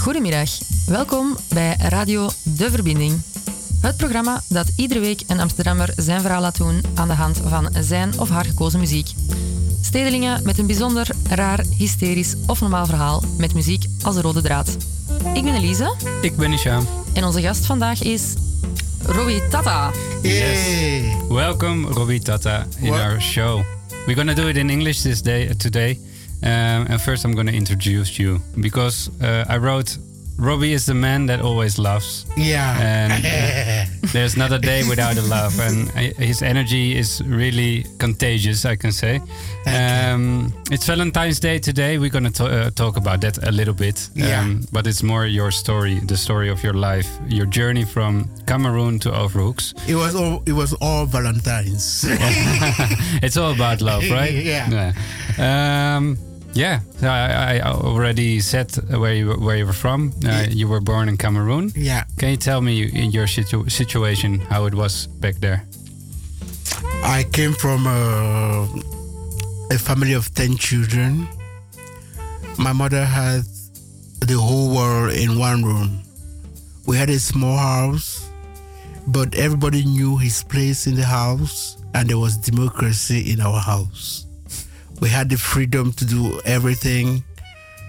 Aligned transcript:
Goedemiddag, 0.00 0.50
welkom 0.86 1.36
bij 1.48 1.76
Radio 1.78 2.30
De 2.42 2.70
Verbinding. 2.70 3.20
Het 3.80 3.96
programma 3.96 4.42
dat 4.48 4.72
iedere 4.76 5.00
week 5.00 5.22
een 5.26 5.40
Amsterdammer 5.40 5.92
zijn 5.96 6.20
verhaal 6.20 6.40
laat 6.40 6.56
doen 6.56 6.82
aan 6.94 7.08
de 7.08 7.14
hand 7.14 7.40
van 7.46 7.68
zijn 7.80 8.18
of 8.18 8.28
haar 8.28 8.44
gekozen 8.44 8.80
muziek. 8.80 9.10
Stedelingen 9.80 10.42
met 10.44 10.58
een 10.58 10.66
bijzonder, 10.66 11.08
raar, 11.28 11.64
hysterisch 11.76 12.34
of 12.46 12.60
normaal 12.60 12.86
verhaal 12.86 13.22
met 13.38 13.54
muziek 13.54 13.84
als 14.02 14.14
de 14.14 14.20
rode 14.20 14.42
draad. 14.42 14.76
Ik 15.34 15.44
ben 15.44 15.54
Elisa. 15.54 15.94
Ik 16.22 16.36
ben 16.36 16.52
Isha. 16.52 16.80
En 17.12 17.24
onze 17.24 17.40
gast 17.40 17.66
vandaag 17.66 18.02
is 18.02 18.34
Robbie 19.04 19.48
Tata. 19.48 19.90
Yes. 20.22 20.58
Welcome, 21.28 21.88
Robbie 21.88 22.20
Tata, 22.20 22.66
in 22.78 22.92
our 22.92 23.22
show. 23.22 23.64
We're 24.06 24.16
gonna 24.16 24.34
do 24.34 24.48
it 24.48 24.56
in 24.56 24.70
English 24.70 25.00
this 25.00 25.22
day 25.22 25.54
today. 25.54 26.00
Um, 26.42 26.86
and 26.88 27.00
first, 27.00 27.24
I'm 27.24 27.34
gonna 27.34 27.52
introduce 27.52 28.18
you 28.18 28.40
because 28.60 29.10
uh, 29.22 29.44
I 29.48 29.56
wrote 29.58 29.98
Robbie 30.40 30.72
is 30.72 30.86
the 30.86 30.94
man 30.94 31.26
that 31.26 31.42
always 31.42 31.78
loves. 31.78 32.24
Yeah. 32.34 32.80
And 32.80 33.12
uh, 33.12 34.08
there's 34.12 34.38
not 34.38 34.52
a 34.52 34.58
day 34.58 34.82
without 34.88 35.18
a 35.18 35.22
love. 35.22 35.60
And 35.60 35.90
his 36.16 36.40
energy 36.40 36.96
is 36.96 37.22
really 37.26 37.84
contagious, 37.98 38.64
I 38.64 38.76
can 38.76 38.90
say. 38.90 39.20
Um, 39.66 40.54
it's 40.70 40.86
Valentine's 40.86 41.40
Day 41.40 41.58
today. 41.58 41.98
We're 41.98 42.08
going 42.08 42.32
to 42.32 42.44
uh, 42.46 42.70
talk 42.70 42.96
about 42.96 43.20
that 43.20 43.46
a 43.46 43.52
little 43.52 43.74
bit. 43.74 44.08
Yeah. 44.14 44.40
Um, 44.40 44.64
but 44.72 44.86
it's 44.86 45.02
more 45.02 45.26
your 45.26 45.50
story, 45.50 46.00
the 46.06 46.16
story 46.16 46.48
of 46.48 46.62
your 46.62 46.74
life, 46.74 47.06
your 47.28 47.46
journey 47.46 47.84
from 47.84 48.30
Cameroon 48.46 48.98
to 49.00 49.10
Overhoeks. 49.10 49.74
It 49.86 49.94
was 49.94 50.14
all, 50.14 50.42
it 50.46 50.52
was 50.52 50.72
all 50.80 51.04
Valentine's. 51.04 52.06
it's 53.22 53.36
all 53.36 53.52
about 53.52 53.82
love, 53.82 54.08
right? 54.10 54.32
yeah. 54.32 54.94
yeah. 55.36 55.96
Um, 55.96 56.16
yeah, 56.52 56.80
I, 57.02 57.58
I, 57.58 57.60
already 57.60 58.40
said 58.40 58.74
where 58.90 59.14
you 59.14 59.34
where 59.34 59.56
you 59.56 59.66
were 59.66 59.72
from. 59.72 60.12
Uh, 60.26 60.46
you 60.48 60.66
were 60.66 60.80
born 60.80 61.08
in 61.08 61.16
Cameroon. 61.16 61.70
Yeah. 61.76 62.04
Can 62.18 62.30
you 62.30 62.36
tell 62.36 62.60
me 62.60 62.82
in 62.82 63.12
your 63.12 63.26
situ 63.26 63.68
situation 63.68 64.40
how 64.40 64.66
it 64.66 64.74
was 64.74 65.06
back 65.06 65.36
there? 65.36 65.64
I 67.04 67.24
came 67.32 67.52
from 67.52 67.86
a, 67.86 68.66
a 69.70 69.78
family 69.78 70.12
of 70.14 70.34
ten 70.34 70.56
children. 70.56 71.28
My 72.58 72.72
mother 72.72 73.04
had 73.04 73.42
the 74.20 74.34
whole 74.34 74.74
world 74.74 75.14
in 75.14 75.38
one 75.38 75.62
room. 75.62 76.02
We 76.86 76.96
had 76.96 77.10
a 77.10 77.18
small 77.18 77.56
house, 77.56 78.28
but 79.06 79.34
everybody 79.36 79.84
knew 79.84 80.18
his 80.18 80.42
place 80.42 80.86
in 80.86 80.96
the 80.96 81.06
house, 81.06 81.78
and 81.94 82.08
there 82.08 82.18
was 82.18 82.36
democracy 82.36 83.32
in 83.32 83.40
our 83.40 83.60
house 83.60 84.26
we 85.00 85.08
had 85.08 85.30
the 85.30 85.36
freedom 85.36 85.92
to 85.94 86.04
do 86.04 86.40
everything. 86.44 87.24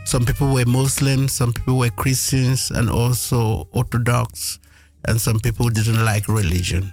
Some 0.06 0.26
people 0.26 0.54
were 0.54 0.66
Muslims, 0.66 1.34
some 1.34 1.54
people 1.54 1.78
were 1.78 1.90
Christians, 1.90 2.72
and 2.72 2.90
also 2.90 3.68
Orthodox, 3.72 4.60
and 5.06 5.22
some 5.22 5.40
people 5.40 5.70
didn't 5.70 6.04
like 6.04 6.28
religion. 6.28 6.92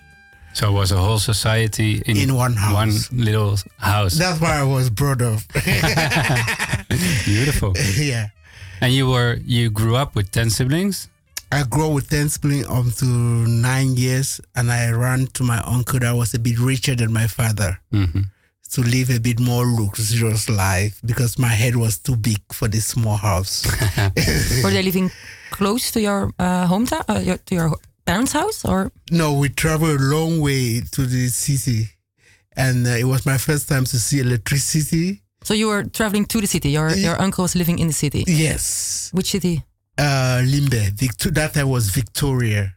So 0.53 0.69
it 0.69 0.73
was 0.73 0.93
a 0.93 0.97
whole 0.97 1.19
society 1.19 2.03
in, 2.07 2.17
in 2.17 2.35
one 2.35 2.55
house, 2.55 2.75
one 2.75 3.25
little 3.25 3.57
house. 3.79 4.15
That's 4.19 4.41
where 4.41 4.51
I 4.51 4.65
was 4.65 4.91
brought 4.91 5.23
up. 5.23 5.41
Beautiful. 7.25 7.75
Yeah. 7.97 8.29
And 8.81 8.93
you 8.93 9.09
were 9.09 9.39
you 9.45 9.71
grew 9.71 9.95
up 9.97 10.15
with 10.15 10.33
ten 10.33 10.51
siblings. 10.51 11.09
I 11.53 11.63
grew 11.63 11.89
up 11.89 11.93
with 11.95 12.11
ten 12.11 12.29
siblings 12.29 12.67
until 12.69 13.09
nine 13.09 13.97
years, 13.97 14.41
and 14.57 14.71
I 14.71 14.91
ran 14.91 15.29
to 15.35 15.45
my 15.45 15.61
uncle 15.65 16.01
that 16.01 16.13
was 16.13 16.35
a 16.35 16.39
bit 16.39 16.59
richer 16.59 16.97
than 16.97 17.13
my 17.13 17.29
father. 17.29 17.81
Mm 17.93 18.11
-hmm 18.13 18.25
to 18.71 18.83
live 18.83 19.11
a 19.11 19.19
bit 19.19 19.41
more 19.41 19.65
luxurious 19.67 20.49
life 20.49 21.01
because 21.05 21.39
my 21.39 21.49
head 21.49 21.77
was 21.77 21.99
too 21.99 22.17
big 22.17 22.41
for 22.53 22.69
this 22.69 22.87
small 22.87 23.17
house. 23.17 23.67
Were 24.63 24.71
they 24.71 24.83
living 24.83 25.11
close 25.51 25.91
to 25.93 26.01
your 26.01 26.33
uh, 26.39 26.67
hometown, 26.67 27.05
uh, 27.09 27.21
your, 27.21 27.39
to 27.39 27.55
your 27.55 27.71
parents' 28.05 28.33
house, 28.33 28.65
or? 28.65 28.93
No, 29.11 29.33
we 29.35 29.49
traveled 29.49 30.01
a 30.01 30.03
long 30.03 30.41
way 30.41 30.81
to 30.93 31.07
the 31.07 31.29
city, 31.29 31.89
and 32.57 32.87
uh, 32.87 32.91
it 32.91 33.05
was 33.05 33.25
my 33.25 33.39
first 33.39 33.69
time 33.69 33.85
to 33.85 33.99
see 33.99 34.21
electricity. 34.21 35.23
So 35.43 35.55
you 35.55 35.69
were 35.69 35.85
traveling 35.85 36.27
to 36.27 36.41
the 36.41 36.47
city. 36.47 36.71
Your 36.71 36.91
your 36.91 37.21
uncle 37.21 37.43
was 37.43 37.55
living 37.55 37.79
in 37.79 37.87
the 37.87 37.95
city. 37.95 38.25
Yes. 38.27 39.11
Which 39.13 39.31
city? 39.31 39.63
Uh, 39.97 40.43
Limbe. 40.45 40.93
Victor- 40.95 41.31
that 41.31 41.55
time 41.55 41.69
was 41.69 41.89
Victoria, 41.91 42.75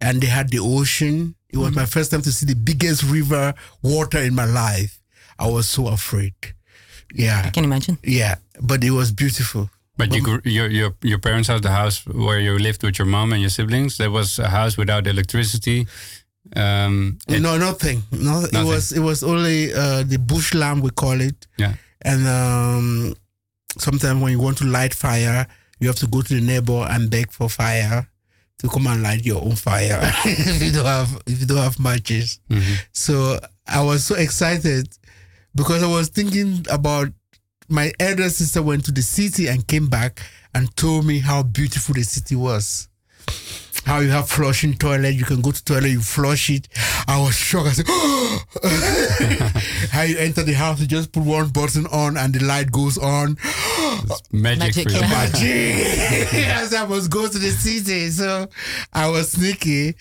and 0.00 0.20
they 0.20 0.26
had 0.26 0.50
the 0.50 0.58
ocean. 0.58 1.34
It 1.48 1.56
was 1.56 1.70
mm 1.70 1.74
-hmm. 1.74 1.80
my 1.80 1.86
first 1.86 2.10
time 2.10 2.22
to 2.22 2.32
see 2.32 2.46
the 2.46 2.56
biggest 2.56 3.02
river 3.02 3.54
water 3.80 4.22
in 4.22 4.34
my 4.34 4.46
life. 4.46 4.98
I 5.38 5.48
was 5.48 5.68
so 5.68 5.88
afraid. 5.88 6.34
Yeah. 7.14 7.42
I 7.44 7.50
can 7.50 7.64
imagine. 7.64 7.98
Yeah, 8.02 8.36
but 8.60 8.82
it 8.84 8.90
was 8.90 9.12
beautiful. 9.12 9.70
But 9.96 10.12
you 10.12 10.22
grew, 10.22 10.40
your 10.44 10.66
your 10.68 10.94
your 11.02 11.18
parents' 11.18 11.48
house, 11.48 11.60
the 11.60 11.70
house 11.70 12.04
where 12.06 12.40
you 12.40 12.58
lived 12.58 12.82
with 12.82 12.98
your 12.98 13.06
mom 13.06 13.32
and 13.32 13.40
your 13.40 13.50
siblings, 13.50 13.96
there 13.96 14.10
was 14.10 14.38
a 14.40 14.48
house 14.48 14.76
without 14.76 15.06
electricity. 15.06 15.86
Um, 16.56 17.18
it, 17.28 17.40
no, 17.40 17.56
nothing. 17.56 18.02
No, 18.10 18.40
nothing. 18.40 18.60
it 18.60 18.64
was 18.64 18.92
it 18.92 19.00
was 19.00 19.22
only 19.22 19.72
uh, 19.72 20.02
the 20.02 20.18
bushland 20.18 20.82
we 20.82 20.90
call 20.90 21.20
it. 21.20 21.46
Yeah. 21.58 21.74
And 22.02 22.26
um, 22.26 23.14
sometimes 23.78 24.20
when 24.20 24.32
you 24.32 24.40
want 24.40 24.58
to 24.58 24.64
light 24.64 24.94
fire, 24.94 25.46
you 25.78 25.86
have 25.86 25.96
to 25.96 26.08
go 26.08 26.22
to 26.22 26.34
the 26.34 26.40
neighbor 26.40 26.86
and 26.90 27.08
beg 27.08 27.30
for 27.30 27.48
fire 27.48 28.08
to 28.58 28.68
come 28.68 28.86
and 28.88 29.02
light 29.02 29.24
your 29.24 29.42
own 29.42 29.54
fire 29.54 30.00
if 30.24 30.62
you 30.62 30.72
don't 30.72 30.86
have 30.86 31.22
if 31.26 31.40
you 31.40 31.46
don't 31.46 31.62
have 31.62 31.78
matches. 31.78 32.40
Mm 32.50 32.58
-hmm. 32.58 32.76
So 32.92 33.38
I 33.66 33.80
was 33.80 34.04
so 34.06 34.14
excited 34.16 34.88
because 35.54 35.82
I 35.82 35.86
was 35.86 36.08
thinking 36.08 36.64
about 36.70 37.08
my 37.68 37.92
elder 37.98 38.28
sister 38.28 38.62
went 38.62 38.84
to 38.86 38.92
the 38.92 39.02
city 39.02 39.46
and 39.48 39.66
came 39.66 39.88
back 39.88 40.20
and 40.54 40.74
told 40.76 41.06
me 41.06 41.18
how 41.18 41.42
beautiful 41.42 41.94
the 41.94 42.02
city 42.02 42.36
was. 42.36 42.88
How 43.84 43.98
you 43.98 44.10
have 44.10 44.28
flushing 44.28 44.74
toilet, 44.74 45.14
you 45.14 45.24
can 45.24 45.42
go 45.42 45.50
to 45.50 45.64
toilet, 45.64 45.88
you 45.88 46.00
flush 46.00 46.48
it. 46.48 46.68
I 47.06 47.20
was 47.20 47.34
shocked. 47.34 47.68
I 47.68 47.72
said, 47.72 47.84
oh! 47.88 48.42
how 49.90 50.02
you 50.02 50.16
enter 50.16 50.42
the 50.42 50.54
house, 50.54 50.80
you 50.80 50.86
just 50.86 51.12
put 51.12 51.22
one 51.22 51.48
button 51.48 51.86
on 51.88 52.16
and 52.16 52.34
the 52.34 52.44
light 52.44 52.72
goes 52.72 52.96
on. 52.96 53.36
magic, 54.32 54.86
magic, 54.86 55.00
magic. 55.02 56.34
As 56.34 56.72
I 56.72 56.84
was 56.84 57.08
going 57.08 57.30
to 57.30 57.38
the 57.38 57.50
city, 57.50 58.08
so 58.08 58.48
I 58.92 59.08
was 59.10 59.32
sneaky. 59.32 59.96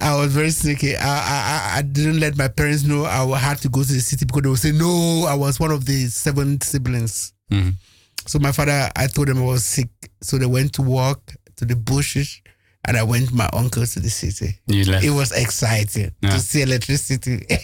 I 0.00 0.16
was 0.16 0.32
very 0.32 0.50
sneaky. 0.50 0.96
I, 0.96 1.02
I 1.06 1.78
I 1.78 1.82
didn't 1.82 2.18
let 2.20 2.36
my 2.36 2.48
parents 2.48 2.82
know 2.84 3.04
I 3.04 3.38
had 3.38 3.58
to 3.58 3.68
go 3.68 3.82
to 3.82 3.92
the 3.92 4.00
city 4.00 4.24
because 4.24 4.42
they 4.42 4.48
would 4.48 4.58
say 4.58 4.72
no. 4.72 5.26
I 5.28 5.34
was 5.34 5.60
one 5.60 5.70
of 5.70 5.84
the 5.84 6.06
seven 6.06 6.60
siblings. 6.60 7.32
Mm-hmm. 7.50 7.70
So 8.26 8.38
my 8.38 8.52
father, 8.52 8.88
I 8.96 9.06
told 9.08 9.28
them 9.28 9.38
I 9.38 9.44
was 9.44 9.64
sick. 9.64 9.90
So 10.22 10.38
they 10.38 10.46
went 10.46 10.72
to 10.74 10.82
walk 10.82 11.20
to 11.56 11.64
the 11.66 11.76
bushes, 11.76 12.40
and 12.86 12.96
I 12.96 13.02
went 13.02 13.24
with 13.26 13.34
my 13.34 13.50
uncle 13.52 13.84
to 13.84 14.00
the 14.00 14.08
city. 14.10 14.58
You 14.66 14.84
left. 14.84 15.04
It 15.04 15.10
was 15.10 15.30
exciting 15.32 16.12
Yeah. 16.22 16.30
to 16.30 16.38
see 16.40 16.62
electricity. 16.62 17.44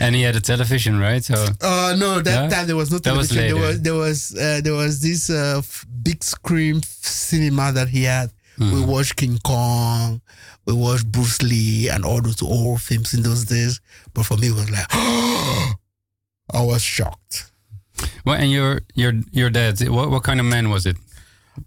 and 0.00 0.14
he 0.14 0.22
had 0.22 0.36
a 0.36 0.40
television, 0.40 0.98
right? 0.98 1.24
So 1.24 1.34
uh, 1.62 1.94
no, 1.98 2.20
that 2.20 2.42
Yeah? 2.44 2.48
time 2.50 2.66
there 2.66 2.76
was 2.76 2.90
no 2.90 2.98
That 2.98 3.16
was 3.16 3.28
television. 3.28 3.56
there 3.58 3.66
was 3.68 3.80
there 3.82 3.94
was 3.94 4.34
uh, 4.36 4.60
there 4.62 4.74
was 4.74 5.00
this 5.00 5.30
uh, 5.30 5.56
f- 5.58 5.86
big 6.02 6.22
screen 6.22 6.82
cinema 7.00 7.72
that 7.72 7.88
he 7.88 8.04
had. 8.04 8.30
We 8.58 8.66
Mhm. 8.66 8.86
watched 8.86 9.16
King 9.16 9.38
Kong, 9.42 10.20
we 10.66 10.72
watched 10.74 11.10
Bruce 11.10 11.42
Lee, 11.42 11.88
and 11.88 12.04
all 12.04 12.20
those 12.22 12.40
old 12.42 12.80
films 12.80 13.12
in 13.14 13.22
those 13.22 13.44
days. 13.44 13.80
But 14.14 14.26
for 14.26 14.36
me, 14.36 14.48
it 14.48 14.54
was 14.54 14.70
like, 14.70 14.86
I 14.92 16.62
was 16.62 16.82
shocked. 16.82 17.50
Well, 18.24 18.36
and 18.40 18.50
your 18.50 18.82
your 18.94 19.12
your 19.32 19.50
dad, 19.50 19.80
what 19.88 20.10
what 20.10 20.22
kind 20.22 20.40
of 20.40 20.46
man 20.46 20.70
was 20.70 20.86
it? 20.86 20.96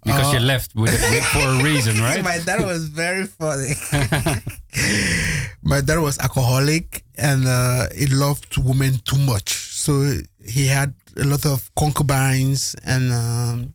Because 0.04 0.32
you 0.34 0.38
Uh, 0.38 0.42
left 0.42 0.74
with, 0.74 0.92
with- 0.92 1.24
for 1.24 1.40
a 1.48 1.62
reason, 1.62 2.00
right? 2.08 2.22
My 2.22 2.38
dad 2.38 2.60
was 2.64 2.88
very 2.88 3.26
funny. 3.26 3.72
My 5.62 5.80
dad 5.80 5.98
was 5.98 6.18
alcoholic 6.18 7.04
and 7.16 7.46
uh, 7.46 7.88
he 7.96 8.06
loved 8.06 8.56
women 8.58 9.00
too 9.04 9.18
much. 9.18 9.48
So 9.54 10.18
he 10.44 10.66
had 10.66 10.94
a 11.16 11.24
lot 11.24 11.44
of 11.46 11.70
concubines 11.74 12.74
and 12.84 13.12
um, 13.12 13.74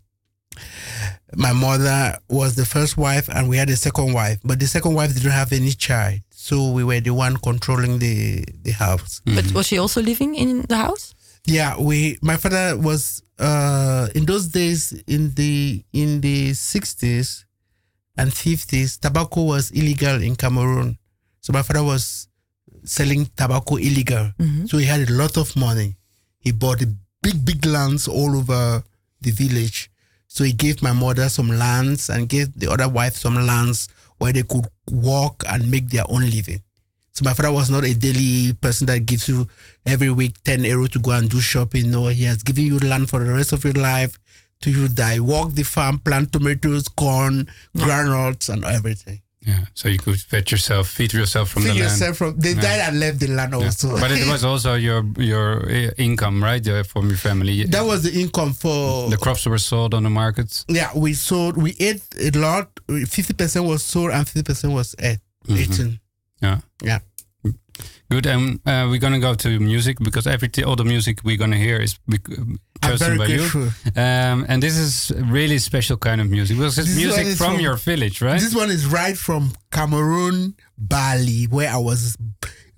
my 1.35 1.53
mother 1.53 2.17
was 2.29 2.55
the 2.55 2.65
first 2.65 2.97
wife 2.97 3.27
and 3.29 3.49
we 3.49 3.57
had 3.57 3.69
a 3.69 3.75
second 3.75 4.13
wife. 4.13 4.39
But 4.43 4.59
the 4.59 4.67
second 4.67 4.93
wife 4.93 5.13
didn't 5.13 5.31
have 5.31 5.51
any 5.51 5.71
child. 5.71 6.19
So 6.29 6.71
we 6.71 6.83
were 6.83 6.99
the 6.99 7.13
one 7.13 7.37
controlling 7.37 7.99
the, 7.99 8.43
the 8.63 8.71
house. 8.71 9.21
But 9.25 9.51
was 9.53 9.67
she 9.67 9.77
also 9.77 10.01
living 10.01 10.35
in 10.35 10.63
the 10.63 10.77
house? 10.77 11.15
Yeah, 11.45 11.79
we. 11.79 12.17
My 12.21 12.37
father 12.37 12.77
was 12.77 13.21
uh, 13.39 14.07
in 14.15 14.25
those 14.25 14.47
days 14.47 14.93
in 15.07 15.33
the 15.35 15.83
in 15.91 16.21
the 16.21 16.53
sixties 16.53 17.45
and 18.17 18.33
fifties. 18.33 18.97
Tobacco 18.97 19.43
was 19.43 19.71
illegal 19.71 20.21
in 20.23 20.35
Cameroon, 20.37 20.97
so 21.41 21.51
my 21.51 21.61
father 21.61 21.83
was 21.83 22.27
selling 22.85 23.25
tobacco 23.35 23.75
illegal. 23.75 24.31
Mhm. 24.39 24.69
So 24.69 24.77
he 24.77 24.85
had 24.85 25.09
a 25.09 25.11
lot 25.11 25.35
of 25.37 25.53
money. 25.55 25.97
He 26.39 26.51
bought 26.53 26.81
big 27.21 27.43
big 27.43 27.65
lands 27.65 28.07
all 28.07 28.37
over 28.37 28.83
the 29.21 29.31
village. 29.31 29.89
So 30.33 30.43
he 30.43 30.51
gave 30.51 30.81
my 30.81 30.93
mother 30.93 31.29
some 31.29 31.49
lands 31.49 32.09
and 32.09 32.27
gave 32.27 32.57
the 32.59 32.71
other 32.71 32.89
wife 32.89 33.15
some 33.15 33.35
lands 33.35 33.87
where 34.17 34.33
they 34.33 34.41
could 34.41 34.65
walk 34.89 35.43
and 35.47 35.69
make 35.69 35.89
their 35.89 36.05
own 36.09 36.27
living. 36.27 36.59
So 37.11 37.23
my 37.23 37.35
father 37.35 37.51
was 37.51 37.69
not 37.69 37.85
a 37.85 37.93
daily 37.93 38.53
person 38.53 38.87
that 38.87 39.05
gives 39.05 39.29
you 39.29 39.47
every 39.85 40.09
week 40.09 40.43
10 40.43 40.63
euro 40.63 40.87
to 40.87 40.97
go 40.97 41.11
and 41.11 41.29
do 41.29 41.39
shopping. 41.39 41.91
No, 41.91 42.07
he 42.07 42.23
has 42.23 42.41
given 42.41 42.65
you 42.65 42.79
land 42.79 43.11
for 43.11 43.23
the 43.23 43.31
rest 43.31 43.51
of 43.53 43.63
your 43.63 43.73
life 43.73 44.17
to 44.61 44.71
you 44.71 44.87
die. 44.87 45.19
Walk 45.19 45.51
the 45.51 45.61
farm, 45.61 45.99
plant 45.99 46.33
tomatoes, 46.33 46.87
corn, 46.87 47.47
granules, 47.77 48.49
and 48.49 48.65
everything. 48.65 49.21
Yeah, 49.45 49.65
so 49.73 49.89
you 49.89 49.99
could 49.99 50.19
feed 50.19 50.51
yourself, 50.51 50.87
feed 50.87 51.11
yourself 51.11 51.49
from 51.49 51.63
feed 51.63 51.71
the 51.71 51.75
yourself 51.79 52.21
land. 52.21 52.35
from. 52.35 52.39
They 52.39 52.53
yeah. 52.53 52.61
died 52.61 52.79
and 52.87 52.99
left 52.99 53.19
the 53.19 53.27
land 53.27 53.51
yeah. 53.51 53.65
also. 53.65 53.99
but 53.99 54.11
it 54.11 54.25
was 54.27 54.45
also 54.45 54.75
your 54.75 55.03
your 55.17 55.69
eh, 55.69 55.91
income, 55.97 56.41
right, 56.41 56.63
from 56.85 57.09
your 57.09 57.17
family. 57.17 57.65
That 57.65 57.85
was 57.85 58.03
the 58.03 58.13
income 58.21 58.53
for 58.53 59.09
the 59.09 59.17
crops 59.17 59.45
were 59.45 59.57
sold 59.57 59.93
on 59.93 60.03
the 60.03 60.09
markets. 60.09 60.65
Yeah, 60.69 60.91
we 60.95 61.13
sold. 61.13 61.57
We 61.57 61.75
ate 61.79 62.03
a 62.19 62.31
lot. 62.31 62.69
Fifty 63.07 63.33
percent 63.33 63.65
was 63.65 63.83
sold 63.83 64.11
and 64.11 64.25
fifty 64.25 64.43
percent 64.43 64.73
was 64.73 64.95
ate, 64.99 65.19
mm 65.47 65.55
-hmm. 65.55 65.61
eaten. 65.61 65.99
Yeah, 66.41 66.59
yeah. 66.83 66.99
Good. 68.13 68.27
And 68.27 68.59
uh, 68.67 68.85
we're 68.91 68.99
gonna 68.99 69.19
go 69.19 69.33
to 69.33 69.59
music 69.59 69.97
because 69.97 70.27
every 70.27 70.47
all 70.63 70.75
the 70.75 70.85
music 70.85 71.21
we're 71.23 71.35
gonna 71.35 71.57
hear 71.57 71.77
is 71.77 71.97
chosen 72.85 73.17
by 73.17 73.25
you. 73.25 73.71
Um, 73.95 74.45
and 74.47 74.61
this 74.61 74.77
is 74.77 75.11
really 75.17 75.57
special 75.57 75.97
kind 75.97 76.21
of 76.21 76.29
music 76.29 76.57
because 76.57 76.77
it's 76.77 76.89
this 76.89 76.95
music 76.95 77.35
from, 77.35 77.55
from, 77.55 77.59
your 77.59 77.75
village, 77.75 78.21
right? 78.21 78.39
This 78.39 78.53
one 78.53 78.69
is 78.69 78.85
right 78.85 79.17
from 79.17 79.53
Cameroon, 79.71 80.55
Bali, 80.77 81.45
where 81.45 81.71
I 81.71 81.77
was 81.77 82.15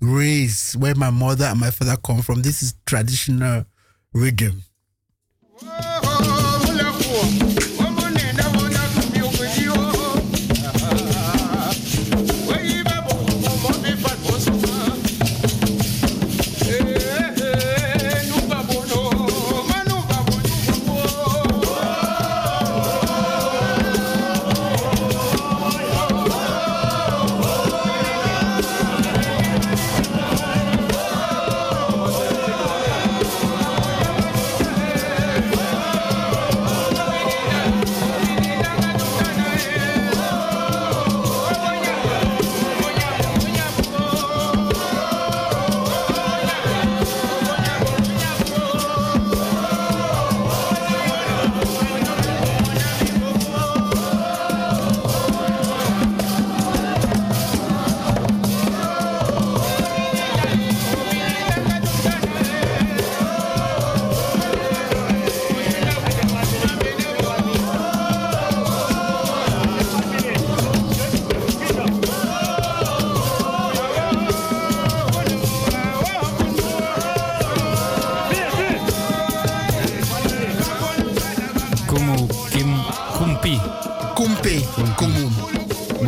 raised, 0.00 0.80
where 0.80 0.94
my 0.94 1.10
mother 1.10 1.44
and 1.44 1.60
my 1.60 1.70
father 1.70 1.96
come 2.02 2.22
from. 2.22 2.40
This 2.40 2.62
is 2.62 2.74
traditional 2.86 3.66
rhythm. 4.14 4.62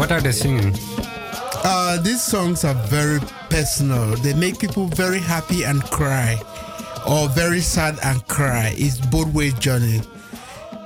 They 0.08 0.32
singing? 0.32 0.74
Uh, 1.64 2.00
these 2.00 2.22
songs 2.22 2.64
are 2.64 2.74
very 2.88 3.20
personal. 3.50 4.16
They 4.16 4.32
make 4.32 4.58
people 4.58 4.86
very 4.86 5.18
happy 5.18 5.64
and 5.64 5.82
cry, 5.82 6.40
or 7.06 7.28
very 7.28 7.60
sad 7.60 7.98
and 8.02 8.26
cry. 8.26 8.74
It's 8.76 8.98
both 8.98 9.32
ways 9.34 9.54
journey. 9.54 10.00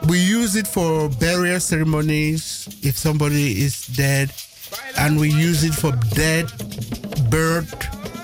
We 0.08 0.18
use 0.18 0.56
it 0.56 0.66
for 0.66 1.08
burial 1.08 1.60
ceremonies 1.60 2.68
if 2.82 2.98
somebody 2.98 3.62
is 3.62 3.86
dead, 3.86 4.32
and 4.98 5.20
we 5.20 5.30
use 5.30 5.62
it 5.62 5.74
for 5.74 5.92
dead, 6.14 6.50
birth, 7.30 7.72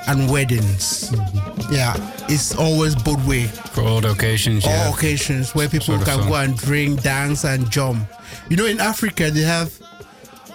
and 0.09 0.29
weddings. 0.29 1.11
Mm-hmm. 1.11 1.75
Yeah, 1.75 1.95
it's 2.29 2.56
always 2.56 2.97
both 2.97 3.25
way. 3.25 3.45
For 3.47 3.83
all 3.83 4.05
occasions, 4.05 4.65
all 4.65 4.73
yeah. 4.73 4.93
occasions 4.93 5.55
where 5.55 5.69
people 5.69 5.97
sort 5.99 6.05
can 6.05 6.29
go 6.29 6.35
and 6.35 6.56
drink, 6.56 7.03
dance, 7.03 7.45
and 7.45 7.71
jump. 7.71 8.09
You 8.49 8.56
know, 8.56 8.67
in 8.67 8.81
Africa 8.81 9.31
they 9.31 9.43
have 9.43 9.79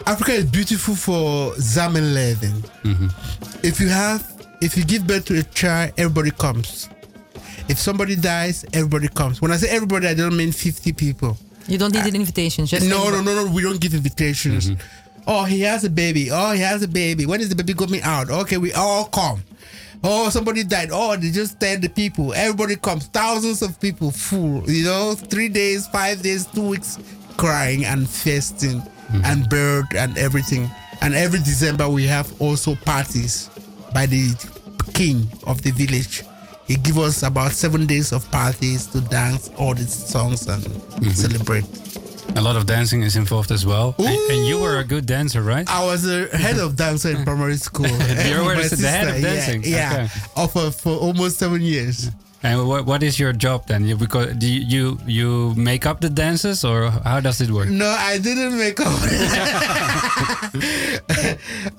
Africa 0.06 0.34
is 0.34 0.46
beautiful 0.46 0.96
for 0.96 1.56
Zaman 1.56 2.04
Mm-hmm. 2.04 3.08
If 3.66 3.80
you 3.80 3.88
have, 3.88 4.30
if 4.62 4.76
you 4.76 4.84
give 4.84 5.08
birth 5.08 5.26
to 5.26 5.40
a 5.40 5.44
child, 5.44 5.94
everybody 5.98 6.32
comes. 6.32 6.90
If 7.70 7.78
somebody 7.78 8.18
dies, 8.18 8.66
everybody 8.74 9.08
comes. 9.08 9.42
When 9.42 9.52
I 9.52 9.58
say 9.58 9.70
everybody, 9.70 10.08
I 10.08 10.14
don't 10.14 10.36
mean 10.36 10.52
50 10.52 10.92
people. 10.94 11.38
You 11.68 11.78
don't 11.78 11.94
need 11.94 12.04
uh, 12.04 12.08
an 12.08 12.16
invitation. 12.16 12.66
Just 12.66 12.90
no, 12.90 13.10
no, 13.10 13.22
no, 13.22 13.46
no. 13.46 13.52
We 13.52 13.62
don't 13.62 13.80
give 13.80 13.94
invitations. 13.94 14.72
Mm-hmm. 14.72 15.24
Oh, 15.26 15.46
he 15.46 15.62
has 15.62 15.86
a 15.86 15.90
baby. 15.90 16.30
Oh, 16.30 16.52
he 16.52 16.60
has 16.60 16.84
a 16.84 16.88
baby. 16.88 17.26
When 17.26 17.40
is 17.40 17.48
the 17.48 17.56
baby 17.56 17.74
coming 17.74 18.02
out? 18.02 18.30
Okay, 18.30 18.58
we 18.58 18.74
all 18.74 19.06
come. 19.06 19.42
Oh, 20.04 20.30
somebody 20.30 20.66
died. 20.66 20.90
Oh, 20.92 21.16
they 21.16 21.32
just 21.32 21.62
tell 21.62 21.80
the 21.80 21.88
people. 21.88 22.34
Everybody 22.34 22.76
comes. 22.76 23.08
Thousands 23.08 23.62
of 23.62 23.80
people 23.80 24.12
full. 24.12 24.70
You 24.70 24.84
know, 24.84 25.16
three 25.16 25.48
days, 25.48 25.88
five 25.88 26.22
days, 26.22 26.46
two 26.46 26.68
weeks, 26.68 27.00
crying 27.38 27.86
and 27.86 28.10
fasting 28.10 28.84
mm-hmm. 29.08 29.26
and 29.26 29.50
bird 29.50 29.86
and 29.96 30.18
everything. 30.18 30.70
And 31.02 31.14
every 31.14 31.40
December 31.40 31.90
we 31.90 32.06
have 32.08 32.42
also 32.42 32.76
parties 32.76 33.50
by 33.94 34.06
the 34.06 34.34
king 34.94 35.28
of 35.46 35.62
the 35.62 35.72
village. 35.72 36.24
He 36.66 36.76
give 36.78 36.98
us 36.98 37.24
about 37.24 37.52
seven 37.52 37.86
days 37.86 38.12
of 38.14 38.30
parties 38.32 38.88
to 38.88 39.02
dance 39.02 39.52
all 39.58 39.74
these 39.74 39.94
songs 39.94 40.48
and 40.48 40.64
mm-hmm. 40.64 41.10
celebrate. 41.10 41.66
A 42.36 42.42
lot 42.42 42.56
of 42.56 42.66
dancing 42.66 43.04
is 43.04 43.16
involved 43.16 43.52
as 43.52 43.66
well. 43.66 43.94
And, 44.00 44.08
and, 44.08 44.46
you 44.46 44.60
were 44.60 44.78
a 44.80 44.84
good 44.84 45.06
dancer, 45.06 45.42
right? 45.42 45.70
I 45.70 45.86
was 45.86 46.06
a 46.08 46.36
head 46.36 46.58
of 46.58 46.76
dancer 46.76 47.10
in 47.10 47.24
primary 47.26 47.58
school. 47.58 47.86
you 47.90 48.44
were 48.44 48.56
the 48.64 48.88
head 48.90 49.08
of 49.16 49.22
dancing? 49.22 49.64
Yeah, 49.64 50.08
yeah. 50.38 50.44
Okay. 50.44 50.72
for 50.72 50.94
almost 50.94 51.38
seven 51.38 51.62
years. 51.62 52.10
And 52.44 52.68
what 52.68 52.86
what 52.86 53.01
is 53.04 53.18
your 53.18 53.31
job 53.31 53.68
then? 53.68 53.86
You, 53.88 53.95
because 53.95 54.36
do 54.36 54.45
you, 54.45 54.62
you, 54.68 55.00
you 55.07 55.56
make 55.56 55.86
up 55.86 56.01
the 56.01 56.10
dances 56.10 56.66
or 56.66 56.90
how 56.92 57.21
does 57.21 57.40
it 57.40 57.50
work? 57.50 57.69
No, 57.69 57.88
I 57.88 58.18
didn't 58.19 58.57
make 58.57 58.81
up. 58.81 58.88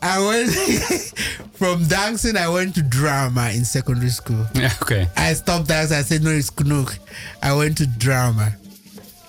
I 0.02 0.16
went 0.24 0.50
from 1.52 1.84
dancing. 1.84 2.38
I 2.38 2.48
went 2.48 2.74
to 2.76 2.82
drama 2.82 3.50
in 3.52 3.64
secondary 3.66 4.08
school. 4.08 4.46
Yeah, 4.54 4.72
okay. 4.82 5.06
I 5.18 5.34
stopped 5.34 5.68
dancing. 5.68 5.98
I 5.98 6.02
said 6.02 6.22
no, 6.24 6.30
it's 6.30 6.50
knook. 6.58 6.96
I 7.42 7.52
went 7.54 7.76
to 7.78 7.86
drama. 7.86 8.56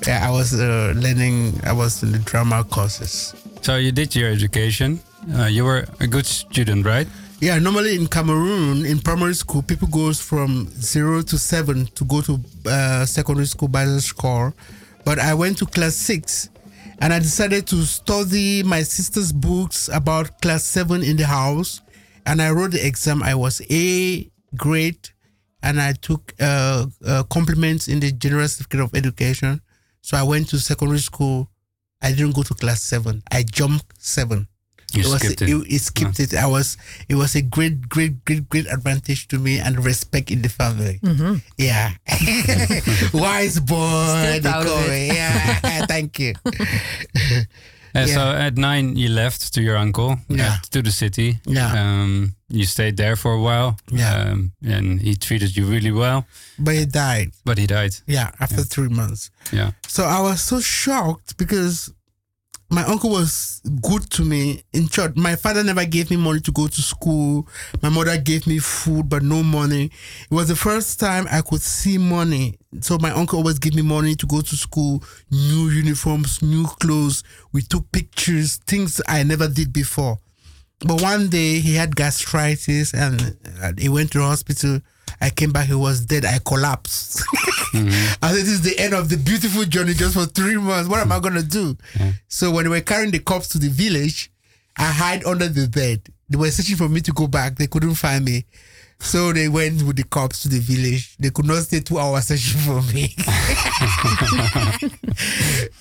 Yeah, 0.08 0.26
I 0.26 0.32
was 0.32 0.54
uh, 0.54 0.94
learning. 0.96 1.60
I 1.66 1.74
was 1.74 2.02
in 2.02 2.14
the 2.14 2.20
drama 2.20 2.64
courses. 2.64 3.36
So 3.62 3.76
you 3.76 3.92
did 3.92 4.16
your 4.16 4.30
education. 4.32 5.02
Uh, 5.36 5.46
you 5.46 5.66
were 5.66 5.86
a 6.00 6.08
good 6.08 6.26
student, 6.26 6.86
right? 6.86 7.08
Yeah, 7.42 7.60
normally 7.60 7.96
in 7.96 8.08
Cameroon, 8.08 8.86
in 8.86 9.00
primary 9.00 9.36
school, 9.36 9.62
people 9.62 9.90
goes 9.90 10.22
from 10.22 10.68
zero 10.70 11.22
to 11.24 11.38
seven 11.38 11.86
to 11.88 12.06
go 12.06 12.22
to 12.22 12.40
uh, 12.66 13.06
secondary 13.06 13.46
school 13.46 13.70
school. 14.00 14.54
But 15.04 15.20
I 15.20 15.34
went 15.34 15.58
to 15.58 15.66
class 15.66 15.96
six, 15.96 16.50
and 17.00 17.12
I 17.12 17.20
decided 17.20 17.68
to 17.68 17.84
study 17.84 18.64
my 18.64 18.84
sister's 18.84 19.34
books 19.34 19.90
about 19.94 20.42
class 20.42 20.64
seven 20.64 21.04
in 21.04 21.18
the 21.18 21.26
house, 21.26 21.82
and 22.26 22.42
I 22.42 22.52
wrote 22.52 22.72
the 22.72 22.86
exam. 22.86 23.22
I 23.22 23.36
was 23.36 23.62
A 23.70 24.32
grade, 24.56 25.10
and 25.62 25.80
I 25.82 25.92
took 25.92 26.34
uh, 26.40 26.86
uh, 27.06 27.24
compliments 27.24 27.90
in 27.90 28.00
the 28.00 28.14
general 28.14 28.48
certificate 28.48 28.80
of 28.80 28.96
education. 28.96 29.62
So 30.02 30.16
I 30.16 30.24
went 30.24 30.48
to 30.50 30.58
secondary 30.58 31.00
school. 31.00 31.50
I 32.02 32.12
didn't 32.12 32.36
go 32.36 32.44
to 32.44 32.54
class 32.54 32.82
seven. 32.82 33.24
I 33.30 33.44
jumped 33.44 34.02
seven. 34.02 34.48
You 34.96 35.02
it 35.02 35.20
skipped 35.20 35.42
was, 35.42 35.50
it. 35.50 35.68
it. 35.68 35.76
it 35.76 35.82
skipped 35.82 36.20
it. 36.20 36.34
I 36.36 36.48
was. 36.48 36.78
It 37.10 37.16
was 37.16 37.36
a 37.36 37.42
great, 37.42 37.90
great, 37.90 38.24
great, 38.26 38.50
great 38.50 38.68
advantage 38.68 39.28
to 39.30 39.38
me 39.38 39.60
and 39.60 39.84
respect 39.84 40.32
in 40.32 40.42
the 40.42 40.50
family. 40.50 41.00
Mm-hmm. 41.04 41.36
Yeah, 41.58 41.92
wise 43.14 43.60
boy. 43.60 44.40
Yeah, 44.42 45.86
thank 45.88 46.20
you. 46.20 46.34
yeah. 47.94 48.06
So 48.06 48.22
at 48.22 48.58
nine, 48.58 48.96
you 48.96 49.10
left 49.10 49.54
to 49.54 49.62
your 49.62 49.78
uncle. 49.78 50.18
Yeah. 50.30 50.58
to 50.72 50.82
the 50.82 50.92
city. 50.92 51.40
Yeah. 51.46 51.72
Um, 51.74 52.36
you 52.50 52.66
stayed 52.66 52.98
there 52.98 53.16
for 53.16 53.34
a 53.34 53.42
while. 53.42 53.78
Yeah. 53.92 54.16
Um, 54.16 54.52
and 54.64 55.02
he 55.02 55.16
treated 55.16 55.56
you 55.58 55.66
really 55.66 55.92
well. 55.92 56.26
But 56.60 56.76
he 56.76 56.86
died. 56.86 57.32
But 57.44 57.58
he 57.58 57.68
died. 57.68 57.96
Yeah, 58.06 58.32
after 58.40 58.58
yeah. 58.58 58.70
three 58.70 58.90
months. 58.90 59.32
Yeah. 59.52 59.72
So 59.88 60.04
I 60.04 60.22
was 60.22 60.42
so 60.42 60.60
shocked 60.60 61.38
because 61.38 61.92
my 62.70 62.84
uncle 62.86 63.12
was 63.12 63.62
good 63.82 64.10
to 64.12 64.24
me. 64.24 64.64
In 64.74 64.88
short, 64.90 65.16
my 65.16 65.36
father 65.36 65.64
never 65.64 65.86
gave 65.86 66.10
me 66.10 66.18
money 66.18 66.40
to 66.42 66.52
go 66.52 66.68
to 66.68 66.82
school. 66.82 67.48
My 67.82 67.90
mother 67.90 68.18
gave 68.18 68.48
me 68.48 68.60
food, 68.60 69.08
but 69.08 69.24
no 69.24 69.44
money. 69.44 69.86
It 69.86 70.32
was 70.34 70.48
the 70.48 70.56
first 70.56 71.00
time 71.00 71.28
I 71.32 71.42
could 71.42 71.62
see 71.62 71.98
money. 71.98 72.58
So 72.82 72.98
my 72.98 73.12
uncle 73.12 73.40
always 73.40 73.60
gave 73.60 73.76
me 73.76 73.82
money 73.82 74.16
to 74.16 74.26
go 74.26 74.42
to 74.42 74.56
school, 74.56 75.04
new 75.32 75.70
uniforms, 75.70 76.42
new 76.42 76.66
clothes. 76.82 77.24
We 77.54 77.62
took 77.62 77.92
pictures, 77.92 78.58
things 78.68 79.00
I 79.08 79.24
never 79.24 79.48
did 79.48 79.72
before. 79.72 80.18
But 80.80 81.02
one 81.02 81.30
day 81.30 81.60
he 81.60 81.76
had 81.76 81.96
gastritis 81.96 82.94
and 82.94 83.38
uh, 83.62 83.74
he 83.78 83.90
went 83.90 84.12
to 84.12 84.20
the 84.20 84.26
hospital. 84.26 84.82
I 85.22 85.30
came 85.30 85.52
back, 85.52 85.68
he 85.68 85.74
was 85.74 86.02
dead. 86.06 86.26
I 86.26 86.40
collapsed. 86.40 87.20
mm-hmm. 87.74 88.14
I 88.24 88.30
said, 88.30 88.42
This 88.42 88.50
is 88.50 88.62
the 88.62 88.78
end 88.80 88.94
of 88.94 89.10
the 89.10 89.18
beautiful 89.18 89.64
journey 89.66 89.94
just 89.94 90.14
for 90.16 90.26
three 90.26 90.58
months. 90.58 90.90
What 90.90 91.00
am 91.00 91.12
I 91.12 91.20
going 91.20 91.36
to 91.36 91.44
do? 91.44 91.78
Yeah. 92.00 92.12
So 92.28 92.52
when 92.52 92.66
they 92.66 92.70
were 92.70 92.82
carrying 92.82 93.12
the 93.12 93.20
corpse 93.20 93.48
to 93.50 93.60
the 93.60 93.70
village, 93.70 94.32
I 94.78 94.92
hid 94.92 95.26
under 95.26 95.48
the 95.48 95.68
bed. 95.68 96.10
They 96.30 96.38
were 96.38 96.52
searching 96.52 96.76
for 96.76 96.90
me 96.90 97.02
to 97.02 97.12
go 97.12 97.28
back. 97.28 97.56
They 97.56 97.68
couldn't 97.68 97.96
find 97.96 98.26
me. 98.26 98.46
So 99.00 99.34
they 99.34 99.50
went 99.50 99.84
with 99.84 99.98
the 99.98 100.04
cops 100.04 100.40
to 100.42 100.50
the 100.50 100.60
village. 100.60 101.16
They 101.18 101.30
could 101.30 101.46
not 101.46 101.64
stay 101.64 101.82
two 101.82 102.00
hours 102.00 102.26
searching 102.28 102.62
for 102.62 102.82
me. 102.94 103.10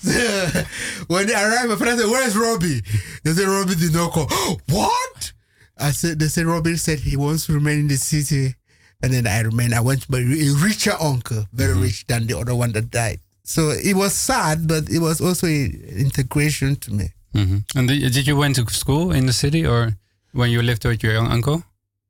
so, 0.01 0.63
when 1.07 1.27
they 1.27 1.33
arrived, 1.33 1.69
my 1.69 1.75
friend 1.75 1.99
said, 1.99 2.09
Where's 2.09 2.37
Robbie? 2.37 2.81
They 3.23 3.31
said, 3.31 3.47
Robbie 3.47 3.75
did 3.75 3.93
not 3.93 4.11
call. 4.11 4.27
what? 4.69 5.33
I 5.77 5.91
said, 5.91 6.19
They 6.19 6.27
said, 6.27 6.45
Robbie 6.45 6.75
said 6.77 6.99
he 6.99 7.17
wants 7.17 7.45
to 7.47 7.53
remain 7.53 7.79
in 7.79 7.87
the 7.87 7.95
city. 7.97 8.55
And 9.03 9.13
then 9.13 9.27
I 9.27 9.41
remained. 9.41 9.75
I 9.75 9.81
went 9.81 10.03
to 10.03 10.11
my 10.11 10.19
a 10.19 10.53
richer 10.63 10.93
uncle, 10.99 11.45
very 11.53 11.73
mm-hmm. 11.73 11.83
rich 11.83 12.07
than 12.07 12.27
the 12.27 12.37
other 12.37 12.55
one 12.55 12.71
that 12.73 12.89
died. 12.89 13.19
So 13.43 13.69
it 13.69 13.95
was 13.95 14.13
sad, 14.13 14.67
but 14.67 14.89
it 14.89 14.99
was 14.99 15.21
also 15.21 15.47
integration 15.47 16.75
to 16.77 16.93
me. 16.93 17.09
Mm-hmm. 17.33 17.77
And 17.77 17.87
did 17.87 18.25
you 18.27 18.35
went 18.35 18.55
to 18.55 18.65
school 18.73 19.11
in 19.11 19.25
the 19.25 19.33
city 19.33 19.65
or 19.65 19.97
when 20.31 20.49
you 20.49 20.61
lived 20.61 20.85
with 20.85 21.03
your 21.03 21.17
uncle? 21.17 21.63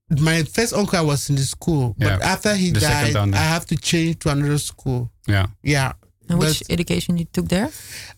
my 0.09 0.43
first 0.43 0.73
uncle 0.73 0.99
I 0.99 1.01
was 1.01 1.29
in 1.29 1.35
the 1.35 1.41
school, 1.43 1.95
yeah. 1.97 2.17
but 2.17 2.25
after 2.25 2.55
he 2.55 2.71
the 2.71 2.79
died, 2.79 3.15
I 3.15 3.37
have 3.37 3.65
to 3.67 3.77
change 3.77 4.19
to 4.19 4.29
another 4.29 4.57
school. 4.57 5.11
Yeah, 5.27 5.47
yeah. 5.63 5.93
And 6.29 6.39
which 6.39 6.63
education 6.69 7.17
you 7.17 7.25
took 7.25 7.47
there? 7.47 7.69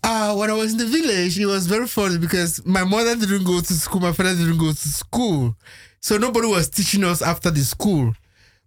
Uh, 0.02 0.36
when 0.36 0.50
I 0.50 0.54
was 0.54 0.72
in 0.72 0.78
the 0.78 0.86
village, 0.86 1.38
it 1.40 1.46
was 1.46 1.68
very 1.68 1.88
funny 1.88 2.18
because 2.18 2.66
my 2.66 2.84
mother 2.84 3.16
didn't 3.16 3.44
go 3.44 3.60
to 3.60 3.74
school, 3.74 4.02
my 4.02 4.14
father 4.14 4.34
didn't 4.34 4.58
go 4.58 4.72
to 4.72 4.90
school, 4.90 5.56
so 6.00 6.18
nobody 6.18 6.48
was 6.48 6.70
teaching 6.70 7.04
us 7.04 7.22
after 7.22 7.52
the 7.52 7.62
school. 7.62 8.14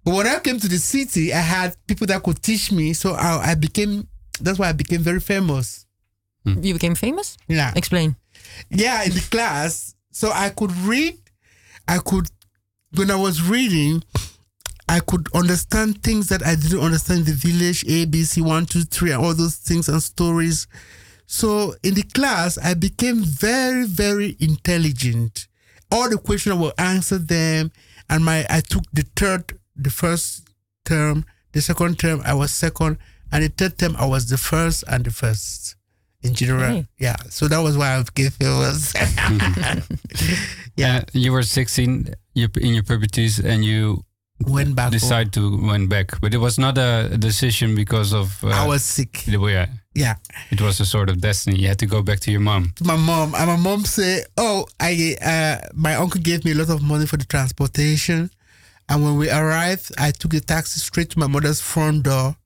But 0.04 0.14
when 0.14 0.26
I 0.26 0.38
came 0.38 0.59
to 0.59 0.69
the 0.69 0.78
city, 0.78 1.33
I 1.33 1.40
had 1.40 1.76
people 1.87 2.07
that 2.09 2.23
could 2.23 2.42
teach 2.42 2.73
me, 2.73 2.92
so 2.92 3.12
I, 3.12 3.50
I 3.50 3.54
became. 3.54 4.09
That's 4.40 4.59
why 4.59 4.69
I 4.69 4.73
became 4.73 5.00
very 5.02 5.21
famous. 5.21 5.87
Hmm. 6.45 6.62
You 6.62 6.73
became 6.73 6.95
famous? 6.95 7.37
Yeah. 7.49 7.73
Explain. 7.76 8.16
Yeah, 8.71 9.02
in 9.04 9.12
the 9.12 9.21
class, 9.30 9.95
so 10.11 10.30
I 10.33 10.49
could 10.50 10.73
read, 10.78 11.19
I 11.87 11.99
could 11.99 12.28
when 12.97 13.11
I 13.11 13.16
was 13.16 13.42
reading, 13.42 14.02
I 14.88 15.00
could 15.00 15.28
understand 15.35 16.02
things 16.02 16.28
that 16.28 16.45
I 16.45 16.54
didn't 16.57 16.80
understand 16.80 17.21
in 17.21 17.25
the 17.26 17.33
village, 17.33 17.85
A, 17.88 18.07
B, 18.07 18.25
C, 18.25 18.40
one, 18.40 18.66
two, 18.66 18.83
three, 18.83 19.12
and 19.12 19.23
all 19.25 19.35
those 19.35 19.57
things 19.57 19.88
and 19.88 20.02
stories. 20.02 20.66
So 21.26 21.75
in 21.85 21.95
the 21.95 22.02
class, 22.02 22.59
I 22.59 22.75
became 22.75 23.23
very, 23.23 23.87
very 23.87 24.37
intelligent. 24.40 25.47
All 25.92 26.09
the 26.09 26.19
questions 26.19 26.57
I 26.57 26.59
will 26.59 26.73
answer 26.78 27.19
them, 27.19 27.71
and 28.09 28.25
my 28.25 28.45
I 28.50 28.61
took 28.61 28.85
the 28.92 29.07
third, 29.14 29.59
the 29.83 29.91
first 29.91 30.49
term, 30.85 31.25
the 31.53 31.61
second 31.61 31.99
term 31.99 32.23
I 32.25 32.35
was 32.35 32.53
second, 32.53 32.99
and 33.33 33.45
the 33.45 33.49
third 33.49 33.79
term 33.79 33.97
I 33.99 34.07
was 34.07 34.29
the 34.29 34.39
first 34.39 34.85
and 34.89 35.05
the 35.05 35.11
first 35.11 35.77
in 36.23 36.35
general. 36.35 36.71
Hey. 36.71 36.87
Yeah, 36.99 37.17
so 37.29 37.49
that 37.49 37.59
was 37.59 37.77
why 37.77 37.97
I 37.97 38.03
became 38.03 38.31
famous. 38.31 38.95
yeah, 40.77 40.99
uh, 40.99 41.03
you 41.13 41.33
were 41.33 41.43
16 41.43 42.15
in 42.35 42.75
your 42.75 42.83
puberties 42.83 43.39
and 43.39 43.65
you 43.65 44.05
went 44.47 44.75
back. 44.75 44.93
Decide 44.93 45.33
to 45.35 45.61
went 45.67 45.89
back, 45.89 46.21
but 46.21 46.35
it 46.35 46.39
was 46.39 46.59
not 46.59 46.79
a 46.79 47.17
decision 47.19 47.75
because 47.75 48.13
of. 48.13 48.43
Uh, 48.45 48.49
I 48.49 48.67
was 48.67 48.85
sick. 48.85 49.27
Yeah. 49.27 49.67
Yeah. 49.95 50.15
It 50.51 50.61
was 50.61 50.81
a 50.81 50.87
sort 50.87 51.11
of 51.11 51.21
destiny. 51.21 51.59
You 51.59 51.69
had 51.69 51.79
to 51.81 51.87
go 51.87 52.03
back 52.03 52.21
to 52.21 52.31
your 52.31 52.41
mom. 52.41 52.73
My 52.83 52.97
mom 52.97 53.35
and 53.35 53.47
my 53.47 53.57
mom 53.57 53.85
said, 53.85 54.27
"Oh, 54.37 54.67
I 54.79 55.17
uh, 55.21 55.69
my 55.75 55.95
uncle 55.95 56.21
gave 56.21 56.45
me 56.45 56.53
a 56.53 56.55
lot 56.55 56.71
of 56.71 56.83
money 56.83 57.07
for 57.07 57.17
the 57.17 57.25
transportation, 57.25 58.31
and 58.90 59.02
when 59.02 59.16
we 59.16 59.30
arrived, 59.30 59.92
I 59.97 60.11
took 60.11 60.32
the 60.32 60.40
taxi 60.40 60.80
straight 60.80 61.09
to 61.11 61.18
my 61.18 61.26
mother's 61.26 61.61
front 61.62 62.02
door." 62.02 62.37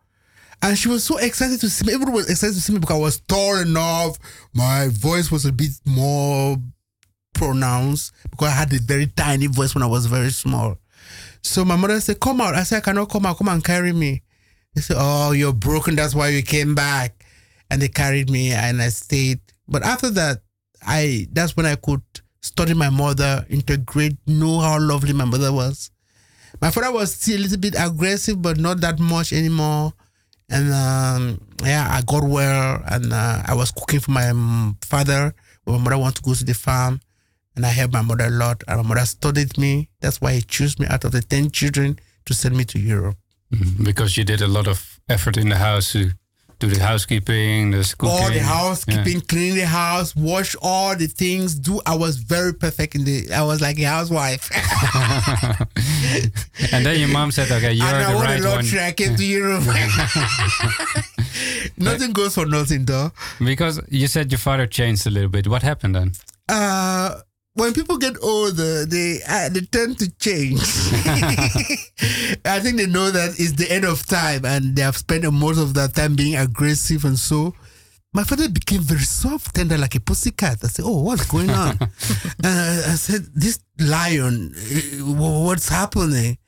And 0.63 0.79
she 0.79 0.89
was 0.89 1.05
so 1.05 1.19
excited 1.19 1.61
to 1.61 1.69
see 1.69 1.87
me. 1.87 1.93
Everyone 1.93 2.15
was 2.15 2.31
excited 2.31 2.55
to 2.55 2.61
see 2.61 2.73
me 2.73 2.79
because 2.79 2.97
I 2.97 3.01
was 3.01 3.21
tall 3.21 3.59
enough. 3.59 4.17
My 4.55 4.89
voice 4.89 5.31
was 5.31 5.45
a 5.45 5.53
bit 5.53 5.73
more 5.85 6.57
pronounced 7.35 8.13
because 8.31 8.49
I 8.49 8.53
had 8.53 8.73
a 8.73 8.79
very 8.79 9.09
tiny 9.09 9.47
voice 9.47 9.75
when 9.75 9.83
I 9.83 9.87
was 9.87 10.07
very 10.07 10.31
small. 10.31 10.79
So 11.43 11.65
my 11.65 11.77
mother 11.77 12.01
said, 12.01 12.21
Come 12.21 12.41
out. 12.41 12.55
I 12.55 12.63
said, 12.63 12.79
I 12.79 12.81
cannot 12.81 13.11
come 13.11 13.27
out. 13.27 13.37
Come 13.37 13.49
and 13.49 13.63
carry 13.63 13.93
me. 13.93 14.23
They 14.75 14.81
said, 14.81 14.97
Oh, 14.99 15.33
you're 15.33 15.53
broken. 15.53 15.97
That's 15.97 16.15
why 16.15 16.29
you 16.29 16.43
came 16.43 16.75
back. 16.75 17.25
And 17.71 17.83
they 17.83 17.89
carried 17.89 18.31
me 18.31 18.53
and 18.53 18.81
I 18.81 18.89
stayed. 18.89 19.41
But 19.69 19.83
after 19.83 20.09
that, 20.11 20.43
I 20.87 21.29
that's 21.33 21.57
when 21.57 21.67
I 21.67 21.75
could 21.77 22.03
study 22.41 22.75
my 22.75 22.91
mother, 22.91 23.45
integrate, 23.51 24.17
know 24.27 24.61
how 24.61 24.79
lovely 24.81 25.13
my 25.13 25.25
mother 25.25 25.53
was. 25.53 25.91
My 26.61 26.71
father 26.71 26.93
was 26.93 27.15
still 27.15 27.41
a 27.41 27.43
little 27.43 27.59
bit 27.59 27.75
aggressive, 27.79 28.41
but 28.41 28.59
not 28.59 28.81
that 28.81 28.99
much 28.99 29.33
anymore. 29.33 29.93
And 30.51 30.73
um, 30.73 31.41
yeah, 31.65 31.89
I 31.91 32.03
got 32.03 32.25
well 32.25 32.83
and 32.87 33.13
uh, 33.13 33.43
I 33.47 33.55
was 33.55 33.71
cooking 33.71 34.01
for 34.01 34.11
my 34.11 34.29
um, 34.29 34.77
father. 34.83 35.35
When 35.65 35.79
my 35.79 35.85
mother 35.85 35.99
wanted 35.99 36.17
to 36.17 36.23
go 36.23 36.35
to 36.35 36.45
the 36.45 36.55
farm 36.55 37.01
and 37.57 37.65
I 37.65 37.71
helped 37.71 37.95
my 37.95 38.03
mother 38.03 38.27
a 38.27 38.31
lot. 38.31 38.63
And 38.69 38.83
my 38.83 38.89
mother 38.89 39.07
studied 39.07 39.57
me. 39.59 39.89
That's 40.01 40.21
why 40.21 40.35
he 40.35 40.43
chose 40.43 40.79
me 40.79 40.87
out 40.89 41.05
of 41.05 41.13
the 41.13 41.23
10 41.23 41.51
children 41.51 41.99
to 42.27 42.35
send 42.35 42.57
me 42.57 42.65
to 42.65 42.79
Europe. 42.79 43.17
Mm-hmm. 43.53 43.85
Because 43.85 44.17
you 44.17 44.25
did 44.25 44.41
a 44.41 44.49
lot 44.49 44.67
of 44.67 45.01
effort 45.09 45.37
in 45.37 45.49
the 45.49 45.57
house 45.57 45.93
to 45.93 46.11
do 46.69 46.75
the 46.75 46.83
housekeeping, 46.83 47.71
the 47.71 47.95
cooking. 47.99 48.15
All 48.15 48.31
the 48.31 48.41
housekeeping, 48.41 49.15
yeah. 49.15 49.29
clean 49.29 49.57
the 49.57 49.67
house, 49.67 50.17
wash 50.17 50.57
all 50.63 50.97
the 50.97 51.07
things. 51.07 51.55
Do 51.55 51.81
I 51.87 51.95
was 51.95 52.17
very 52.17 52.55
perfect 52.55 52.95
in 52.95 53.05
the. 53.05 53.31
I 53.33 53.43
was 53.43 53.61
like 53.61 53.79
a 53.79 53.85
housewife. 53.85 54.51
and 56.73 56.87
then 56.87 56.99
your 56.99 57.09
mom 57.09 57.31
said, 57.31 57.51
"Okay, 57.51 57.73
you're 57.73 57.87
and 57.87 58.15
the 58.15 58.21
right 58.21 58.43
one." 58.43 58.65
I 58.79 58.93
came 58.93 59.17
to 59.17 59.25
Europe. 59.25 59.65
nothing 61.77 62.13
but, 62.13 62.15
goes 62.15 62.35
for 62.35 62.47
nothing, 62.47 62.85
though. 62.85 63.13
Because 63.39 63.81
you 63.89 64.07
said 64.07 64.33
your 64.33 64.39
father 64.39 64.67
changed 64.67 65.07
a 65.07 65.11
little 65.11 65.31
bit. 65.31 65.49
What 65.49 65.63
happened 65.63 65.95
then? 65.95 66.13
Uh, 66.49 67.21
when 67.55 67.73
people 67.73 67.97
get 67.99 68.17
older, 68.23 68.85
they 68.85 69.21
uh, 69.29 69.49
they 69.49 69.61
tend 69.61 69.99
to 69.99 70.11
change. 70.19 70.61
I 72.45 72.61
think 72.61 72.77
they 72.77 72.87
know 72.87 73.11
that 73.11 73.37
it's 73.39 73.53
the 73.53 73.67
end 73.71 73.85
of 73.85 74.05
time, 74.07 74.45
and 74.45 74.77
they 74.77 74.83
have 74.83 74.97
spent 74.97 75.31
most 75.33 75.59
of 75.59 75.75
their 75.75 75.89
time 75.89 76.17
being 76.17 76.37
aggressive, 76.37 77.05
and 77.05 77.19
so 77.19 77.55
my 78.13 78.25
father 78.25 78.49
became 78.49 78.81
very 78.81 79.05
soft, 79.05 79.55
tender, 79.55 79.79
like 79.79 79.95
a 79.95 80.01
pussycat. 80.01 80.59
I 80.65 80.69
said, 80.69 80.85
"Oh, 80.85 81.03
what's 81.03 81.27
going 81.27 81.51
on?" 81.51 81.79
and 81.81 81.91
I, 82.45 82.93
I, 82.93 82.95
said, 82.97 83.27
"This 83.35 83.61
lion, 83.79 84.55
uh, 84.55 85.05
what's 85.05 85.69
happening?" 85.69 86.39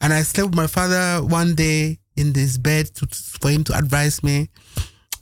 And 0.00 0.12
I 0.12 0.22
slept 0.22 0.50
with 0.50 0.56
my 0.56 0.66
father 0.66 1.24
one 1.24 1.54
day 1.54 1.98
in 2.16 2.32
this 2.32 2.58
bed 2.58 2.94
to, 2.96 3.06
for 3.06 3.50
him 3.50 3.64
to 3.64 3.76
advise 3.76 4.22
me. 4.22 4.50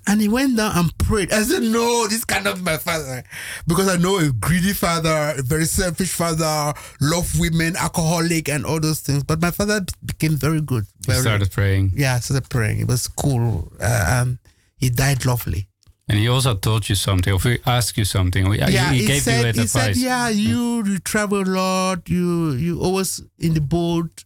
And 0.07 0.21
he 0.21 0.29
went 0.29 0.57
down 0.57 0.77
and 0.77 0.99
prayed. 0.99 1.31
I 1.33 1.43
said, 1.43 1.63
No, 1.63 2.07
this 2.09 2.25
cannot 2.25 2.57
be 2.57 2.63
my 2.63 2.79
father. 2.79 3.23
Because 3.67 3.89
I 3.89 3.97
know 3.97 4.19
a 4.19 4.33
greedy 4.33 4.73
father, 4.73 5.35
a 5.39 5.43
very 5.43 5.67
selfish 5.67 6.13
father, 6.13 6.73
love 7.01 7.39
women, 7.39 7.77
alcoholic, 7.77 8.49
and 8.49 8.65
all 8.65 8.81
those 8.81 9.01
things. 9.01 9.23
But 9.25 9.41
my 9.41 9.51
father 9.51 9.85
became 10.05 10.37
very 10.37 10.61
good. 10.63 10.87
Very, 11.07 11.19
he 11.19 11.23
started 11.23 11.51
praying. 11.53 11.93
Yeah, 11.95 12.15
I 12.15 12.21
started 12.21 12.49
praying. 12.49 12.81
It 12.81 12.89
was 12.89 13.09
cool. 13.09 13.71
Uh, 13.81 14.21
um, 14.23 14.39
he 14.79 14.89
died 14.91 15.27
lovely. 15.27 15.69
And 16.09 16.19
he 16.19 16.29
also 16.29 16.55
told 16.57 16.89
you 16.89 16.97
something, 16.97 17.33
or 17.33 17.39
he 17.39 17.59
asked 17.67 17.97
you 17.97 18.05
something. 18.05 18.53
Yeah, 18.55 18.69
he, 18.91 19.01
he 19.03 19.07
gave 19.07 19.23
said, 19.23 19.37
you 19.37 19.43
that 19.45 19.55
he 19.55 19.61
advice. 19.63 19.71
said, 19.85 19.97
"Yeah, 19.97 20.29
you 20.29 20.83
you 20.85 20.99
travel 20.99 21.43
a 21.43 21.45
lot. 21.45 22.09
You 22.09 22.53
you 22.53 22.81
always 22.81 23.23
in 23.39 23.55
the 23.55 23.61
boat. 23.61 24.25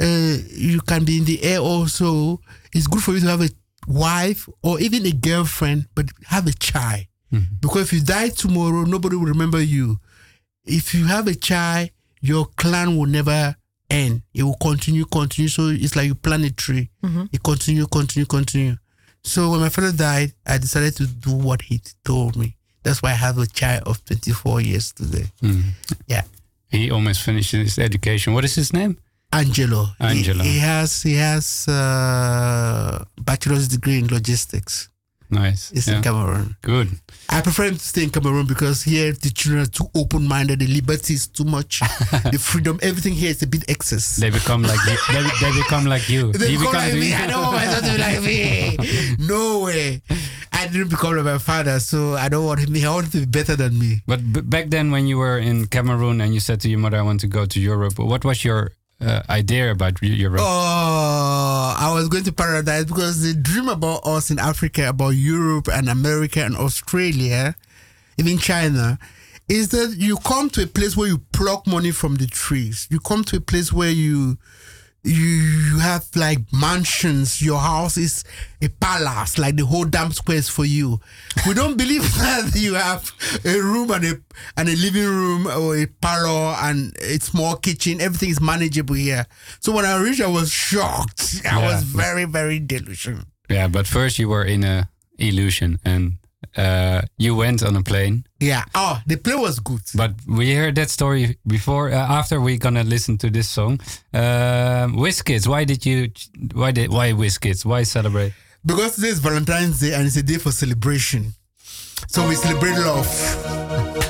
Uh, 0.00 0.38
you 0.48 0.80
can 0.80 1.04
be 1.04 1.18
in 1.18 1.24
the 1.26 1.42
air 1.42 1.58
also. 1.58 2.40
It's 2.72 2.86
good 2.86 3.02
for 3.02 3.12
you 3.12 3.20
to 3.20 3.26
have 3.26 3.42
a 3.42 3.50
wife 3.90 4.48
or 4.62 4.80
even 4.80 5.04
a 5.06 5.12
girlfriend, 5.12 5.86
but 5.94 6.06
have 6.26 6.46
a 6.46 6.52
child. 6.52 7.04
Mm-hmm. 7.32 7.54
Because 7.60 7.82
if 7.82 7.92
you 7.92 8.00
die 8.00 8.28
tomorrow, 8.28 8.84
nobody 8.84 9.16
will 9.16 9.26
remember 9.26 9.60
you. 9.60 9.98
If 10.64 10.94
you 10.94 11.06
have 11.06 11.26
a 11.26 11.34
child, 11.34 11.90
your 12.20 12.46
clan 12.56 12.96
will 12.96 13.06
never 13.06 13.56
end. 13.88 14.22
It 14.34 14.42
will 14.42 14.56
continue, 14.60 15.04
continue. 15.04 15.48
So 15.48 15.68
it's 15.68 15.96
like 15.96 16.06
you 16.06 16.14
plant 16.14 16.44
a 16.44 16.52
tree. 16.52 16.90
Mm-hmm. 17.04 17.24
It 17.32 17.42
continue, 17.42 17.86
continue, 17.86 18.26
continue. 18.26 18.76
So 19.22 19.50
when 19.50 19.60
my 19.60 19.68
father 19.68 19.92
died, 19.92 20.32
I 20.46 20.58
decided 20.58 20.96
to 20.96 21.06
do 21.06 21.32
what 21.32 21.62
he 21.62 21.80
told 22.04 22.36
me. 22.36 22.56
That's 22.82 23.02
why 23.02 23.10
I 23.10 23.14
have 23.14 23.38
a 23.38 23.46
child 23.46 23.82
of 23.86 24.04
24 24.06 24.60
years 24.62 24.92
today. 24.92 25.26
Mm-hmm. 25.42 25.68
Yeah. 26.06 26.22
He 26.70 26.90
almost 26.90 27.22
finished 27.22 27.52
his 27.52 27.78
education. 27.78 28.32
What 28.32 28.44
is 28.44 28.54
his 28.54 28.72
name? 28.72 28.98
Angelo. 29.32 29.88
Angelo. 30.00 30.42
He, 30.42 30.50
he 30.50 30.58
has 30.58 31.02
he 31.02 31.14
has 31.14 31.68
uh, 31.68 33.04
bachelor's 33.20 33.68
degree 33.68 33.98
in 33.98 34.08
logistics. 34.08 34.90
Nice. 35.30 35.70
It's 35.70 35.86
yeah. 35.86 35.98
in 35.98 36.02
Cameroon. 36.02 36.56
Good. 36.62 36.88
I 37.28 37.40
prefer 37.40 37.66
him 37.66 37.74
to 37.74 37.80
stay 37.80 38.02
in 38.02 38.10
Cameroon 38.10 38.46
because 38.46 38.82
here 38.82 39.12
the 39.12 39.30
children 39.30 39.62
are 39.62 39.66
too 39.66 39.86
open 39.94 40.26
minded, 40.26 40.58
the 40.58 40.66
liberty 40.66 41.14
is 41.14 41.28
too 41.28 41.44
much, 41.44 41.80
the 42.32 42.38
freedom, 42.40 42.80
everything 42.82 43.12
here 43.12 43.30
is 43.30 43.40
a 43.42 43.46
bit 43.46 43.64
excess. 43.70 44.16
They 44.16 44.30
become 44.30 44.62
like 44.62 44.80
you. 44.86 44.96
They, 45.14 45.22
they 45.40 45.52
become 45.56 45.84
like 45.86 46.08
you. 46.08 46.32
They 46.40 46.50
you 46.50 46.58
become 46.58 46.74
like 46.74 46.94
me. 46.94 47.14
I 47.14 47.26
don't 47.28 47.42
want 47.42 47.54
my 47.54 47.64
son 47.66 47.82
to 47.84 47.92
be 47.92 47.98
like 47.98 48.22
me. 48.22 49.16
No 49.28 49.60
way. 49.60 50.02
I 50.52 50.66
didn't 50.66 50.88
become 50.88 51.14
like 51.14 51.24
my 51.24 51.38
father, 51.38 51.78
so 51.78 52.14
I 52.14 52.28
don't 52.28 52.44
want 52.44 52.60
him. 52.60 52.74
I 52.74 52.90
want 52.90 53.06
him 53.06 53.12
to 53.12 53.18
be 53.20 53.26
better 53.26 53.54
than 53.54 53.78
me. 53.78 54.02
But 54.06 54.50
back 54.50 54.70
then, 54.70 54.90
when 54.90 55.06
you 55.06 55.18
were 55.18 55.38
in 55.38 55.66
Cameroon 55.66 56.20
and 56.20 56.34
you 56.34 56.40
said 56.40 56.60
to 56.62 56.68
your 56.68 56.80
mother, 56.80 56.98
"I 56.98 57.02
want 57.02 57.20
to 57.20 57.28
go 57.28 57.46
to 57.46 57.60
Europe," 57.60 57.98
what 57.98 58.24
was 58.24 58.44
your 58.44 58.72
uh, 59.00 59.22
idea 59.28 59.70
about 59.70 60.02
Europe? 60.02 60.40
Oh, 60.42 61.74
I 61.78 61.92
was 61.94 62.08
going 62.08 62.24
to 62.24 62.32
paradise 62.32 62.84
because 62.84 63.22
the 63.22 63.34
dream 63.34 63.68
about 63.68 64.06
us 64.06 64.30
in 64.30 64.38
Africa, 64.38 64.88
about 64.88 65.10
Europe 65.10 65.68
and 65.72 65.88
America 65.88 66.44
and 66.44 66.56
Australia, 66.56 67.54
even 68.18 68.38
China, 68.38 68.98
is 69.48 69.70
that 69.70 69.96
you 69.96 70.16
come 70.18 70.48
to 70.50 70.62
a 70.62 70.66
place 70.66 70.96
where 70.96 71.08
you 71.08 71.18
pluck 71.32 71.66
money 71.66 71.90
from 71.90 72.16
the 72.16 72.26
trees. 72.26 72.86
You 72.90 73.00
come 73.00 73.24
to 73.24 73.38
a 73.38 73.40
place 73.40 73.72
where 73.72 73.90
you 73.90 74.38
you, 75.02 75.12
you 75.12 75.78
have 75.78 76.04
like 76.14 76.40
mansions. 76.52 77.40
Your 77.40 77.58
house 77.58 77.96
is 77.96 78.24
a 78.60 78.68
palace, 78.68 79.38
like 79.38 79.56
the 79.56 79.64
whole 79.64 79.84
damn 79.84 80.12
square 80.12 80.38
is 80.38 80.48
for 80.48 80.64
you. 80.64 81.00
We 81.46 81.54
don't 81.54 81.76
believe 81.76 82.02
that 82.18 82.52
you 82.54 82.74
have 82.74 83.12
a 83.44 83.58
room 83.58 83.90
and 83.90 84.04
a 84.04 84.20
and 84.56 84.68
a 84.68 84.76
living 84.76 85.06
room 85.06 85.46
or 85.46 85.76
a 85.76 85.86
parlor 85.86 86.56
and 86.60 86.96
a 86.98 87.18
small 87.20 87.56
kitchen. 87.56 88.00
Everything 88.00 88.30
is 88.30 88.40
manageable 88.40 88.94
here. 88.94 89.26
So 89.60 89.72
when 89.72 89.84
I 89.84 90.00
reached, 90.02 90.20
I 90.20 90.28
was 90.28 90.50
shocked. 90.50 91.42
I 91.44 91.60
yeah. 91.60 91.72
was 91.72 91.82
very, 91.82 92.24
very 92.26 92.58
delusional. 92.58 93.24
Yeah, 93.48 93.68
but 93.68 93.86
first 93.86 94.18
you 94.18 94.28
were 94.28 94.44
in 94.44 94.64
a 94.64 94.88
illusion 95.18 95.78
and 95.84 96.19
uh, 96.56 97.02
you 97.18 97.34
went 97.34 97.62
on 97.62 97.76
a 97.76 97.82
plane. 97.82 98.24
Yeah. 98.40 98.64
Oh, 98.74 99.00
the 99.06 99.16
plane 99.16 99.40
was 99.40 99.58
good. 99.60 99.82
But 99.94 100.12
we 100.26 100.54
heard 100.54 100.74
that 100.76 100.90
story 100.90 101.38
before. 101.46 101.90
Uh, 101.90 101.96
after 101.96 102.40
we 102.40 102.58
gonna 102.58 102.84
listen 102.84 103.18
to 103.18 103.30
this 103.30 103.48
song, 103.48 103.80
uh, 104.14 104.88
Kids. 105.24 105.48
Why 105.48 105.64
did 105.64 105.84
you? 105.86 106.10
Why 106.54 106.72
did? 106.72 106.90
Why 106.90 107.12
Kids? 107.40 107.64
Why 107.64 107.82
celebrate? 107.84 108.32
Because 108.64 108.96
today 108.96 109.08
is 109.08 109.20
Valentine's 109.20 109.80
Day 109.80 109.94
and 109.94 110.06
it's 110.06 110.16
a 110.16 110.22
day 110.22 110.36
for 110.36 110.52
celebration. 110.52 111.32
So 112.08 112.28
we 112.28 112.34
celebrate 112.34 112.76
love. 112.78 114.09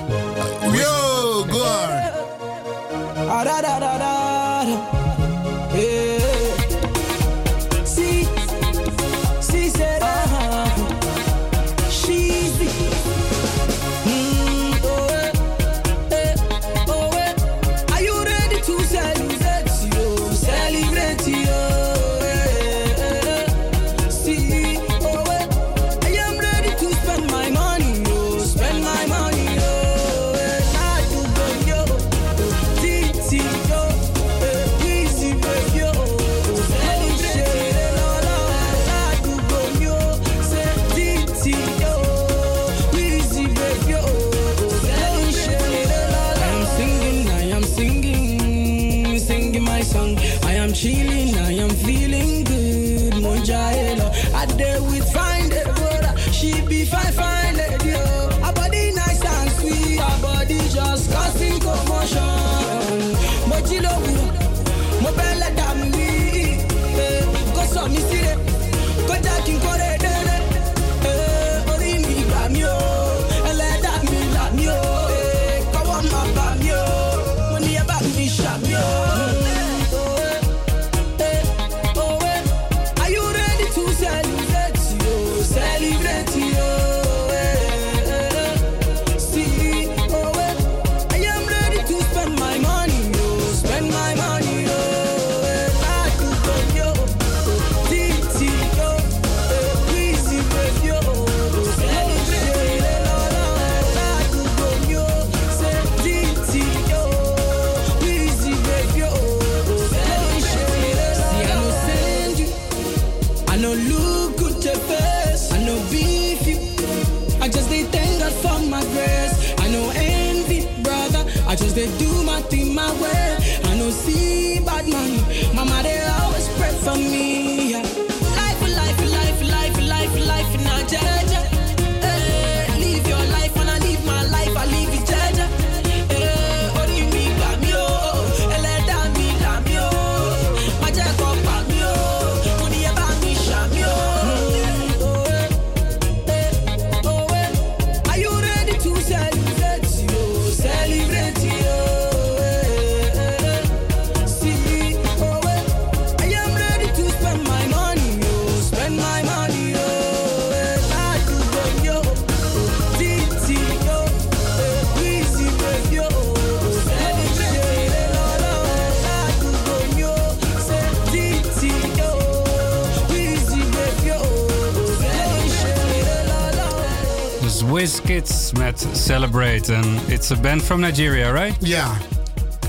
It's 180.11 180.31
a 180.31 180.37
band 180.37 180.63
from 180.63 180.81
Nigeria, 180.81 181.33
right? 181.33 181.57
Yeah. 181.61 181.99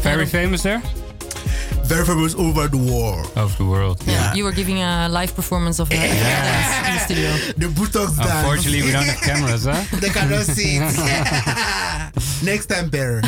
Very 0.01 0.25
famous 0.25 0.63
there? 0.63 0.81
Very 1.83 2.05
famous 2.05 2.35
over 2.35 2.67
the 2.67 2.77
world. 2.77 3.31
Over 3.35 3.57
the 3.57 3.65
world. 3.65 4.01
Yeah. 4.05 4.13
yeah. 4.13 4.33
You 4.33 4.43
were 4.43 4.51
giving 4.51 4.81
a 4.81 5.09
live 5.09 5.35
performance 5.35 5.79
of 5.79 5.89
that 5.89 5.95
yes. 5.95 6.87
in 6.87 6.93
the 6.93 6.99
studio. 6.99 7.53
The 7.57 7.73
Butox 7.73 8.17
dance. 8.17 8.31
Unfortunately, 8.31 8.83
we 8.83 8.91
don't 8.91 9.03
have 9.03 9.21
cameras, 9.21 9.65
huh? 9.65 9.83
they 9.99 10.09
cannot 10.09 10.45
see 10.45 10.77
it. 10.79 12.43
Next 12.45 12.67
time, 12.67 12.89
better. 12.89 13.21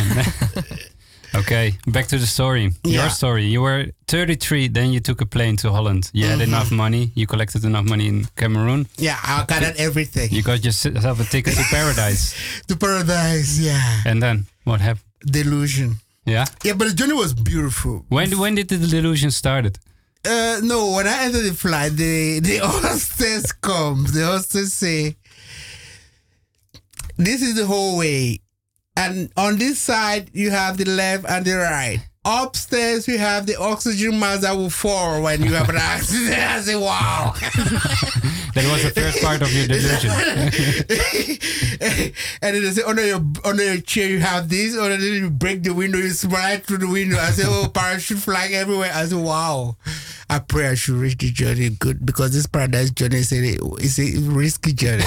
Okay, 1.36 1.74
back 1.88 2.08
to 2.08 2.18
the 2.18 2.28
story. 2.28 2.72
Yeah. 2.84 3.02
Your 3.02 3.10
story. 3.10 3.46
You 3.46 3.62
were 3.62 3.88
33, 4.08 4.68
then 4.68 4.94
you 4.94 5.00
took 5.00 5.22
a 5.22 5.26
plane 5.26 5.56
to 5.58 5.72
Holland. 5.72 6.10
You 6.14 6.28
had 6.28 6.38
mm 6.38 6.42
-hmm. 6.42 6.54
enough 6.54 6.72
money. 6.72 7.12
You 7.16 7.26
collected 7.28 7.64
enough 7.64 7.88
money 7.90 8.08
in 8.08 8.28
Cameroon. 8.36 8.88
Yeah, 8.98 9.18
I 9.26 9.46
got 9.54 9.76
everything. 9.78 10.32
You 10.32 10.44
got 10.44 10.64
yourself 10.64 11.20
a 11.20 11.24
ticket 11.24 11.56
to 11.56 11.64
paradise. 11.72 12.24
to 12.68 12.76
paradise, 12.76 13.62
yeah. 13.62 14.06
And 14.10 14.22
then 14.22 14.46
what 14.64 14.80
happened? 14.82 15.06
Delusion. 15.32 16.00
Yeah. 16.26 16.46
Yeah, 16.64 16.78
but 16.78 16.88
the 16.88 16.94
journey 16.94 17.14
was 17.14 17.34
beautiful. 17.34 18.06
When 18.10 18.38
when 18.38 18.56
did 18.56 18.68
the 18.68 18.78
delusion 18.78 19.32
started? 19.32 19.78
Uh, 20.26 20.60
no, 20.64 20.92
when 20.96 21.06
I 21.06 21.26
entered 21.26 21.44
the 21.44 21.54
flight, 21.54 21.98
the 21.98 22.40
the 22.40 22.60
hostess 22.64 23.52
comes. 23.52 24.12
The 24.12 24.26
hostess 24.26 24.74
say, 24.74 25.16
"This 27.18 27.42
is 27.42 27.56
the 27.56 27.66
hallway, 27.66 28.40
and 28.96 29.32
on 29.36 29.58
this 29.58 29.80
side 29.80 30.30
you 30.34 30.52
have 30.52 30.78
the 30.78 30.86
left 30.86 31.26
and 31.28 31.46
the 31.46 31.56
right." 31.56 32.00
Upstairs 32.26 33.08
we 33.08 33.18
have 33.18 33.46
the 33.46 33.60
oxygen 33.60 34.20
mask 34.20 34.42
that 34.42 34.56
will 34.56 34.70
fall 34.70 35.24
when 35.24 35.44
you 35.44 35.54
have 35.54 35.70
an 35.70 35.78
accident. 35.78 36.38
I 36.38 36.62
say, 36.62 36.76
wow. 36.76 37.34
that 37.36 38.70
was 38.72 38.84
the 38.84 38.92
first 38.96 39.22
part 39.22 39.42
of 39.42 39.52
your 39.52 39.68
delusion. 39.68 40.12
and 42.42 42.56
then 42.56 42.64
they 42.64 42.72
say, 42.72 42.84
under 42.84 43.06
your 43.06 43.22
under 43.44 43.64
your 43.64 43.82
chair 43.82 44.10
you 44.10 44.20
have 44.20 44.50
this, 44.50 44.78
or 44.78 44.90
then 44.90 45.02
you 45.02 45.30
break 45.30 45.64
the 45.64 45.74
window, 45.74 45.98
you 45.98 46.10
slide 46.10 46.66
through 46.66 46.80
the 46.80 46.90
window. 46.90 47.18
I 47.18 47.32
say, 47.32 47.44
oh, 47.46 47.70
parachute 47.74 48.20
flying 48.20 48.54
everywhere. 48.54 48.92
I 48.94 49.06
say, 49.06 49.16
wow. 49.16 49.78
I 50.30 50.40
pray 50.40 50.68
I 50.68 50.74
should 50.74 50.96
reach 50.96 51.18
the 51.18 51.30
journey 51.30 51.70
good 51.70 52.06
because 52.06 52.34
this 52.34 52.48
paradise 52.48 52.90
journey 52.90 53.18
is 53.18 53.32
a, 53.32 53.58
is 53.80 54.00
a 54.00 54.20
risky 54.32 54.74
journey. 54.74 55.04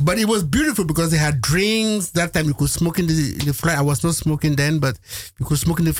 but 0.00 0.18
it 0.18 0.26
was 0.26 0.42
beautiful 0.42 0.84
because 0.84 1.12
they 1.12 1.18
had 1.18 1.40
drinks. 1.40 2.10
That 2.10 2.32
time 2.32 2.46
you 2.46 2.54
could 2.54 2.70
smoke 2.70 2.98
in 2.98 3.06
the, 3.06 3.36
in 3.38 3.46
the 3.46 3.54
flight. 3.54 3.78
I 3.78 3.82
was 3.82 4.02
not 4.02 4.14
smoking 4.14 4.56
then, 4.56 4.80
but 4.80 4.98
you 5.38 5.46
could 5.46 5.58
smoke 5.58 5.78
in 5.78 5.84
the 5.84 5.92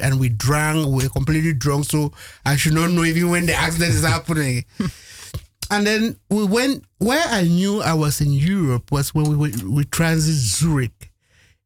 and 0.00 0.20
we 0.20 0.28
drank. 0.28 0.86
We 0.86 1.04
were 1.04 1.08
completely 1.08 1.52
drunk. 1.52 1.86
So 1.86 2.12
I 2.44 2.56
should 2.56 2.74
not 2.74 2.90
know 2.90 3.04
even 3.04 3.30
when 3.30 3.46
the 3.46 3.54
accident 3.54 3.94
is 3.94 4.04
happening. 4.04 4.64
and 5.70 5.86
then 5.86 6.16
we 6.30 6.44
went, 6.44 6.84
where 6.98 7.24
I 7.26 7.42
knew 7.42 7.82
I 7.82 7.94
was 7.94 8.20
in 8.20 8.32
Europe 8.32 8.90
was 8.92 9.14
when 9.14 9.38
we, 9.38 9.52
we 9.64 9.84
transit 9.84 10.34
Zurich. 10.34 11.10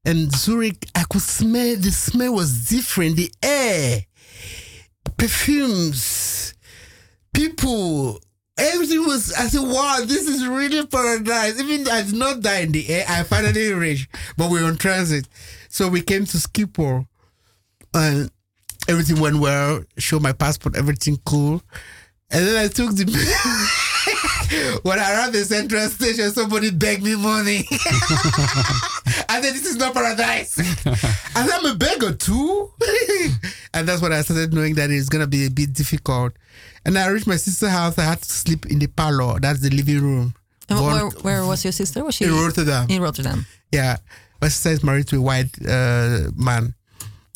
And 0.05 0.31
Zurich, 0.35 0.87
I 0.94 1.05
could 1.11 1.22
smell, 1.22 1.76
the 1.76 1.90
smell 1.90 2.35
was 2.35 2.68
different. 2.68 3.16
The 3.16 3.33
air 3.42 4.02
perfumes, 5.16 6.55
people, 7.35 8.20
everything 8.57 9.05
was. 9.05 9.33
I 9.33 9.48
said, 9.48 9.62
"Wow, 9.62 9.98
this 10.05 10.29
is 10.29 10.46
really 10.46 10.87
paradise." 10.87 11.61
Even 11.61 11.88
I 11.88 12.02
did 12.02 12.14
not 12.14 12.40
die 12.40 12.61
in 12.61 12.72
the 12.72 12.88
air. 12.88 13.05
I 13.09 13.22
finally 13.22 13.72
reached, 13.72 14.09
but 14.37 14.50
we 14.50 14.61
are 14.61 14.64
on 14.64 14.76
transit, 14.76 15.26
so 15.68 15.88
we 15.88 16.00
came 16.02 16.24
to 16.26 16.37
Schiphol, 16.37 17.07
and 17.96 18.30
everything 18.88 19.20
went 19.20 19.37
well. 19.37 19.82
Show 19.98 20.20
my 20.20 20.32
passport, 20.32 20.76
everything 20.76 21.18
cool, 21.24 21.62
and 22.30 22.46
then 22.46 22.56
I 22.64 22.68
took 22.68 22.94
the. 22.94 23.04
when 24.82 24.98
I 24.98 25.12
arrived 25.12 25.32
the 25.32 25.44
central 25.44 25.88
station, 25.88 26.30
somebody 26.30 26.70
begged 26.70 27.02
me 27.02 27.16
money. 27.16 27.64
I 29.28 29.40
said, 29.42 29.54
This 29.54 29.66
is 29.66 29.76
not 29.76 29.94
paradise. 29.94 30.59
and 30.87 31.50
I'm 31.50 31.66
a 31.66 31.74
beggar 31.74 32.12
too. 32.14 32.70
and 33.74 33.88
that's 33.88 34.02
when 34.02 34.12
I 34.12 34.22
started 34.22 34.52
knowing 34.52 34.74
that 34.74 34.90
it's 34.90 35.09
going 35.09 35.22
to 35.22 35.28
be 35.28 35.46
a 35.46 35.50
bit 35.50 35.72
difficult. 35.72 36.32
And 36.85 36.98
I 36.98 37.09
reached 37.09 37.26
my 37.26 37.37
sister's 37.37 37.70
house. 37.70 37.98
I 37.98 38.02
had 38.04 38.22
to 38.22 38.30
sleep 38.30 38.66
in 38.66 38.78
the 38.78 38.87
parlor. 38.87 39.40
That's 39.40 39.61
the 39.61 39.70
living 39.70 40.00
room. 40.00 40.35
And 40.68 40.80
where, 40.80 41.09
where, 41.22 41.46
was 41.46 41.64
your 41.64 41.72
sister? 41.72 42.02
Was 42.04 42.16
she 42.16 42.24
in 42.24 42.32
Rotterdam? 42.32 42.87
In 42.88 43.02
Rotterdam. 43.02 43.46
Yeah. 43.72 43.96
My 44.40 44.48
sister 44.48 44.70
is 44.70 44.82
married 44.82 45.06
to 45.09 45.18
a 45.18 45.20
white 45.20 45.50
uh, 45.66 46.30
man. 46.37 46.74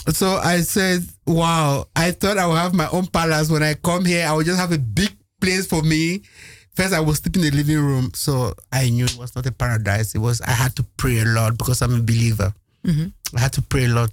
So 0.08 0.36
I 0.36 0.62
said, 0.62 1.02
wow, 1.26 1.86
I 1.94 2.10
thought 2.12 2.38
I 2.38 2.46
would 2.46 2.56
have 2.56 2.74
my 2.74 2.88
own 2.88 3.06
palace. 3.06 3.50
When 3.50 3.62
I 3.62 3.74
come 3.74 4.04
here, 4.04 4.26
I 4.26 4.32
would 4.32 4.46
just 4.46 4.58
have 4.58 4.72
a 4.72 4.78
big 4.78 5.10
place 5.40 5.66
for 5.66 5.82
me 5.82 6.22
First, 6.74 6.94
I 6.94 7.00
was 7.00 7.18
sleeping 7.18 7.44
in 7.44 7.50
the 7.50 7.56
living 7.56 7.78
room, 7.78 8.10
so 8.14 8.54
I 8.72 8.88
knew 8.88 9.04
it 9.04 9.16
was 9.16 9.34
not 9.34 9.46
a 9.46 9.52
paradise. 9.52 10.14
It 10.14 10.18
was 10.18 10.40
I 10.40 10.52
had 10.52 10.74
to 10.76 10.82
pray 10.96 11.18
a 11.18 11.24
lot 11.24 11.58
because 11.58 11.82
I'm 11.82 11.94
a 11.94 12.02
believer. 12.02 12.54
Mm-hmm. 12.86 13.36
I 13.36 13.40
had 13.40 13.52
to 13.54 13.62
pray 13.62 13.84
a 13.84 13.88
lot. 13.88 14.10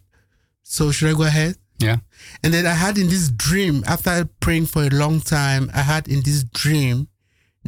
So 0.64 0.92
should 0.92 1.10
I 1.10 1.14
go 1.14 1.24
ahead? 1.24 1.56
Yeah. 1.80 1.98
And 2.44 2.54
then 2.54 2.66
I 2.66 2.74
had 2.74 2.98
in 2.98 3.08
this 3.08 3.30
dream 3.30 3.84
after 3.88 4.28
praying 4.42 4.66
for 4.66 4.84
a 4.84 4.90
long 4.90 5.22
time. 5.22 5.70
I 5.74 5.82
had 5.82 6.08
in 6.08 6.24
this 6.24 6.44
dream 6.44 7.08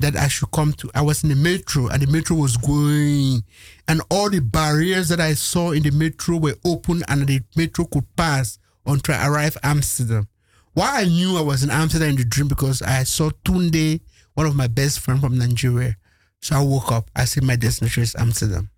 that 0.02 0.16
I 0.16 0.28
should 0.28 0.52
come 0.52 0.74
to. 0.74 0.90
I 0.94 1.02
was 1.02 1.24
in 1.24 1.30
the 1.30 1.36
metro 1.36 1.88
and 1.88 2.02
the 2.02 2.08
metro 2.12 2.36
was 2.36 2.58
going, 2.58 3.44
and 3.88 4.02
all 4.10 4.30
the 4.30 4.42
barriers 4.42 5.10
that 5.10 5.20
I 5.20 5.34
saw 5.34 5.72
in 5.72 5.84
the 5.84 5.92
metro 5.92 6.38
were 6.38 6.56
open, 6.66 7.04
and 7.08 7.28
the 7.28 7.42
metro 7.56 7.86
could 7.86 8.06
pass 8.16 8.60
until 8.86 9.16
I 9.16 9.28
arrived 9.28 9.58
Amsterdam. 9.64 10.28
Why 10.74 11.02
I 11.02 11.06
knew 11.06 11.38
I 11.38 11.42
was 11.42 11.64
in 11.64 11.72
Amsterdam 11.72 12.10
in 12.10 12.16
the 12.16 12.26
dream 12.26 12.48
because 12.48 12.82
I 12.82 13.04
saw 13.04 13.30
Tunde 13.44 14.02
one 14.34 14.46
of 14.46 14.56
my 14.56 14.68
best 14.68 15.00
friends 15.00 15.22
from 15.22 15.38
Nigeria. 15.38 15.98
So 16.42 16.56
I 16.56 16.62
woke 16.62 16.92
up. 16.92 17.12
I 17.16 17.26
said 17.26 17.44
my 17.44 17.56
destination 17.56 18.04
is 18.04 18.16
Amsterdam. 18.18 18.70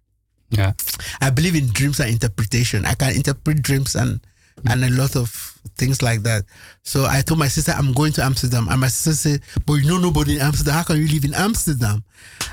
Yeah. 0.49 0.73
I 1.21 1.29
believe 1.29 1.55
in 1.55 1.67
dreams 1.67 1.99
and 1.99 2.09
interpretation. 2.09 2.85
I 2.85 2.95
can 2.95 3.15
interpret 3.15 3.61
dreams 3.61 3.95
and 3.95 4.19
and 4.69 4.83
a 4.83 4.89
lot 4.89 5.15
of 5.15 5.29
things 5.77 6.01
like 6.01 6.23
that. 6.23 6.43
So 6.83 7.05
I 7.05 7.21
told 7.21 7.39
my 7.39 7.47
sister 7.47 7.71
I'm 7.71 7.93
going 7.93 8.13
to 8.13 8.23
Amsterdam, 8.23 8.67
and 8.69 8.79
my 8.81 8.87
sister 8.87 9.13
said, 9.13 9.41
"But 9.65 9.73
you 9.75 9.87
know 9.87 9.99
nobody 9.99 10.35
in 10.35 10.41
Amsterdam. 10.41 10.73
How 10.73 10.83
can 10.83 10.97
you 10.97 11.07
live 11.07 11.25
in 11.25 11.33
Amsterdam?" 11.33 12.03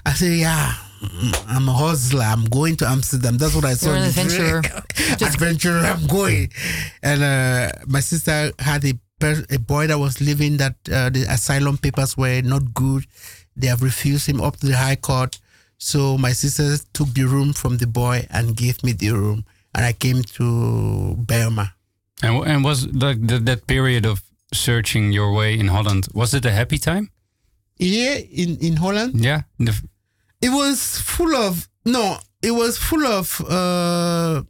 I 0.04 0.12
said, 0.14 0.32
"Yeah." 0.32 0.74
I'm 1.46 1.68
a 1.68 1.72
hustler. 1.72 2.24
I'm 2.24 2.44
going 2.46 2.74
to 2.78 2.88
Amsterdam. 2.88 3.38
That's 3.38 3.54
what 3.54 3.64
I 3.64 3.74
saw. 3.74 3.90
You're 3.90 3.98
an 3.98 4.04
adventurer. 4.04 4.58
adventurer. 5.20 5.78
I'm 5.78 6.08
going. 6.08 6.50
And 7.04 7.22
uh, 7.22 7.70
my 7.86 8.00
sister 8.00 8.50
had 8.58 8.84
a 8.84 8.94
a 9.20 9.58
boy 9.58 9.86
that 9.88 9.98
was 9.98 10.20
living 10.20 10.58
that 10.58 10.76
uh, 10.92 11.10
the 11.10 11.22
asylum 11.28 11.76
papers 11.78 12.16
were 12.16 12.40
not 12.42 12.72
good. 12.74 13.04
They 13.56 13.66
have 13.66 13.82
refused 13.82 14.28
him 14.28 14.40
up 14.40 14.56
to 14.58 14.66
the 14.66 14.76
high 14.76 14.96
court. 14.96 15.38
So 15.78 16.18
my 16.18 16.32
sister 16.32 16.76
took 16.92 17.12
the 17.14 17.24
room 17.24 17.52
from 17.52 17.78
the 17.78 17.86
boy 17.86 18.26
and 18.30 18.56
gave 18.56 18.82
me 18.82 18.92
the 18.92 19.10
room, 19.10 19.44
and 19.74 19.84
I 19.84 19.92
came 19.92 20.22
to 20.22 21.16
Bijlmer. 21.24 21.72
And 22.22 22.46
and 22.46 22.64
was 22.64 22.87
like 22.87 23.26
the, 23.26 23.38
that 23.38 23.66
period 23.66 24.07
of 24.07 24.22
searching 24.52 25.12
your 25.12 25.33
way 25.33 25.59
in 25.59 25.68
Holland? 25.68 26.09
Was 26.14 26.35
it 26.35 26.44
a 26.44 26.50
happy 26.50 26.78
time? 26.78 27.11
Yeah, 27.76 28.16
in 28.42 28.57
in 28.59 28.76
Holland. 28.76 29.24
Yeah, 29.24 29.42
it 30.40 30.50
was 30.50 30.98
full 31.00 31.35
of 31.37 31.68
no. 31.85 32.18
It 32.42 32.52
was 32.52 32.78
full 32.78 33.07
of 33.07 33.40
uh, 33.40 34.42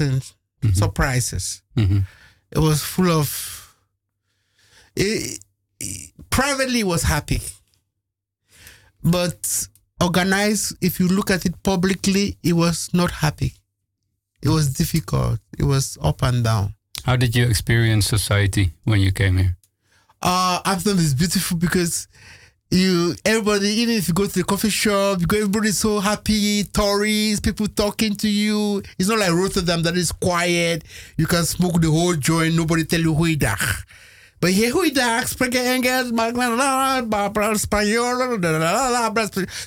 and 0.00 0.22
mm 0.62 0.70
-hmm. 0.70 0.74
surprises. 0.74 1.62
Mm 1.74 1.88
-hmm 1.88 2.02
it 2.50 2.58
was 2.58 2.82
full 2.82 3.10
of 3.10 3.76
it, 4.94 5.38
it, 5.80 6.12
privately 6.30 6.82
was 6.84 7.02
happy 7.02 7.40
but 9.02 9.68
organized 10.00 10.76
if 10.80 10.98
you 11.00 11.08
look 11.08 11.30
at 11.30 11.44
it 11.44 11.62
publicly 11.62 12.38
it 12.42 12.52
was 12.54 12.90
not 12.92 13.10
happy 13.10 13.52
it 14.46 14.50
was 14.50 14.68
difficult. 14.72 15.40
It 15.58 15.64
was 15.64 15.98
up 16.00 16.22
and 16.22 16.44
down. 16.44 16.74
How 17.02 17.16
did 17.16 17.34
you 17.34 17.44
experience 17.46 18.06
society 18.06 18.72
when 18.84 19.00
you 19.00 19.10
came 19.10 19.38
here? 19.38 19.56
Uh 20.22 20.60
amsterdam 20.64 20.98
is 20.98 21.14
beautiful 21.14 21.56
because 21.58 22.08
you 22.70 23.14
everybody 23.24 23.68
even 23.68 23.94
if 23.96 24.08
you 24.08 24.14
go 24.14 24.26
to 24.26 24.38
the 24.38 24.44
coffee 24.44 24.70
shop 24.70 25.20
you 25.20 25.26
go 25.26 25.36
everybody's 25.36 25.78
so 25.78 26.00
happy 26.00 26.64
tourists 26.64 27.40
people 27.40 27.66
talking 27.66 28.14
to 28.16 28.28
you. 28.28 28.82
It's 28.98 29.08
not 29.08 29.18
like 29.18 29.32
rotterdam 29.32 29.82
that 29.82 29.96
is 29.96 30.12
quiet. 30.12 30.84
You 31.16 31.26
can 31.26 31.44
smoke 31.44 31.80
the 31.80 31.90
whole 31.90 32.14
joint 32.14 32.54
nobody 32.54 32.84
tell 32.84 33.00
you 33.00 33.14
who 33.14 33.36
that 33.36 33.60
but 34.40 34.50
here 34.50 34.70
who 34.70 34.88
that 34.90 35.26
spreken 35.26 35.64
Engels 35.64 36.12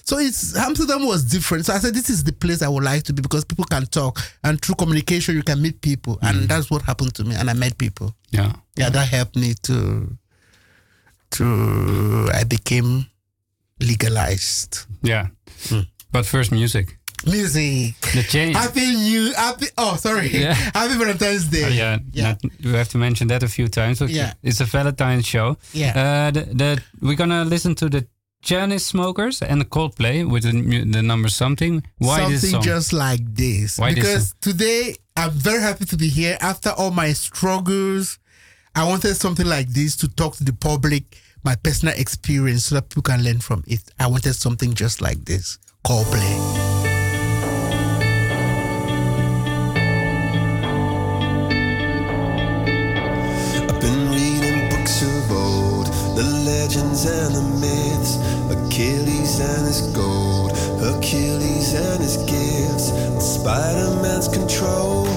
so 0.06 0.18
it's 0.18 0.56
Amsterdam 0.56 1.06
was 1.06 1.24
different 1.24 1.66
so 1.66 1.74
I 1.74 1.80
said 1.80 1.94
this 1.94 2.10
is 2.10 2.24
the 2.24 2.34
place 2.34 2.62
I 2.62 2.68
would 2.68 2.84
like 2.84 3.04
to 3.04 3.14
be 3.14 3.22
because 3.22 3.46
people 3.46 3.66
can 3.66 3.86
talk 3.86 4.20
and 4.44 4.62
through 4.62 4.76
communication 4.76 5.36
you 5.36 5.44
can 5.44 5.62
meet 5.62 5.82
people 5.82 6.18
mm. 6.18 6.30
and 6.30 6.50
that's 6.50 6.70
what 6.70 6.82
happened 6.84 7.14
to 7.16 7.24
me 7.24 7.36
and 7.36 7.50
I 7.50 7.54
met 7.54 7.78
people 7.78 8.16
yeah 8.32 8.54
yeah 8.76 8.90
that 8.90 9.08
helped 9.08 9.36
me 9.36 9.54
to 9.64 10.18
to 11.32 12.30
I 12.34 12.44
became 12.44 13.06
legalized. 13.80 14.86
Yeah. 15.02 15.28
Hmm. 15.70 15.82
But 16.12 16.26
first 16.26 16.52
music. 16.52 16.98
Music. 17.26 18.00
The 18.14 18.24
change. 18.24 18.56
Happy 18.56 18.86
New 18.96 19.34
Happy 19.34 19.68
Oh 19.78 19.96
sorry. 19.96 20.30
Yeah. 20.30 20.54
Happy 20.74 20.98
Valentine's 20.98 21.48
Day. 21.48 21.66
Oh, 21.66 21.68
yeah. 21.68 21.98
Yeah. 22.12 22.24
Not, 22.24 22.42
we 22.64 22.72
have 22.74 22.90
to 22.90 22.98
mention 22.98 23.28
that 23.28 23.44
a 23.44 23.48
few 23.48 23.68
times. 23.68 24.02
Okay. 24.02 24.14
Yeah. 24.14 24.34
It's 24.44 24.62
a 24.62 24.66
Valentine's 24.66 25.26
show. 25.26 25.58
Yeah. 25.74 25.92
Uh, 25.96 26.32
the, 26.32 26.42
the, 26.42 26.84
we're 27.02 27.16
gonna 27.18 27.46
listen 27.46 27.76
to 27.76 27.90
the 27.90 28.08
Chainsmokers 28.44 29.42
and 29.42 29.60
the 29.60 29.66
Coldplay 29.66 30.30
with 30.30 30.44
the, 30.44 30.86
the 30.86 31.02
number 31.02 31.28
something. 31.28 31.84
Why 31.98 32.20
something 32.20 32.32
this 32.32 32.52
song? 32.52 32.62
just 32.62 32.94
like 32.94 33.36
this? 33.36 33.78
Why 33.78 33.94
because 33.94 34.32
this 34.32 34.54
today 34.54 34.96
I'm 35.18 35.32
very 35.32 35.62
happy 35.62 35.86
to 35.86 35.98
be 35.98 36.08
here 36.08 36.38
after 36.40 36.70
all 36.70 36.92
my 36.92 37.12
struggles 37.12 38.18
I 38.76 38.88
wanted 38.88 39.16
something 39.16 39.46
like 39.46 39.68
this 39.70 39.96
to 39.98 40.08
talk 40.08 40.36
to 40.38 40.44
the 40.44 40.54
public, 40.54 41.18
my 41.44 41.56
personal 41.56 41.94
experience, 41.98 42.66
so 42.66 42.76
that 42.76 42.90
people 42.90 43.04
can 43.04 43.24
learn 43.24 43.40
from 43.40 43.64
it. 43.68 43.82
I 44.00 44.08
wanted 44.08 44.34
something 44.36 44.74
just 44.74 45.02
like 45.02 45.26
this. 45.26 45.58
Call 45.86 46.06
the 56.20 56.26
legends 56.44 57.06
and 57.06 57.34
the 57.34 57.42
myths, 57.64 58.18
Achilles 58.52 59.40
and 59.40 59.66
his 59.66 59.82
gold, 59.96 60.52
Hercules 60.82 61.74
and 61.74 62.04
his 62.04 62.18
gifts, 62.18 62.92
Spider 63.24 63.96
Man's 64.02 64.28
control, 64.28 65.08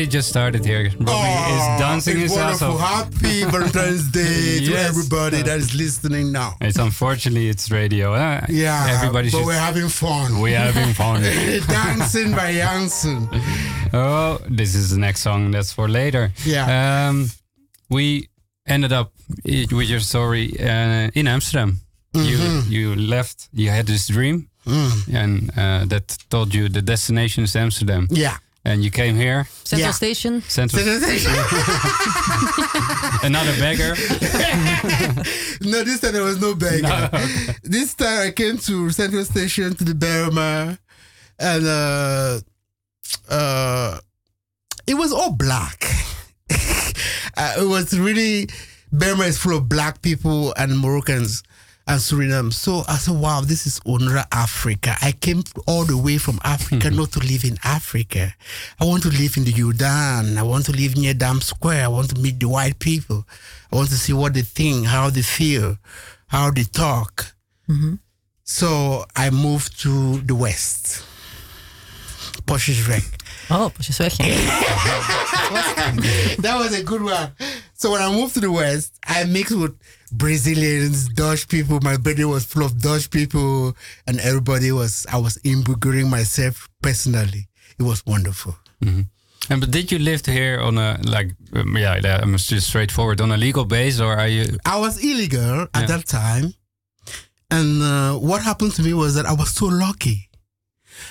party 0.00 0.10
just 0.18 0.28
started 0.28 0.64
here. 0.64 0.84
Robbie 0.98 1.12
oh, 1.12 1.74
is 1.74 1.80
dancing 1.80 2.18
his 2.18 2.36
ass 2.36 2.62
off. 2.62 2.80
Happy 2.80 3.44
Valentine's 3.50 4.10
Day 4.10 4.58
yes. 4.60 4.68
to 4.68 4.76
everybody 4.76 5.42
that 5.42 5.58
is 5.58 5.74
listening 5.74 6.32
now. 6.32 6.54
It's 6.60 6.78
unfortunately 6.78 7.48
it's 7.48 7.70
radio. 7.70 8.14
Huh? 8.14 8.40
Yeah, 8.48 8.96
everybody. 8.96 9.30
But 9.30 9.44
we're 9.44 9.64
having 9.68 9.88
fun. 9.88 10.40
We're 10.40 10.58
having 10.58 10.94
fun. 10.94 11.22
Dancing 11.68 12.32
by 12.32 12.52
Jansen. 12.52 13.28
Oh, 13.92 14.38
this 14.48 14.76
is 14.76 14.90
the 14.90 14.98
next 14.98 15.20
song. 15.20 15.50
That's 15.50 15.72
for 15.72 15.88
later. 15.88 16.32
Yeah. 16.44 17.08
Um, 17.08 17.28
we 17.88 18.28
ended 18.64 18.92
up 18.92 19.12
with 19.44 19.88
your 19.90 19.98
story 19.98 20.54
uh, 20.60 21.10
in 21.12 21.26
Amsterdam. 21.26 21.68
Mm 21.68 22.20
-hmm. 22.20 22.28
You 22.28 22.38
mm-hmm. 22.38 22.72
you 22.72 22.94
left. 22.94 23.48
You 23.52 23.72
had 23.72 23.86
this 23.86 24.06
dream, 24.06 24.48
mm. 24.64 25.16
and 25.22 25.50
uh, 25.56 25.88
that 25.88 26.16
told 26.28 26.54
you 26.54 26.68
the 26.70 26.82
destination 26.82 27.44
is 27.44 27.56
Amsterdam. 27.56 28.06
Yeah. 28.10 28.36
And 28.64 28.84
you 28.84 28.90
came 28.90 29.16
here. 29.16 29.46
Central 29.64 29.88
yeah. 29.88 29.92
Station. 29.92 30.42
Central, 30.42 30.82
Central 30.82 31.00
Station. 31.00 31.32
Another 33.22 33.56
beggar. 33.58 33.94
no, 35.62 35.82
this 35.82 36.00
time 36.00 36.12
there 36.12 36.22
was 36.22 36.40
no 36.40 36.54
beggar. 36.54 36.82
No, 36.82 37.08
okay. 37.12 37.54
This 37.62 37.94
time 37.94 38.28
I 38.28 38.30
came 38.32 38.58
to 38.58 38.90
Central 38.90 39.24
Station 39.24 39.74
to 39.76 39.84
the 39.84 39.94
Bijlmer, 39.94 40.78
and 41.38 41.66
uh, 41.66 42.40
uh, 43.30 43.98
it 44.86 44.94
was 44.94 45.10
all 45.10 45.32
black. 45.32 45.84
uh, 46.50 47.54
it 47.58 47.66
was 47.66 47.98
really 47.98 48.46
Bijlmer 48.92 49.26
is 49.26 49.38
full 49.38 49.56
of 49.56 49.68
black 49.70 50.02
people 50.02 50.52
and 50.58 50.76
Moroccans 50.78 51.42
and 51.90 51.98
Suriname. 51.98 52.52
So 52.52 52.84
I 52.86 52.98
said, 52.98 53.16
wow, 53.16 53.40
this 53.40 53.66
is 53.66 53.80
UNRWA 53.80 54.24
Africa. 54.30 54.94
I 55.02 55.10
came 55.10 55.42
all 55.66 55.84
the 55.84 55.96
way 55.96 56.18
from 56.18 56.38
Africa 56.44 56.86
mm-hmm. 56.86 56.96
not 56.96 57.10
to 57.12 57.18
live 57.18 57.44
in 57.44 57.58
Africa. 57.64 58.32
I 58.78 58.84
want 58.84 59.02
to 59.02 59.08
live 59.08 59.36
in 59.36 59.42
the 59.42 59.52
Jordaan. 59.52 60.36
I 60.36 60.44
want 60.44 60.66
to 60.66 60.72
live 60.72 60.96
near 60.96 61.14
Dam 61.14 61.40
Square. 61.40 61.84
I 61.84 61.88
want 61.88 62.10
to 62.10 62.20
meet 62.20 62.38
the 62.38 62.48
white 62.48 62.78
people. 62.78 63.26
I 63.72 63.76
want 63.76 63.88
to 63.88 63.96
see 63.96 64.12
what 64.12 64.34
they 64.34 64.42
think, 64.42 64.86
how 64.86 65.10
they 65.10 65.22
feel, 65.22 65.78
how 66.28 66.52
they 66.52 66.62
talk. 66.62 67.34
Mm-hmm. 67.68 67.94
So 68.44 69.04
I 69.16 69.30
moved 69.30 69.80
to 69.80 70.20
the 70.20 70.36
West. 70.36 71.04
Postjesweg. 72.46 73.16
Oh, 73.52 73.72
Postjesweg. 73.74 74.16
that 76.38 76.56
was 76.56 76.78
a 76.78 76.84
good 76.84 77.02
one. 77.02 77.32
So 77.74 77.90
when 77.90 78.00
I 78.00 78.12
moved 78.12 78.34
to 78.34 78.40
the 78.40 78.52
West, 78.52 78.94
I 79.04 79.24
mixed 79.24 79.56
with 79.56 79.76
Brazilians, 80.12 81.08
Dutch 81.08 81.48
people. 81.48 81.80
My 81.82 81.96
birthday 81.96 82.24
was 82.24 82.44
full 82.44 82.64
of 82.64 82.80
Dutch 82.80 83.10
people, 83.10 83.76
and 84.06 84.20
everybody 84.20 84.72
was. 84.72 85.06
I 85.12 85.18
was 85.18 85.36
invigorating 85.38 86.10
myself 86.10 86.68
personally. 86.82 87.48
It 87.78 87.82
was 87.82 88.04
wonderful. 88.06 88.56
Mm-hmm. 88.84 89.02
And 89.48 89.60
but 89.60 89.70
did 89.70 89.90
you 89.90 89.98
live 89.98 90.24
here 90.26 90.60
on 90.60 90.78
a 90.78 90.98
like 91.02 91.34
um, 91.54 91.76
yeah, 91.76 92.20
I'm 92.22 92.36
just 92.36 92.68
straightforward 92.68 93.20
on 93.20 93.32
a 93.32 93.36
legal 93.36 93.64
base, 93.64 94.00
or 94.00 94.16
are 94.16 94.28
you? 94.28 94.58
I 94.64 94.78
was 94.78 95.02
illegal 95.02 95.62
at 95.74 95.80
yeah. 95.80 95.86
that 95.86 96.06
time, 96.06 96.54
and 97.50 97.82
uh, 97.82 98.14
what 98.14 98.42
happened 98.42 98.72
to 98.72 98.82
me 98.82 98.94
was 98.94 99.14
that 99.14 99.26
I 99.26 99.32
was 99.32 99.50
so 99.50 99.66
lucky 99.66 100.28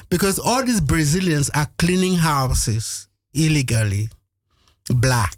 because 0.10 0.40
all 0.40 0.64
these 0.64 0.82
Brazilians 0.82 1.50
are 1.52 1.68
cleaning 1.78 2.16
houses 2.16 3.08
illegally, 3.34 4.10
black 4.90 5.36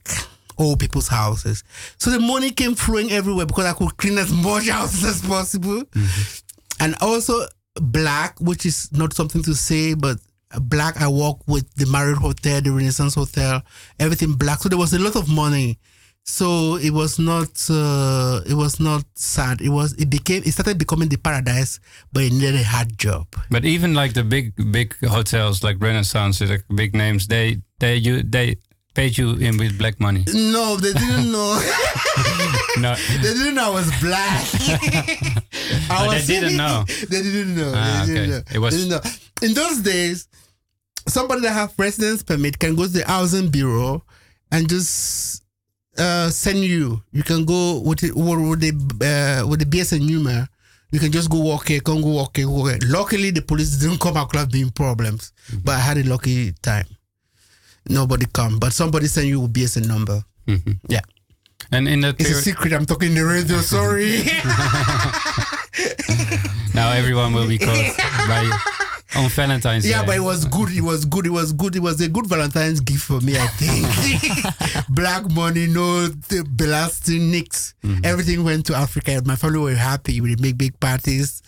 old 0.61 0.79
people's 0.79 1.07
houses. 1.07 1.63
So 1.97 2.11
the 2.11 2.19
money 2.19 2.51
came 2.51 2.75
flowing 2.75 3.11
everywhere 3.11 3.45
because 3.45 3.65
I 3.65 3.73
could 3.73 3.97
clean 3.97 4.17
as 4.17 4.31
much 4.31 4.69
houses 4.77 5.03
as 5.03 5.21
possible. 5.27 5.83
Mm-hmm. 5.83 6.83
And 6.83 6.95
also 7.01 7.45
black, 7.75 8.39
which 8.39 8.65
is 8.65 8.91
not 8.91 9.13
something 9.13 9.43
to 9.43 9.53
say, 9.53 9.93
but 9.93 10.17
black, 10.59 11.01
I 11.01 11.07
work 11.07 11.37
with 11.47 11.73
the 11.75 11.85
Marriott 11.85 12.19
Hotel, 12.19 12.61
the 12.61 12.71
Renaissance 12.71 13.15
Hotel, 13.15 13.61
everything 13.99 14.33
black. 14.33 14.59
So 14.59 14.69
there 14.69 14.77
was 14.77 14.93
a 14.93 14.99
lot 14.99 15.15
of 15.15 15.29
money. 15.29 15.79
So 16.23 16.75
it 16.75 16.91
was 16.91 17.17
not 17.17 17.49
uh, 17.69 18.41
it 18.45 18.53
was 18.53 18.79
not 18.79 19.03
sad. 19.15 19.59
It 19.59 19.69
was 19.69 19.93
it 19.93 20.09
became 20.09 20.43
it 20.45 20.51
started 20.51 20.77
becoming 20.77 21.09
the 21.09 21.17
paradise, 21.17 21.79
but 22.13 22.23
it 22.23 22.31
needed 22.31 22.55
a 22.55 22.63
hard 22.63 22.95
job. 22.97 23.25
But 23.49 23.65
even 23.65 23.95
like 23.95 24.13
the 24.13 24.23
big 24.23 24.53
big 24.71 24.95
hotels 25.03 25.63
like 25.63 25.77
Renaissance, 25.81 26.39
like 26.41 26.63
big 26.75 26.95
names, 26.95 27.25
they 27.25 27.61
they 27.79 27.95
you 27.95 28.21
they 28.21 28.57
paid 28.93 29.17
you 29.17 29.35
in 29.35 29.57
with 29.57 29.77
black 29.77 29.99
money? 29.99 30.23
No, 30.33 30.77
they 30.77 30.93
didn't 30.93 31.31
know. 31.31 31.61
no, 32.79 32.95
they 32.95 33.33
didn't 33.33 33.55
know 33.55 33.71
I 33.71 33.73
was 33.73 33.91
black. 34.01 34.43
I 35.89 36.07
was, 36.07 36.27
they 36.27 36.39
didn't 36.39 36.57
know. 36.57 36.85
They 36.87 37.21
didn't 37.21 37.55
know. 37.55 37.73
Ah, 37.75 38.03
they 38.05 38.13
didn't 38.13 38.33
okay. 38.33 38.49
know. 38.49 38.55
It 38.55 38.59
was. 38.59 38.89
Know. 38.89 39.01
In 39.41 39.53
those 39.53 39.79
days, 39.79 40.27
somebody 41.07 41.41
that 41.41 41.53
have 41.53 41.73
residence 41.77 42.23
permit 42.23 42.59
can 42.59 42.75
go 42.75 42.83
to 42.83 42.89
the 42.89 43.05
housing 43.05 43.49
bureau 43.49 44.03
and 44.51 44.69
just 44.69 45.43
uh, 45.97 46.29
send 46.29 46.59
you. 46.59 47.01
You 47.11 47.23
can 47.23 47.45
go 47.45 47.79
with 47.79 47.99
the, 47.99 48.11
with 48.11 48.59
the 48.59 49.41
uh, 49.41 49.47
with 49.47 49.59
the 49.59 49.65
BSN 49.65 50.07
number. 50.07 50.47
You 50.91 50.99
can 50.99 51.11
just 51.11 51.29
go 51.29 51.39
walk 51.39 51.69
here, 51.69 51.79
come 51.79 52.01
go 52.01 52.09
walk 52.09 52.35
here, 52.35 52.49
walk 52.49 52.69
here. 52.69 52.79
Luckily, 52.85 53.31
the 53.31 53.41
police 53.41 53.77
didn't 53.77 53.99
come 54.01 54.17
across 54.17 54.47
being 54.47 54.71
problems, 54.71 55.31
mm-hmm. 55.47 55.59
but 55.63 55.75
I 55.75 55.79
had 55.79 55.97
a 55.97 56.03
lucky 56.03 56.51
time 56.61 56.85
nobody 57.87 58.25
come, 58.33 58.59
but 58.59 58.73
somebody 58.73 59.07
send 59.07 59.27
you 59.27 59.43
a 59.43 59.47
BSN 59.47 59.87
number. 59.87 60.23
Mm-hmm. 60.47 60.71
Yeah. 60.87 61.01
And 61.71 61.87
in 61.87 62.01
that 62.01 62.19
it's 62.19 62.29
a 62.29 62.41
secret. 62.41 62.73
I'm 62.73 62.85
talking 62.85 63.13
the 63.13 63.21
radio. 63.21 63.59
Sorry. 63.59 64.17
now 66.73 66.91
everyone 66.91 67.33
will 67.33 67.47
be 67.47 67.57
caught 67.57 67.97
by 68.27 68.49
on 69.15 69.29
Valentine's 69.29 69.87
yeah, 69.87 70.01
Day. 70.01 70.07
but 70.07 70.15
it 70.17 70.21
was 70.21 70.45
good. 70.45 70.71
It 70.71 70.81
was 70.81 71.05
good. 71.05 71.25
It 71.25 71.31
was 71.31 71.53
good. 71.53 71.75
It 71.75 71.81
was 71.81 72.01
a 72.01 72.09
good 72.09 72.27
Valentine's 72.27 72.79
gift 72.79 73.03
for 73.03 73.19
me. 73.21 73.37
I 73.37 73.47
think. 73.47 74.85
Black 74.89 75.29
money, 75.31 75.67
no 75.67 76.09
blasting, 76.45 77.31
nicks. 77.31 77.73
Mm-hmm. 77.83 78.05
Everything 78.05 78.43
went 78.43 78.65
to 78.67 78.75
Africa. 78.75 79.21
My 79.25 79.35
family 79.35 79.59
were 79.59 79.75
happy. 79.75 80.21
We 80.21 80.35
make 80.37 80.57
big 80.57 80.79
parties. 80.79 81.41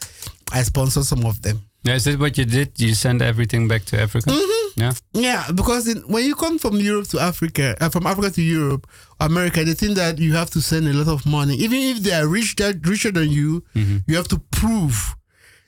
I 0.51 0.63
sponsored 0.63 1.05
some 1.05 1.25
of 1.25 1.41
them. 1.41 1.61
Yeah, 1.83 1.95
is 1.95 2.05
that 2.05 2.17
what 2.17 2.37
you 2.37 2.45
did? 2.45 2.79
You 2.79 2.93
send 2.95 3.21
everything 3.21 3.67
back 3.67 3.83
to 3.85 3.99
Africa? 4.01 4.29
Mm-hmm. 4.29 4.79
Yeah. 4.81 4.93
Yeah, 5.11 5.51
because 5.53 5.87
in, 5.87 5.97
when 6.07 6.25
you 6.25 6.33
come 6.33 6.57
from 6.57 6.77
Europe 6.77 7.07
to 7.09 7.19
Africa, 7.19 7.75
uh, 7.81 7.89
from 7.89 8.07
Africa 8.07 8.31
to 8.31 8.41
Europe, 8.41 8.87
America, 9.19 9.63
they 9.63 9.73
think 9.73 9.95
that 9.95 10.17
you 10.17 10.33
have 10.33 10.49
to 10.51 10.61
send 10.61 10.87
a 10.87 10.93
lot 10.93 11.07
of 11.13 11.25
money. 11.25 11.55
Even 11.55 11.79
if 11.79 11.99
they 11.99 12.13
are 12.13 12.27
rich, 12.27 12.55
that 12.55 12.85
richer 12.87 13.11
than 13.11 13.29
you, 13.29 13.63
mm-hmm. 13.75 13.97
you 14.07 14.15
have 14.15 14.29
to 14.29 14.39
prove 14.51 15.15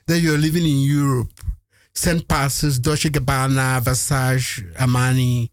that 0.07 0.19
you're 0.19 0.37
living 0.37 0.63
in 0.63 0.79
Europe. 0.79 1.31
Send 1.93 2.27
passes, 2.27 2.79
Dolce 2.79 3.09
Gabbana, 3.09 3.81
Versace, 3.81 4.73
Armani, 4.75 5.49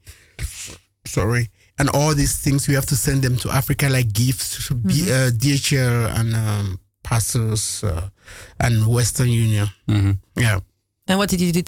sorry, 1.04 1.50
and 1.78 1.88
all 1.90 2.14
these 2.14 2.38
things. 2.38 2.68
You 2.68 2.76
have 2.76 2.86
to 2.86 2.96
send 2.96 3.22
them 3.22 3.36
to 3.38 3.50
Africa 3.50 3.88
like 3.88 4.12
gifts, 4.12 4.68
mm-hmm. 4.68 4.88
uh, 4.88 5.30
DHL 5.30 6.18
and 6.18 6.34
um, 6.34 6.80
passes 7.02 7.84
uh, 7.84 8.08
and 8.60 8.86
Western 8.86 9.28
Union. 9.28 9.68
Mm-hmm. 9.88 10.40
Yeah. 10.40 10.60
And 11.08 11.18
what 11.18 11.28
did 11.30 11.40
you 11.40 11.52
do 11.52 11.62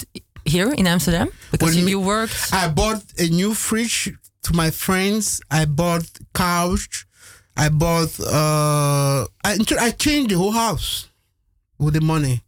here 0.45 0.73
in 0.73 0.87
Amsterdam? 0.87 1.29
Because 1.51 1.75
when 1.75 1.89
you 1.89 2.01
worked. 2.01 2.53
I 2.53 2.69
bought 2.69 3.03
a 3.19 3.29
new 3.29 3.55
fridge 3.55 4.13
to 4.45 4.53
my 4.55 4.71
friends. 4.71 5.41
I 5.51 5.65
bought 5.65 6.07
couch. 6.35 7.07
I 7.57 7.69
bought. 7.69 8.19
Uh, 8.21 9.27
I 9.45 9.59
I 9.81 9.91
changed 9.93 10.31
the 10.31 10.37
whole 10.37 10.53
house 10.53 11.09
with 11.79 11.95
the 11.95 12.01
money. 12.01 12.43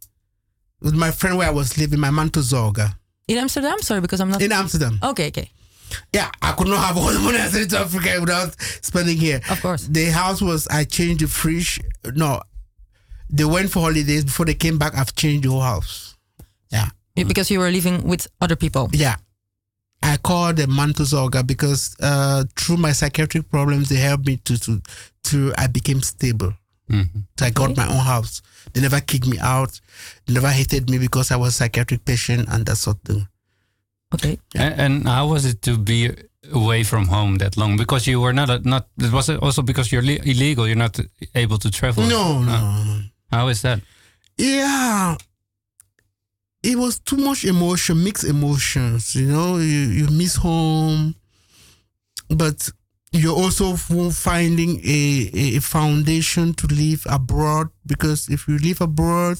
With 0.81 0.93
my 0.93 1.11
friend 1.11 1.37
where 1.37 1.47
I 1.47 1.51
was 1.51 1.77
living, 1.77 1.99
my 1.99 2.11
man 2.11 2.29
to 2.29 2.39
Zorga. 2.39 2.93
In 3.27 3.37
Amsterdam? 3.37 3.79
Sorry, 3.81 3.99
because 3.99 4.21
I'm 4.21 4.29
not. 4.29 4.41
In 4.41 4.51
Amsterdam. 4.51 4.99
Okay, 5.01 5.27
okay. 5.27 5.51
Yeah, 6.13 6.29
I 6.41 6.51
could 6.51 6.67
not 6.67 6.83
have 6.85 6.97
all 6.97 7.11
the 7.11 7.19
money 7.19 7.37
I 7.37 7.47
sent 7.47 7.69
to 7.71 7.79
Africa 7.79 8.17
without 8.19 8.55
spending 8.81 9.17
here. 9.17 9.41
Of 9.49 9.61
course. 9.61 9.87
The 9.87 10.05
house 10.05 10.41
was, 10.41 10.67
I 10.67 10.83
changed 10.83 11.21
the 11.23 11.27
fridge. 11.27 11.79
No, 12.15 12.41
they 13.29 13.45
went 13.45 13.71
for 13.71 13.81
holidays. 13.81 14.25
Before 14.25 14.45
they 14.45 14.53
came 14.53 14.77
back, 14.77 14.95
I've 14.95 15.15
changed 15.15 15.45
the 15.45 15.51
whole 15.51 15.61
house. 15.61 16.15
Yeah. 16.69 16.89
Because 17.15 17.49
you 17.49 17.59
were 17.59 17.71
living 17.71 18.03
with 18.03 18.27
other 18.41 18.55
people. 18.55 18.89
Yeah. 18.93 19.15
I 20.03 20.17
called 20.17 20.57
the 20.57 20.63
Mantozoga 20.67 21.45
because 21.45 21.95
uh, 22.01 22.43
through 22.55 22.77
my 22.77 22.91
psychiatric 22.91 23.49
problems, 23.49 23.89
they 23.89 23.95
helped 23.95 24.27
me 24.27 24.37
to 24.45 24.57
to 24.59 24.81
to 25.23 25.53
I 25.57 25.67
became 25.67 26.01
stable. 26.01 26.53
Mm-hmm. 26.89 27.19
So 27.37 27.45
I 27.45 27.49
got 27.49 27.71
okay. 27.71 27.81
my 27.81 27.87
own 27.87 28.05
house. 28.05 28.41
They 28.73 28.81
never 28.81 29.01
kicked 29.01 29.27
me 29.27 29.39
out. 29.39 29.81
They 30.25 30.33
never 30.33 30.49
hated 30.49 30.89
me 30.89 30.99
because 30.99 31.31
I 31.31 31.35
was 31.35 31.49
a 31.49 31.57
psychiatric 31.57 32.05
patient 32.05 32.47
and 32.49 32.65
that 32.65 32.77
sort 32.77 32.97
of 32.97 33.01
thing. 33.03 33.27
Okay. 34.13 34.39
Yeah. 34.53 34.61
And, 34.63 34.81
and, 34.81 35.07
how 35.07 35.27
was 35.27 35.45
it 35.45 35.61
to 35.63 35.77
be 35.77 36.11
away 36.53 36.83
from 36.83 37.07
home 37.07 37.39
that 37.39 37.57
long? 37.57 37.75
Because 37.75 38.07
you 38.07 38.21
were 38.21 38.31
not 38.31 38.49
a, 38.49 38.59
not. 38.59 38.87
It 38.99 39.11
was 39.11 39.29
also 39.29 39.61
because 39.61 39.91
you're 39.91 40.03
illegal. 40.03 40.65
You're 40.65 40.77
not 40.77 40.97
able 41.35 41.57
to 41.57 41.69
travel. 41.69 42.03
No, 42.03 42.39
no. 42.39 42.83
no. 42.83 43.01
How 43.31 43.47
is 43.49 43.61
that? 43.61 43.81
Yeah, 44.37 45.17
it 46.63 46.77
was 46.77 46.99
too 46.99 47.17
much 47.17 47.43
emotion, 47.43 48.03
mixed 48.03 48.23
emotions. 48.23 49.15
You 49.15 49.27
know, 49.27 49.57
you, 49.57 49.65
you 49.65 50.07
miss 50.09 50.35
home, 50.35 51.15
but 52.29 52.69
you're 53.11 53.35
also 53.35 53.75
finding 53.75 54.79
a, 54.83 55.29
a 55.33 55.59
foundation 55.59 56.53
to 56.55 56.67
live 56.67 57.05
abroad 57.09 57.69
because 57.85 58.29
if 58.29 58.47
you 58.47 58.57
live 58.57 58.81
abroad, 58.81 59.39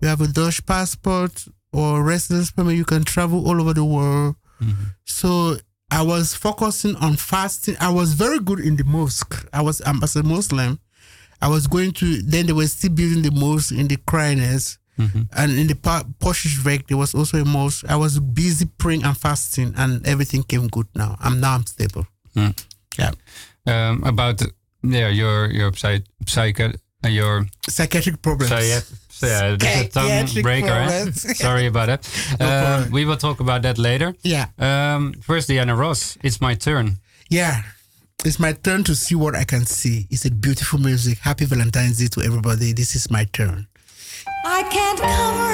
you 0.00 0.08
have 0.08 0.20
a 0.20 0.26
Dutch 0.26 0.64
passport 0.66 1.46
or 1.72 2.02
residence 2.02 2.50
permit, 2.50 2.76
you 2.76 2.84
can 2.84 3.04
travel 3.04 3.46
all 3.46 3.60
over 3.60 3.74
the 3.74 3.84
world. 3.84 4.36
Mm-hmm. 4.62 4.84
So 5.04 5.56
I 5.90 6.02
was 6.02 6.34
focusing 6.34 6.96
on 6.96 7.16
fasting. 7.16 7.76
I 7.80 7.90
was 7.90 8.14
very 8.14 8.38
good 8.38 8.60
in 8.60 8.76
the 8.76 8.84
mosque. 8.84 9.46
I 9.52 9.60
was 9.60 9.80
um, 9.86 10.02
as 10.02 10.16
a 10.16 10.22
Muslim. 10.22 10.80
I 11.40 11.48
was 11.48 11.66
going 11.66 11.92
to. 11.92 12.22
Then 12.22 12.46
they 12.46 12.52
were 12.52 12.66
still 12.66 12.90
building 12.90 13.22
the 13.22 13.30
mosque 13.30 13.72
in 13.72 13.88
the 13.88 13.96
Criners. 13.96 14.78
Mm-hmm. 14.98 15.22
And 15.36 15.58
in 15.58 15.66
the 15.66 15.74
Postjesweg, 15.74 16.86
there 16.86 16.96
was 16.96 17.14
also 17.14 17.38
a 17.38 17.44
mosque. 17.44 17.84
I 17.88 17.96
was 17.96 18.20
busy 18.20 18.66
praying 18.66 19.02
and 19.02 19.16
fasting, 19.16 19.74
and 19.76 20.06
everything 20.06 20.44
came 20.44 20.68
good 20.68 20.86
now. 20.94 21.16
I'm 21.20 21.40
now 21.40 21.56
I'm 21.56 21.66
stable. 21.66 22.06
Mm. 22.36 22.64
Yeah. 22.96 23.10
Um, 23.66 24.04
about 24.04 24.40
yeah, 24.82 25.08
your 25.08 25.50
your 25.50 25.72
psych, 25.72 26.04
psych 26.26 26.60
uh, 26.60 27.08
your 27.08 27.46
psychiatric 27.68 28.22
problems. 28.22 28.50
So 28.50 28.58
yeah, 29.26 29.56
this 29.56 29.76
is 29.76 29.86
a 29.86 29.88
tongue 29.88 30.42
breaker. 30.42 31.12
Sorry 31.12 31.66
about 31.66 31.86
that. 31.86 32.36
no 32.40 32.46
uh, 32.46 32.86
we 32.90 33.04
will 33.04 33.16
talk 33.16 33.40
about 33.40 33.62
that 33.62 33.78
later. 33.78 34.14
Yeah. 34.22 34.46
Um, 34.58 35.14
first, 35.14 35.48
Diana 35.48 35.76
Ross, 35.76 36.18
it's 36.22 36.40
my 36.40 36.54
turn. 36.54 36.98
Yeah. 37.28 37.62
It's 38.22 38.38
my 38.38 38.52
turn 38.52 38.84
to 38.84 38.94
see 38.94 39.14
what 39.14 39.34
I 39.34 39.44
can 39.44 39.66
see. 39.66 40.06
It's 40.10 40.24
a 40.24 40.30
beautiful 40.30 40.78
music. 40.78 41.18
Happy 41.18 41.44
Valentine's 41.44 41.98
Day 41.98 42.06
to 42.08 42.22
everybody. 42.22 42.72
This 42.72 42.94
is 42.94 43.10
my 43.10 43.24
turn. 43.24 43.66
I 44.46 44.62
can't 44.70 44.98
cover 44.98 45.53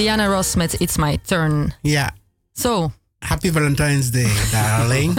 Diana 0.00 0.30
Ross 0.30 0.56
met 0.56 0.80
It's 0.80 0.96
My 0.96 1.18
Turn. 1.26 1.74
Ja. 1.82 2.10
So. 2.54 2.90
Happy 3.18 3.50
Valentine's 3.50 4.10
Day, 4.10 4.32
darling. 4.50 5.12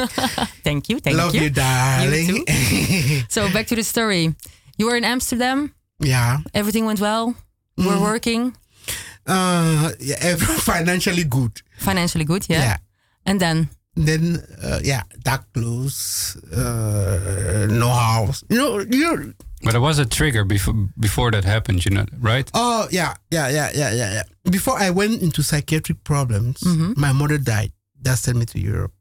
thank 0.63 0.89
you, 0.89 0.99
thank 0.99 1.15
Love 1.15 1.35
you. 1.35 1.41
you, 1.41 1.49
darling. 1.51 2.43
You 2.47 3.21
so 3.29 3.47
back 3.53 3.67
to 3.67 3.75
the 3.75 3.83
story. 3.83 4.35
You 4.77 4.87
were 4.87 4.97
in 4.97 5.03
Amsterdam. 5.03 5.71
Yeah. 5.99 6.39
Everything 6.55 6.85
went 6.85 6.99
well. 6.99 7.35
You 7.77 7.89
were 7.89 7.97
mm. 7.97 8.01
working. 8.01 8.55
Uh, 9.27 9.91
yeah, 9.99 10.35
financially 10.65 11.25
good. 11.25 11.61
Financially 11.77 12.25
good, 12.25 12.47
yeah. 12.49 12.63
Yeah. 12.63 12.77
And 13.27 13.39
then. 13.39 13.69
Then, 13.95 14.41
uh, 14.63 14.79
yeah, 14.83 15.03
dark 15.23 15.43
clothes, 15.53 16.37
uh, 16.51 17.67
no 17.69 17.89
house. 17.89 18.43
You 18.49 18.57
know, 18.57 18.79
you 18.79 19.15
know, 19.15 19.33
But 19.63 19.71
there 19.71 19.81
was 19.81 19.99
a 19.99 20.05
trigger 20.05 20.43
before 20.43 20.73
before 20.99 21.31
that 21.31 21.43
happened, 21.43 21.85
you 21.85 21.91
know, 21.91 22.05
right? 22.19 22.49
Oh 22.53 22.87
yeah, 22.91 23.15
yeah, 23.29 23.49
yeah, 23.49 23.71
yeah, 23.73 23.91
yeah, 23.91 24.13
yeah. 24.13 24.23
Before 24.49 24.77
I 24.77 24.89
went 24.89 25.21
into 25.21 25.43
psychiatric 25.43 26.03
problems, 26.03 26.61
mm-hmm. 26.61 26.93
my 26.99 27.13
mother 27.13 27.37
died. 27.37 27.71
That 28.01 28.17
sent 28.17 28.37
me 28.37 28.45
to 28.45 28.59
Europe. 28.59 28.93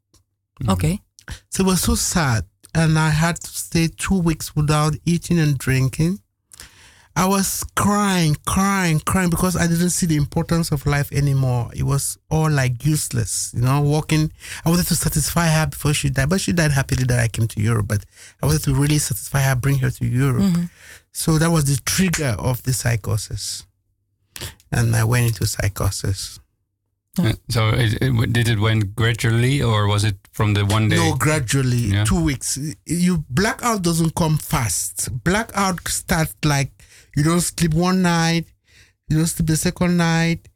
Mm-hmm. 0.61 0.71
Okay. 0.71 1.01
So 1.49 1.65
it 1.65 1.67
was 1.67 1.81
so 1.81 1.95
sad, 1.95 2.45
and 2.75 2.99
I 2.99 3.11
had 3.11 3.37
to 3.41 3.51
stay 3.51 3.89
two 3.89 4.19
weeks 4.19 4.55
without 4.55 4.95
eating 5.05 5.39
and 5.39 5.57
drinking. 5.57 6.21
I 7.17 7.27
was 7.27 7.65
crying, 7.75 8.37
crying, 8.47 9.01
crying 9.01 9.31
because 9.31 9.57
I 9.57 9.67
didn't 9.67 9.91
see 9.91 10.07
the 10.07 10.17
importance 10.17 10.71
of 10.71 10.87
life 10.87 11.13
anymore. 11.13 11.71
It 11.75 11.83
was 11.83 12.19
all 12.31 12.51
like 12.51 12.85
useless, 12.85 13.53
you 13.55 13.63
know, 13.63 13.81
walking. 13.81 14.33
I 14.65 14.71
wanted 14.71 14.87
to 14.87 14.95
satisfy 14.97 15.49
her 15.49 15.67
before 15.67 15.93
she 15.93 16.09
died, 16.11 16.29
but 16.31 16.41
she 16.41 16.53
died 16.53 16.71
happily 16.71 17.05
that 17.05 17.19
I 17.19 17.29
came 17.29 17.49
to 17.49 17.61
Europe. 17.61 17.89
But 17.89 18.05
I 18.43 18.47
wanted 18.47 18.63
to 18.65 18.75
really 18.75 18.99
satisfy 18.99 19.41
her, 19.41 19.57
bring 19.57 19.79
her 19.79 19.91
to 19.91 20.07
Europe. 20.07 20.43
Mm-hmm. 20.43 20.65
So 21.13 21.39
that 21.39 21.51
was 21.51 21.65
the 21.65 21.81
trigger 21.85 22.37
of 22.39 22.63
the 22.63 22.73
psychosis. 22.73 23.67
And 24.71 24.95
I 24.95 25.05
went 25.05 25.27
into 25.27 25.47
psychosis. 25.47 26.39
Uh, 27.19 27.33
so 27.49 27.71
it, 27.71 28.01
it, 28.01 28.33
did 28.33 28.49
it 28.49 28.61
went 28.61 28.95
gradually 28.95 29.61
or 29.61 29.89
was 29.89 30.05
it 30.05 30.17
from 30.31 30.55
the 30.55 30.65
one 30.65 30.89
day? 30.89 30.97
No, 30.97 31.17
gradually, 31.17 31.77
yeah. 31.77 32.05
two 32.05 32.23
weeks. 32.23 32.57
You 32.87 33.25
blackout 33.29 33.83
doesn't 33.83 34.15
come 34.15 34.39
fast. 34.39 35.25
Blackout 35.25 35.87
starts 35.89 36.35
like 36.45 36.71
you 37.17 37.23
don't 37.23 37.41
sleep 37.41 37.75
one 37.75 38.03
night, 38.03 38.47
you 39.09 39.17
don't 39.19 39.27
sleep 39.27 39.49
the 39.49 39.57
second 39.57 39.97
night, 39.97 40.49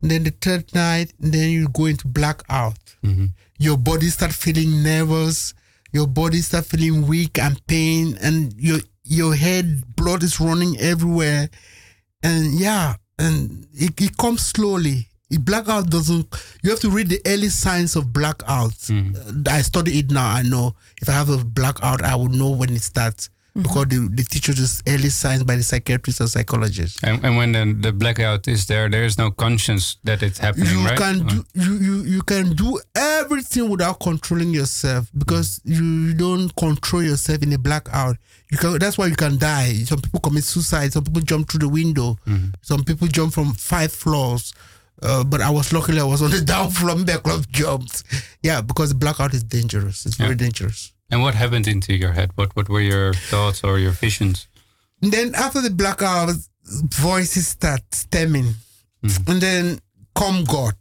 then 0.00 0.24
the 0.24 0.30
third 0.30 0.72
night, 0.74 1.12
then 1.18 1.50
you 1.50 1.68
go 1.68 1.86
into 1.86 2.06
blackout. 2.06 2.78
Mm-hmm. 3.04 3.26
Your 3.58 3.76
body 3.76 4.08
start 4.08 4.32
feeling 4.32 4.82
nervous, 4.82 5.54
your 5.92 6.06
body 6.06 6.40
start 6.40 6.66
feeling 6.66 7.06
weak 7.06 7.38
and 7.38 7.64
pain, 7.66 8.16
and 8.22 8.54
your 8.56 8.78
your 9.04 9.34
head 9.34 9.96
blood 9.96 10.22
is 10.22 10.38
running 10.40 10.78
everywhere, 10.78 11.48
and 12.22 12.54
yeah, 12.58 12.96
and 13.18 13.66
it, 13.72 14.00
it 14.00 14.16
comes 14.16 14.46
slowly. 14.46 15.08
It 15.30 15.44
blackout 15.44 15.90
doesn't. 15.90 16.26
You 16.62 16.70
have 16.70 16.80
to 16.80 16.90
read 16.90 17.08
the 17.08 17.20
early 17.26 17.48
signs 17.48 17.96
of 17.96 18.12
blackout. 18.12 18.72
Mm-hmm. 18.72 19.42
I 19.48 19.60
study 19.62 19.98
it 19.98 20.10
now. 20.10 20.26
I 20.26 20.42
know 20.42 20.74
if 21.02 21.08
I 21.08 21.12
have 21.12 21.28
a 21.28 21.44
blackout, 21.44 22.02
I 22.02 22.14
will 22.14 22.28
know 22.28 22.50
when 22.50 22.70
it 22.70 22.82
starts 22.82 23.28
mm-hmm. 23.58 23.62
because 23.62 23.88
the, 23.88 24.08
the 24.14 24.22
teacher 24.22 24.52
just 24.52 24.88
early 24.88 25.08
signs 25.08 25.42
by 25.44 25.56
the 25.56 25.62
psychiatrist 25.62 26.20
or 26.20 26.26
psychologist. 26.26 27.02
And, 27.02 27.24
and 27.24 27.36
when 27.36 27.52
the, 27.52 27.88
the, 27.88 27.92
blackout 27.92 28.46
is 28.48 28.66
there, 28.66 28.88
there 28.88 29.04
is 29.04 29.18
no 29.18 29.30
conscience 29.30 29.96
that 30.04 30.22
it's 30.22 30.38
happening. 30.38 30.68
You 30.68 30.84
right? 30.84 30.98
can 30.98 31.26
do 31.26 31.44
you, 31.54 31.72
you 31.78 32.02
you 32.04 32.22
can 32.22 32.54
do 32.54 32.80
everything 32.94 33.68
without 33.68 34.00
controlling 34.00 34.50
yourself 34.50 35.10
because 35.16 35.60
you 35.64 36.14
don't 36.14 36.54
control 36.56 37.02
yourself 37.02 37.42
in 37.42 37.52
a 37.52 37.58
blackout. 37.58 38.16
You 38.50 38.58
can. 38.58 38.78
That's 38.78 38.96
why 38.96 39.06
you 39.06 39.16
can 39.16 39.38
die. 39.38 39.72
Some 39.84 40.00
people 40.00 40.20
commit 40.20 40.44
suicide. 40.44 40.92
Some 40.92 41.04
people 41.04 41.22
jump 41.22 41.50
through 41.50 41.60
the 41.60 41.68
window. 41.68 42.16
Mm-hmm. 42.26 42.50
Some 42.62 42.84
people 42.84 43.08
jump 43.08 43.34
from 43.34 43.52
five 43.54 43.92
floors. 43.92 44.54
Uh, 45.00 45.22
but 45.22 45.40
I 45.40 45.50
was 45.50 45.72
luckily 45.72 46.00
I 46.00 46.04
was 46.04 46.22
on 46.22 46.30
the 46.30 46.40
down 46.44 46.70
floor. 46.70 46.96
Back 47.04 47.22
club 47.22 47.44
jumped. 47.50 48.04
Yeah, 48.42 48.60
because 48.60 48.92
blackout 48.94 49.34
is 49.34 49.44
dangerous. 49.44 50.06
It's 50.06 50.16
very 50.16 50.34
dangerous. 50.34 50.92
And 51.10 51.22
what 51.22 51.34
happened 51.34 51.66
into 51.66 51.94
your 51.94 52.12
head? 52.12 52.30
What 52.34 52.54
what 52.54 52.68
were 52.68 52.82
your 52.82 53.14
thoughts 53.14 53.64
or 53.64 53.78
your 53.78 53.92
visions? 53.92 54.46
And 55.02 55.10
then 55.12 55.34
after 55.34 55.62
the 55.62 55.70
blackout, 55.70 56.30
voices 56.64 57.48
start 57.48 57.80
stemming, 57.92 58.54
mm. 59.02 59.28
and 59.28 59.40
then 59.40 59.80
come 60.14 60.44
God, 60.44 60.74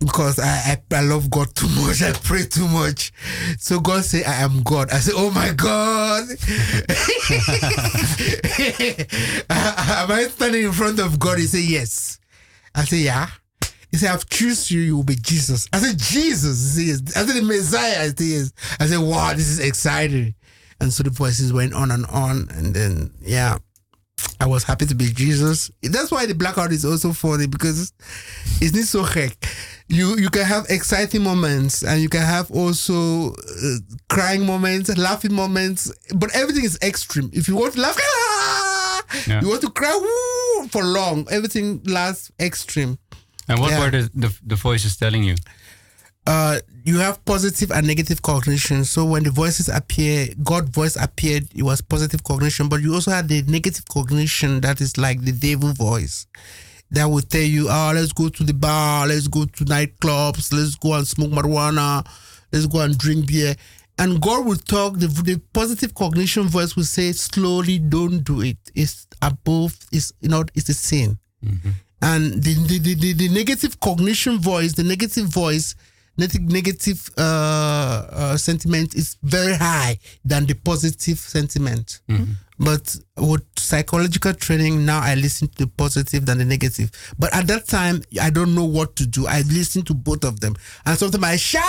because 0.00 0.40
I, 0.40 0.80
I, 0.90 0.96
I 0.96 1.00
love 1.02 1.30
God 1.30 1.54
too 1.54 1.68
much. 1.68 2.02
I 2.02 2.12
pray 2.12 2.44
too 2.44 2.66
much, 2.66 3.12
so 3.58 3.78
God 3.78 4.04
say 4.04 4.24
I 4.24 4.42
am 4.42 4.64
God. 4.64 4.90
I 4.90 4.98
say, 4.98 5.12
Oh 5.14 5.30
my 5.30 5.52
God, 5.52 6.24
am 9.50 10.10
I 10.10 10.24
standing 10.28 10.64
in 10.64 10.72
front 10.72 10.98
of 10.98 11.20
God? 11.20 11.38
He 11.38 11.46
say 11.46 11.62
yes. 11.62 12.18
I 12.74 12.84
say 12.84 12.98
yeah. 12.98 13.28
He 13.96 14.00
said, 14.00 14.10
I've 14.10 14.28
chosen 14.28 14.76
you, 14.76 14.82
you 14.82 14.96
will 14.96 15.04
be 15.04 15.14
Jesus. 15.14 15.66
I 15.72 15.78
said, 15.78 15.96
Jesus. 15.96 16.74
Said, 16.74 17.16
I 17.16 17.24
said, 17.24 17.34
the 17.34 17.42
Messiah. 17.42 18.02
I 18.02 18.08
said. 18.08 18.52
I 18.78 18.86
said, 18.86 18.98
wow, 18.98 19.32
this 19.32 19.48
is 19.48 19.58
exciting. 19.58 20.34
And 20.82 20.92
so 20.92 21.02
the 21.02 21.08
voices 21.08 21.50
went 21.50 21.72
on 21.72 21.90
and 21.90 22.04
on. 22.04 22.46
And 22.50 22.74
then, 22.74 23.14
yeah, 23.22 23.56
I 24.38 24.48
was 24.48 24.64
happy 24.64 24.84
to 24.84 24.94
be 24.94 25.06
Jesus. 25.06 25.70
That's 25.82 26.10
why 26.10 26.26
the 26.26 26.34
blackout 26.34 26.72
is 26.72 26.84
also 26.84 27.14
funny 27.14 27.46
because 27.46 27.94
it's 28.60 28.74
not 28.74 28.84
so 28.84 29.02
heck. 29.02 29.32
You 29.88 30.18
you 30.18 30.28
can 30.28 30.44
have 30.44 30.66
exciting 30.68 31.22
moments 31.22 31.82
and 31.82 32.02
you 32.02 32.10
can 32.10 32.20
have 32.20 32.50
also 32.50 33.30
uh, 33.30 33.76
crying 34.10 34.44
moments, 34.44 34.94
laughing 34.98 35.32
moments, 35.32 35.90
but 36.14 36.36
everything 36.36 36.64
is 36.64 36.78
extreme. 36.82 37.30
If 37.32 37.48
you 37.48 37.56
want 37.56 37.72
to 37.74 37.80
laugh, 37.80 37.96
ah! 37.98 39.04
yeah. 39.26 39.40
you 39.40 39.48
want 39.48 39.62
to 39.62 39.70
cry 39.70 39.96
woo, 39.96 40.68
for 40.68 40.84
long, 40.84 41.26
everything 41.30 41.82
lasts 41.84 42.30
extreme. 42.38 42.98
And 43.48 43.60
what 43.60 43.70
yeah. 43.70 43.80
were 43.80 43.90
the, 43.90 44.10
the, 44.14 44.38
the 44.44 44.56
voices 44.56 44.96
telling 44.96 45.22
you? 45.22 45.36
Uh, 46.26 46.58
you 46.84 46.98
have 46.98 47.24
positive 47.24 47.70
and 47.70 47.86
negative 47.86 48.20
cognition. 48.22 48.84
So 48.84 49.04
when 49.04 49.22
the 49.22 49.30
voices 49.30 49.68
appear, 49.68 50.28
God 50.42 50.68
voice 50.68 50.96
appeared, 50.96 51.48
it 51.54 51.62
was 51.62 51.80
positive 51.80 52.24
cognition. 52.24 52.68
But 52.68 52.82
you 52.82 52.94
also 52.94 53.12
had 53.12 53.28
the 53.28 53.42
negative 53.42 53.84
cognition 53.88 54.60
that 54.62 54.80
is 54.80 54.96
like 54.98 55.20
the 55.20 55.32
devil 55.32 55.72
voice 55.72 56.26
that 56.90 57.06
would 57.06 57.30
tell 57.30 57.42
you, 57.42 57.68
oh, 57.70 57.92
let's 57.94 58.12
go 58.12 58.28
to 58.28 58.44
the 58.44 58.54
bar, 58.54 59.06
let's 59.06 59.28
go 59.28 59.44
to 59.44 59.64
nightclubs, 59.64 60.52
let's 60.52 60.74
go 60.76 60.94
and 60.94 61.06
smoke 61.06 61.30
marijuana, 61.30 62.06
let's 62.52 62.66
go 62.66 62.80
and 62.80 62.96
drink 62.98 63.28
beer. 63.28 63.54
And 63.98 64.20
God 64.20 64.44
will 64.44 64.56
talk, 64.56 64.98
the, 64.98 65.06
the 65.06 65.40
positive 65.52 65.94
cognition 65.94 66.48
voice 66.48 66.76
will 66.76 66.84
say, 66.84 67.12
slowly, 67.12 67.78
don't 67.78 68.22
do 68.22 68.42
it. 68.42 68.58
It's 68.74 69.06
above, 69.22 69.76
it's, 69.90 70.12
you 70.20 70.28
know, 70.28 70.44
it's 70.54 70.68
a 70.68 70.74
sin. 70.74 71.18
Mm-hmm. 71.44 71.70
And 72.02 72.42
the, 72.42 72.54
the, 72.54 72.94
the, 72.94 73.12
the, 73.14 73.28
negative 73.30 73.80
cognition 73.80 74.38
voice, 74.38 74.74
the 74.74 74.84
negative 74.84 75.26
voice, 75.26 75.74
negative 76.18 77.10
uh, 77.18 78.06
uh, 78.10 78.36
sentiment 78.36 78.94
is 78.94 79.16
very 79.22 79.54
high 79.54 79.98
than 80.24 80.46
the 80.46 80.54
positive 80.54 81.18
sentiment. 81.18 82.00
Mm-hmm. 82.08 82.32
But 82.58 82.96
with 83.18 83.42
psychological 83.56 84.32
training, 84.32 84.86
now 84.86 85.00
I 85.00 85.14
listen 85.14 85.48
to 85.48 85.64
the 85.64 85.66
positive 85.66 86.24
than 86.24 86.38
the 86.38 86.44
negative. 86.44 86.90
But 87.18 87.34
at 87.34 87.46
that 87.48 87.66
time, 87.66 88.02
I 88.20 88.30
don't 88.30 88.54
know 88.54 88.64
what 88.64 88.96
to 88.96 89.06
do. 89.06 89.26
I 89.26 89.42
listen 89.42 89.82
to 89.82 89.94
both 89.94 90.24
of 90.24 90.40
them. 90.40 90.56
And 90.86 90.98
sometimes 90.98 91.24
I 91.24 91.36
shout, 91.36 91.62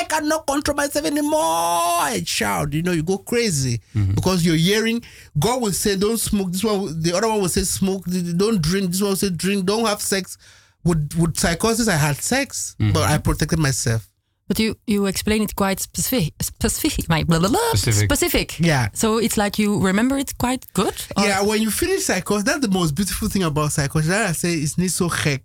I 0.00 0.04
cannot 0.04 0.46
control 0.46 0.76
myself 0.76 1.04
anymore. 1.04 1.40
I 1.40 2.22
shout, 2.24 2.72
you 2.72 2.82
know, 2.82 2.92
you 2.92 3.02
go 3.02 3.18
crazy 3.18 3.80
mm-hmm. 3.94 4.14
because 4.14 4.44
you're 4.44 4.56
hearing. 4.56 5.02
God 5.38 5.60
will 5.60 5.72
say, 5.72 5.96
"Don't 5.96 6.18
smoke." 6.18 6.52
This 6.52 6.64
one, 6.64 7.02
the 7.02 7.12
other 7.16 7.28
one 7.28 7.40
will 7.40 7.48
say, 7.48 7.62
"Smoke." 7.62 8.04
Don't 8.36 8.62
drink. 8.62 8.90
This 8.90 9.02
one 9.02 9.10
will 9.10 9.16
say, 9.16 9.30
"Drink." 9.30 9.66
Don't 9.66 9.86
have 9.86 10.00
sex. 10.00 10.38
With 10.82 11.14
with 11.18 11.36
psychosis, 11.36 11.88
I 11.88 11.96
had 11.96 12.16
sex, 12.16 12.76
mm-hmm. 12.78 12.92
but 12.92 13.02
I 13.02 13.18
protected 13.18 13.58
myself. 13.58 14.08
But 14.48 14.58
you 14.58 14.76
you 14.86 15.06
explain 15.06 15.42
it 15.42 15.54
quite 15.54 15.78
specific, 15.78 16.32
specific, 16.42 17.06
blah, 17.06 17.22
blah, 17.22 17.38
blah, 17.38 17.58
specific. 17.74 18.08
specific. 18.08 18.58
Yeah. 18.58 18.88
So 18.94 19.18
it's 19.18 19.36
like 19.36 19.58
you 19.58 19.78
remember 19.78 20.16
it 20.16 20.36
quite 20.38 20.64
good. 20.72 20.94
Or? 21.16 21.24
Yeah. 21.24 21.42
When 21.42 21.60
you 21.60 21.70
finish 21.70 22.04
psychosis, 22.04 22.44
that's 22.44 22.60
the 22.66 22.72
most 22.72 22.94
beautiful 22.94 23.28
thing 23.28 23.42
about 23.44 23.72
psychosis. 23.72 24.08
That 24.08 24.30
I 24.30 24.32
say 24.32 24.54
it's 24.54 24.76
not 24.78 24.88
so 24.88 25.08
heck 25.08 25.42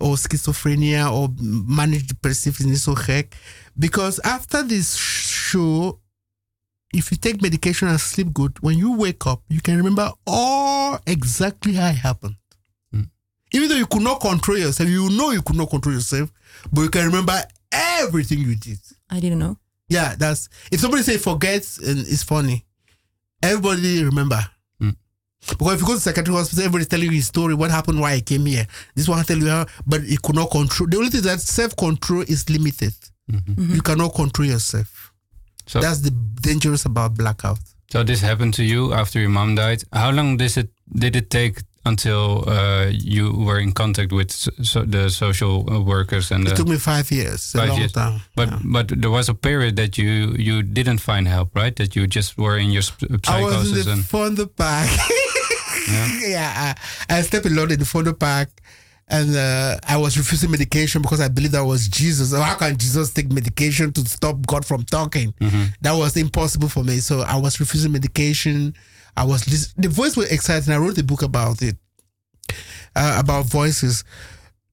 or 0.00 0.14
schizophrenia 0.16 1.10
or 1.10 1.28
manic 1.40 2.06
depressive 2.06 2.58
is 2.60 2.66
not 2.66 2.76
so 2.76 2.94
heck 2.94 3.34
because 3.78 4.20
after 4.20 4.62
this 4.62 4.96
show, 4.96 6.00
if 6.92 7.10
you 7.10 7.16
take 7.16 7.42
medication 7.42 7.88
and 7.88 8.00
sleep 8.00 8.32
good, 8.32 8.56
when 8.60 8.78
you 8.78 8.96
wake 8.96 9.26
up, 9.26 9.42
you 9.48 9.60
can 9.60 9.76
remember 9.76 10.10
all 10.26 10.98
exactly 11.06 11.74
how 11.74 11.88
it 11.88 11.96
happened. 11.96 12.36
Mm. 12.94 13.08
Even 13.52 13.68
though 13.68 13.76
you 13.76 13.86
could 13.86 14.02
not 14.02 14.20
control 14.20 14.58
yourself, 14.58 14.88
you 14.88 15.10
know 15.10 15.30
you 15.30 15.42
could 15.42 15.56
not 15.56 15.70
control 15.70 15.94
yourself, 15.94 16.32
but 16.72 16.82
you 16.82 16.90
can 16.90 17.06
remember 17.06 17.40
everything 17.72 18.38
you 18.38 18.54
did. 18.54 18.78
I 19.10 19.20
didn't 19.20 19.40
know. 19.40 19.58
Yeah, 19.88 20.14
that's 20.16 20.48
if 20.72 20.80
somebody 20.80 21.02
say 21.02 21.18
forgets, 21.18 21.78
and 21.78 21.98
it's 21.98 22.22
funny. 22.22 22.64
Everybody 23.42 24.02
remember. 24.04 24.40
Because 25.48 25.74
if 25.74 25.80
you 25.80 25.86
go 25.86 25.94
to 25.94 26.00
psychiatric 26.00 26.36
hospital, 26.36 26.64
everybody's 26.64 26.88
telling 26.88 27.06
you 27.06 27.12
his 27.12 27.26
story, 27.26 27.54
what 27.54 27.70
happened, 27.70 28.00
why 28.00 28.12
I 28.12 28.20
came 28.20 28.46
here. 28.46 28.66
This 28.94 29.08
one 29.08 29.18
I 29.18 29.22
tell 29.22 29.38
you 29.38 29.48
how, 29.48 29.66
but 29.86 30.02
he 30.02 30.16
could 30.16 30.34
not 30.34 30.50
control. 30.50 30.88
The 30.88 30.96
only 30.96 31.10
thing 31.10 31.22
that 31.22 31.40
self 31.40 31.76
control 31.76 32.22
is 32.22 32.48
limited. 32.48 32.94
Mm-hmm. 33.30 33.74
You 33.74 33.82
cannot 33.82 34.14
control 34.14 34.48
yourself. 34.48 35.12
So 35.66 35.80
that's 35.80 36.00
the 36.00 36.10
dangerous 36.10 36.84
about 36.84 37.14
blackout. 37.14 37.58
So 37.90 38.02
this 38.02 38.20
happened 38.20 38.54
to 38.54 38.64
you 38.64 38.92
after 38.92 39.20
your 39.20 39.30
mom 39.30 39.54
died. 39.54 39.84
How 39.92 40.10
long 40.10 40.36
did 40.36 40.56
it 40.56 40.70
did 40.94 41.16
it 41.16 41.30
take 41.30 41.60
until 41.86 42.48
uh, 42.48 42.86
you 42.90 43.32
were 43.32 43.58
in 43.60 43.72
contact 43.72 44.10
with 44.12 44.30
so 44.32 44.82
the 44.82 45.10
social 45.10 45.70
uh, 45.70 45.80
workers 45.80 46.30
and? 46.30 46.48
It 46.48 46.56
took 46.56 46.68
me 46.68 46.76
five 46.78 47.10
years. 47.10 47.52
Five 47.52 47.78
years. 47.78 47.92
Time. 47.92 48.20
But 48.34 48.48
yeah. 48.48 48.58
but 48.64 48.88
there 49.00 49.10
was 49.10 49.28
a 49.28 49.34
period 49.34 49.76
that 49.76 49.96
you 49.96 50.34
you 50.38 50.62
didn't 50.62 50.98
find 50.98 51.28
help, 51.28 51.54
right? 51.54 51.76
That 51.76 51.94
you 51.94 52.06
just 52.06 52.36
were 52.36 52.58
in 52.58 52.70
your 52.70 52.82
psychosis. 52.82 53.28
I 53.28 53.40
was 53.42 53.70
in 53.70 53.84
the 53.84 53.92
and 53.92 54.02
Vondelpark. 54.02 55.10
yeah, 55.88 56.20
yeah 56.26 56.74
I, 57.08 57.18
I 57.18 57.22
slept 57.22 57.46
a 57.46 57.50
lot 57.50 57.70
in 57.70 57.78
the 57.78 57.84
Vondelpark 57.84 58.48
and 59.08 59.36
uh, 59.36 59.76
I 59.86 59.98
was 59.98 60.16
refusing 60.16 60.50
medication 60.50 61.02
because 61.02 61.20
I 61.20 61.28
believed 61.28 61.52
that 61.52 61.64
was 61.64 61.88
Jesus. 61.88 62.32
How 62.32 62.54
can 62.54 62.76
Jesus 62.76 63.12
take 63.12 63.30
medication 63.30 63.92
to 63.92 64.00
stop 64.02 64.46
God 64.46 64.64
from 64.64 64.82
talking? 64.84 65.32
Mm-hmm. 65.40 65.64
That 65.82 65.92
was 65.92 66.16
impossible 66.16 66.68
for 66.68 66.82
me. 66.82 66.98
So 66.98 67.20
I 67.20 67.36
was 67.36 67.60
refusing 67.60 67.92
medication. 67.92 68.74
I 69.16 69.24
was 69.24 69.46
listening. 69.46 69.82
The 69.82 69.94
voice 69.94 70.16
was 70.16 70.32
exciting. 70.32 70.72
I 70.72 70.78
wrote 70.78 70.96
a 70.98 71.04
book 71.04 71.22
about 71.22 71.60
it, 71.60 71.76
uh, 72.96 73.16
about 73.20 73.44
voices. 73.46 74.04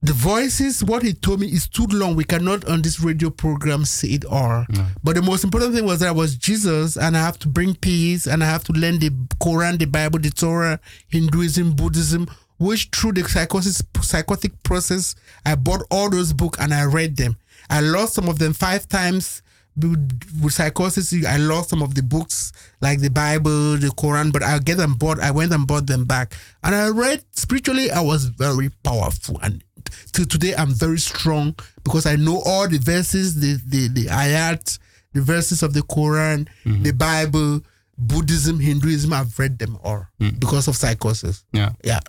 The 0.04 0.14
voices, 0.14 0.84
what 0.84 1.04
he 1.04 1.14
told 1.14 1.42
me 1.42 1.48
is 1.48 1.68
too 1.68 1.86
long. 1.92 2.16
We 2.16 2.24
cannot 2.24 2.68
on 2.68 2.82
this 2.82 3.00
radio 3.00 3.30
program 3.30 3.86
say 3.86 4.08
it 4.10 4.26
all. 4.26 4.66
No. 4.70 4.88
But 5.04 5.14
the 5.16 5.22
most 5.22 5.44
important 5.44 5.76
thing 5.76 5.86
was 5.86 6.00
that 6.00 6.08
I 6.10 6.12
was 6.12 6.36
Jesus 6.36 6.98
and 6.98 7.16
I 7.16 7.20
have 7.20 7.38
to 7.40 7.48
bring 7.48 7.76
peace 7.76 8.26
and 8.26 8.44
I 8.44 8.48
have 8.48 8.64
to 8.66 8.74
learn 8.74 8.98
the 8.98 9.12
Quran, 9.40 9.78
the 9.78 9.86
Bible, 9.86 10.18
the 10.18 10.32
Torah, 10.32 10.80
Hinduism, 11.10 11.74
Buddhism, 11.76 12.28
which 12.58 12.90
through 12.90 13.14
the 13.14 13.30
psychosis, 13.30 13.84
psychotic 14.02 14.64
process, 14.64 15.14
I 15.46 15.54
bought 15.54 15.84
all 15.92 16.10
those 16.10 16.34
books 16.34 16.58
and 16.60 16.74
I 16.74 16.86
read 16.86 17.18
them. 17.18 17.38
I 17.70 17.82
lost 17.82 18.16
some 18.16 18.28
of 18.28 18.40
them 18.40 18.54
five 18.54 18.88
times 18.88 19.44
with, 19.76 20.42
with 20.42 20.54
psychosis. 20.54 21.14
I 21.26 21.38
lost 21.38 21.70
some 21.70 21.82
of 21.82 21.96
the 21.96 22.04
books 22.04 22.52
like 22.82 23.00
the 23.00 23.10
Bible, 23.10 23.78
the 23.78 23.90
Quran, 23.90 24.32
but 24.34 24.44
I 24.44 24.58
get 24.60 24.78
them 24.78 24.96
bought. 24.96 25.20
I 25.20 25.32
went 25.32 25.54
and 25.54 25.68
bought 25.68 25.88
them 25.88 26.06
back. 26.06 26.34
And 26.64 26.76
I 26.76 26.90
read 26.90 27.24
spiritually, 27.32 27.92
I 27.92 28.02
was 28.02 28.26
very 28.26 28.70
powerful. 28.84 29.40
And 29.42 29.64
till 30.14 30.26
today, 30.26 30.54
I'm 30.56 30.74
very 30.74 31.00
strong 31.00 31.56
because 31.84 32.06
I 32.06 32.16
know 32.16 32.42
all 32.46 32.68
the 32.68 32.80
verses, 32.80 33.40
the, 33.40 33.60
the, 33.66 33.88
the 33.88 34.06
ayat, 34.10 34.78
the 35.14 35.22
verses 35.22 35.64
of 35.64 35.74
the 35.74 35.82
Quran, 35.82 36.48
the 36.66 36.92
Bible, 36.94 37.62
Buddhism, 37.98 38.60
Hinduism. 38.60 39.12
I've 39.14 39.38
read 39.38 39.60
them 39.60 39.78
all 39.84 40.06
because 40.40 40.68
of 40.68 40.76
psychosis. 40.76 41.44
Yeah. 41.54 41.72
Yeah. 41.84 42.00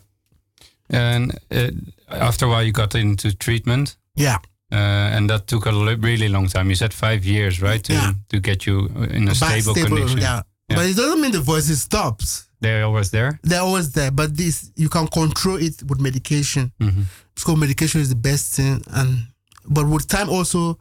And 0.91 1.39
uh, 1.51 1.71
after 2.09 2.47
a 2.47 2.49
while, 2.49 2.63
you 2.63 2.73
got 2.73 2.95
into 2.95 3.35
treatment, 3.37 3.97
Yeah. 4.15 4.37
uh, 4.71 4.77
and 5.17 5.31
that 5.31 5.47
took 5.47 5.67
a 5.67 5.73
really 5.97 6.29
long 6.29 6.49
time. 6.49 6.69
You 6.69 6.75
said 6.77 6.93
five 6.93 7.25
years, 7.25 7.61
right, 7.63 7.83
to 7.85 7.93
Yeah. 7.93 8.13
to 8.29 8.41
get 8.41 8.67
you 8.67 8.87
in 9.11 9.25
a 9.25 9.35
But 9.35 9.37
stable, 9.37 9.75
condition. 9.75 10.19
Yeah. 10.19 10.43
Yeah. 10.73 10.77
But 10.79 10.87
it 10.91 10.97
doesn't 10.97 11.21
mean 11.21 11.33
the 11.33 11.41
voices 11.41 11.83
stops. 11.83 12.49
They're 12.61 12.85
always 12.85 13.11
there. 13.11 13.39
They're 13.43 13.61
always 13.61 13.91
there, 13.93 14.11
but 14.11 14.37
this 14.37 14.71
you 14.77 14.89
can 14.89 15.07
control 15.09 15.57
it 15.57 15.83
with 15.89 16.01
medication. 16.01 16.73
Mhm. 16.81 17.05
So 17.37 17.57
medication 17.57 18.01
is 18.01 18.09
the 18.09 18.21
best 18.31 18.55
thing, 18.57 18.83
and 18.99 19.27
but 19.69 19.85
with 19.89 20.07
time 20.07 20.29
also, 20.29 20.79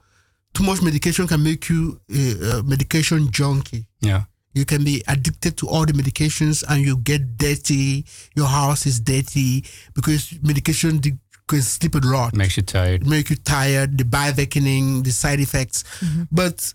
too 0.53 0.63
much 0.63 0.81
medication 0.81 1.27
can 1.27 1.41
make 1.43 1.69
you 1.69 1.99
a, 2.13 2.57
a 2.59 2.63
medication 2.63 3.31
junkie. 3.31 3.85
Yeah. 4.01 4.23
You 4.53 4.65
can 4.65 4.83
be 4.83 5.01
addicted 5.07 5.55
to 5.57 5.67
all 5.67 5.85
the 5.85 5.93
medications, 5.93 6.63
and 6.69 6.85
you 6.85 6.97
get 6.97 7.37
dirty. 7.37 8.05
Your 8.35 8.47
house 8.47 8.85
is 8.85 8.99
dirty 8.99 9.63
because 9.95 10.33
medication 10.43 10.99
de- 10.99 11.17
can 11.47 11.61
sleep 11.61 11.95
a 11.95 11.99
lot 11.99 12.35
Makes 12.35 12.57
you 12.57 12.63
tired. 12.63 13.07
make 13.07 13.29
you 13.29 13.37
tired, 13.37 13.97
the 13.97 14.03
bioawakening, 14.03 15.03
the 15.03 15.11
side 15.11 15.39
effects. 15.39 15.83
But 16.31 16.73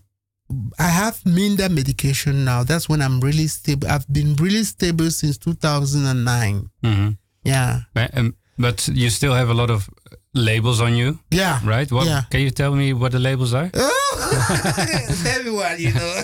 I 0.79 0.87
have 0.87 1.25
Minda 1.25 1.67
medication 1.69 2.45
now. 2.45 2.63
That's 2.63 2.87
when 2.87 3.01
I'm 3.01 3.19
really 3.19 3.47
stable. 3.47 3.87
I've 3.89 4.07
been 4.07 4.35
really 4.35 4.63
stable 4.63 5.11
since 5.11 5.37
2009. 5.37 6.69
hmm 6.83 7.09
Yeah. 7.43 7.81
But, 7.93 8.17
um, 8.17 8.35
but 8.57 8.87
you 8.87 9.09
still 9.09 9.33
have 9.33 9.49
a 9.49 9.53
lot 9.53 9.69
of 9.69 9.89
labels 10.33 10.79
on 10.81 10.95
you, 10.95 11.19
Yeah. 11.31 11.59
right? 11.65 11.91
What 11.91 12.05
Yeah. 12.07 12.23
can 12.29 12.41
you 12.41 12.51
tell 12.51 12.73
me 12.75 12.93
what 12.93 13.11
the 13.11 13.19
labels 13.19 13.53
are? 13.53 13.69
Everyone, 15.25 15.75
you 15.79 15.93
know. 15.93 16.13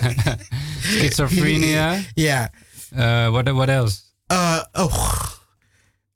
Schizophrenia. 0.84 2.04
yeah. 2.16 2.48
Uh, 2.96 3.30
what 3.30 3.52
what 3.54 3.68
else? 3.70 4.02
Uh, 4.30 4.62
oh, 4.74 5.38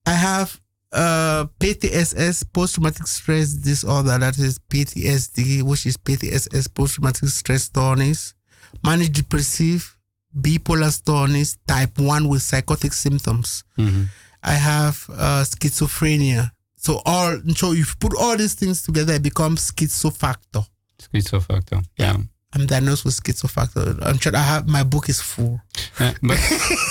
I 0.07 0.13
have 0.13 0.61
uh, 0.93 1.47
PTSS, 1.61 2.45
post 2.53 2.74
traumatic 2.74 3.07
stress 3.07 3.53
disorder. 3.53 4.18
That 4.18 4.39
is 4.39 4.59
PTSD, 4.59 5.62
which 5.62 5.86
is 5.86 5.97
PTSS, 5.97 6.72
post 6.74 6.95
traumatic 6.95 7.28
stress 7.28 7.68
disorder. 7.68 8.12
Manic 8.84 9.12
depressive, 9.12 9.97
bipolar 10.39 10.91
disorder, 10.91 11.45
type 11.66 11.99
1 11.99 12.28
with 12.28 12.43
psychotic 12.43 12.93
symptoms. 12.93 13.64
hmm 13.76 14.05
I 14.43 14.53
have 14.53 15.05
uh, 15.11 15.45
schizophrenia. 15.45 16.53
So 16.76 17.03
all 17.05 17.39
so 17.57 17.72
if 17.72 17.78
you 17.78 17.95
put 17.99 18.14
all 18.16 18.36
these 18.36 18.55
things 18.55 18.82
together, 18.82 19.14
it 19.14 19.22
becomes 19.22 19.72
schizofactor. 19.72 20.64
Schizofactor. 21.12 21.84
Yeah. 21.99 22.12
Yeah. 22.12 22.16
I'm 22.55 22.66
diagnosed 22.66 23.05
with 23.05 23.20
schizofactor. 23.22 23.99
I'm 24.01 24.18
sure 24.18 24.34
I 24.34 24.39
have 24.41 24.68
my 24.68 24.84
book 24.84 25.09
is 25.09 25.20
full. 25.20 25.61
Uh, 25.99 26.12
but 26.22 26.39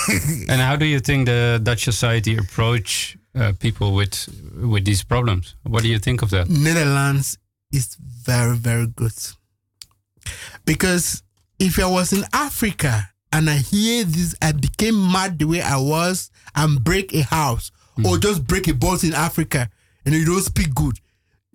and 0.48 0.60
how 0.60 0.76
do 0.76 0.84
you 0.84 1.00
think 1.00 1.26
the 1.26 1.58
Dutch 1.62 1.84
society 1.84 2.36
approach 2.36 3.16
uh, 3.38 3.52
people 3.58 3.94
with 3.94 4.28
with 4.60 4.84
these 4.84 5.04
problems? 5.04 5.54
What 5.62 5.82
do 5.82 5.88
you 5.88 5.98
think 5.98 6.22
of 6.22 6.30
that? 6.30 6.48
Netherlands 6.48 7.38
is 7.72 7.96
very, 8.24 8.56
very 8.56 8.86
good. 8.86 9.12
Because 10.64 11.22
if 11.58 11.78
I 11.78 11.86
was 11.86 12.12
in 12.12 12.24
Africa 12.32 13.10
and 13.32 13.48
I 13.50 13.56
hear 13.56 14.04
this, 14.04 14.34
I 14.42 14.52
became 14.52 15.10
mad 15.12 15.38
the 15.38 15.46
way 15.46 15.60
I 15.62 15.76
was 15.76 16.30
and 16.54 16.82
break 16.82 17.14
a 17.14 17.22
house 17.22 17.70
or 18.04 18.16
just 18.18 18.46
break 18.46 18.68
a 18.68 18.74
boat 18.74 19.02
in 19.04 19.12
Africa 19.14 19.68
and 20.04 20.14
you 20.14 20.24
don't 20.24 20.42
speak 20.42 20.74
good, 20.74 20.98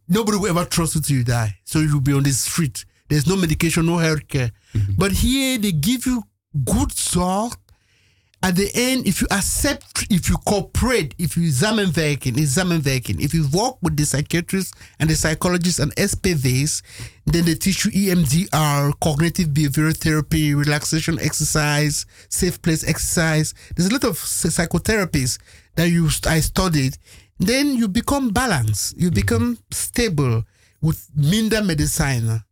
nobody 0.10 0.38
will 0.38 0.48
ever 0.50 0.66
trust 0.66 0.96
you 0.96 1.02
till 1.02 1.18
you 1.18 1.24
die. 1.24 1.58
So 1.64 1.80
you'll 1.80 2.02
be 2.02 2.14
on 2.14 2.24
the 2.24 2.32
street. 2.32 2.86
There's 3.10 3.28
no 3.28 3.36
medication, 3.36 3.86
no 3.86 3.94
healthcare. 3.98 4.52
But 4.98 5.12
here 5.12 5.58
they 5.58 5.72
give 5.72 6.06
you 6.06 6.24
good 6.66 6.92
talk. 6.96 7.60
At 8.44 8.58
the 8.58 8.70
end, 8.74 9.08
if 9.08 9.22
you 9.22 9.28
accept, 9.32 10.06
if 10.10 10.28
you 10.28 10.36
cooperate, 10.46 11.16
if 11.18 11.38
you 11.38 11.44
examine 11.44 11.94
working, 11.96 12.38
examine 12.38 12.84
working, 12.84 13.22
if 13.22 13.34
you 13.34 13.48
work 13.54 13.78
with 13.82 13.96
the 13.96 14.06
psychiatrists 14.06 14.74
and 15.00 15.10
the 15.10 15.16
psychologists 15.16 15.80
and 15.80 15.96
SPVs, 15.96 16.82
then 17.26 17.46
they 17.46 17.56
teach 17.56 17.86
you 17.86 17.92
EMDR, 17.92 19.00
cognitive 19.00 19.48
behavioral 19.48 19.96
therapy, 19.96 20.54
relaxation 20.54 21.18
exercise, 21.22 22.06
safe 22.28 22.62
place 22.62 22.86
exercise. 22.86 23.54
There's 23.78 23.88
a 23.88 23.94
lot 23.94 24.04
of 24.04 24.18
psychotherapies 24.18 25.40
that 25.76 25.88
you 25.90 26.10
I 26.28 26.42
studied. 26.42 26.98
Then 27.40 27.76
you 27.76 27.88
become 27.88 28.32
balanced. 28.32 28.98
You 28.98 29.08
mm-hmm. 29.08 29.16
become 29.16 29.58
stable 29.72 30.44
with 30.82 31.10
Minda 31.16 31.64
Medicina. 31.64 32.44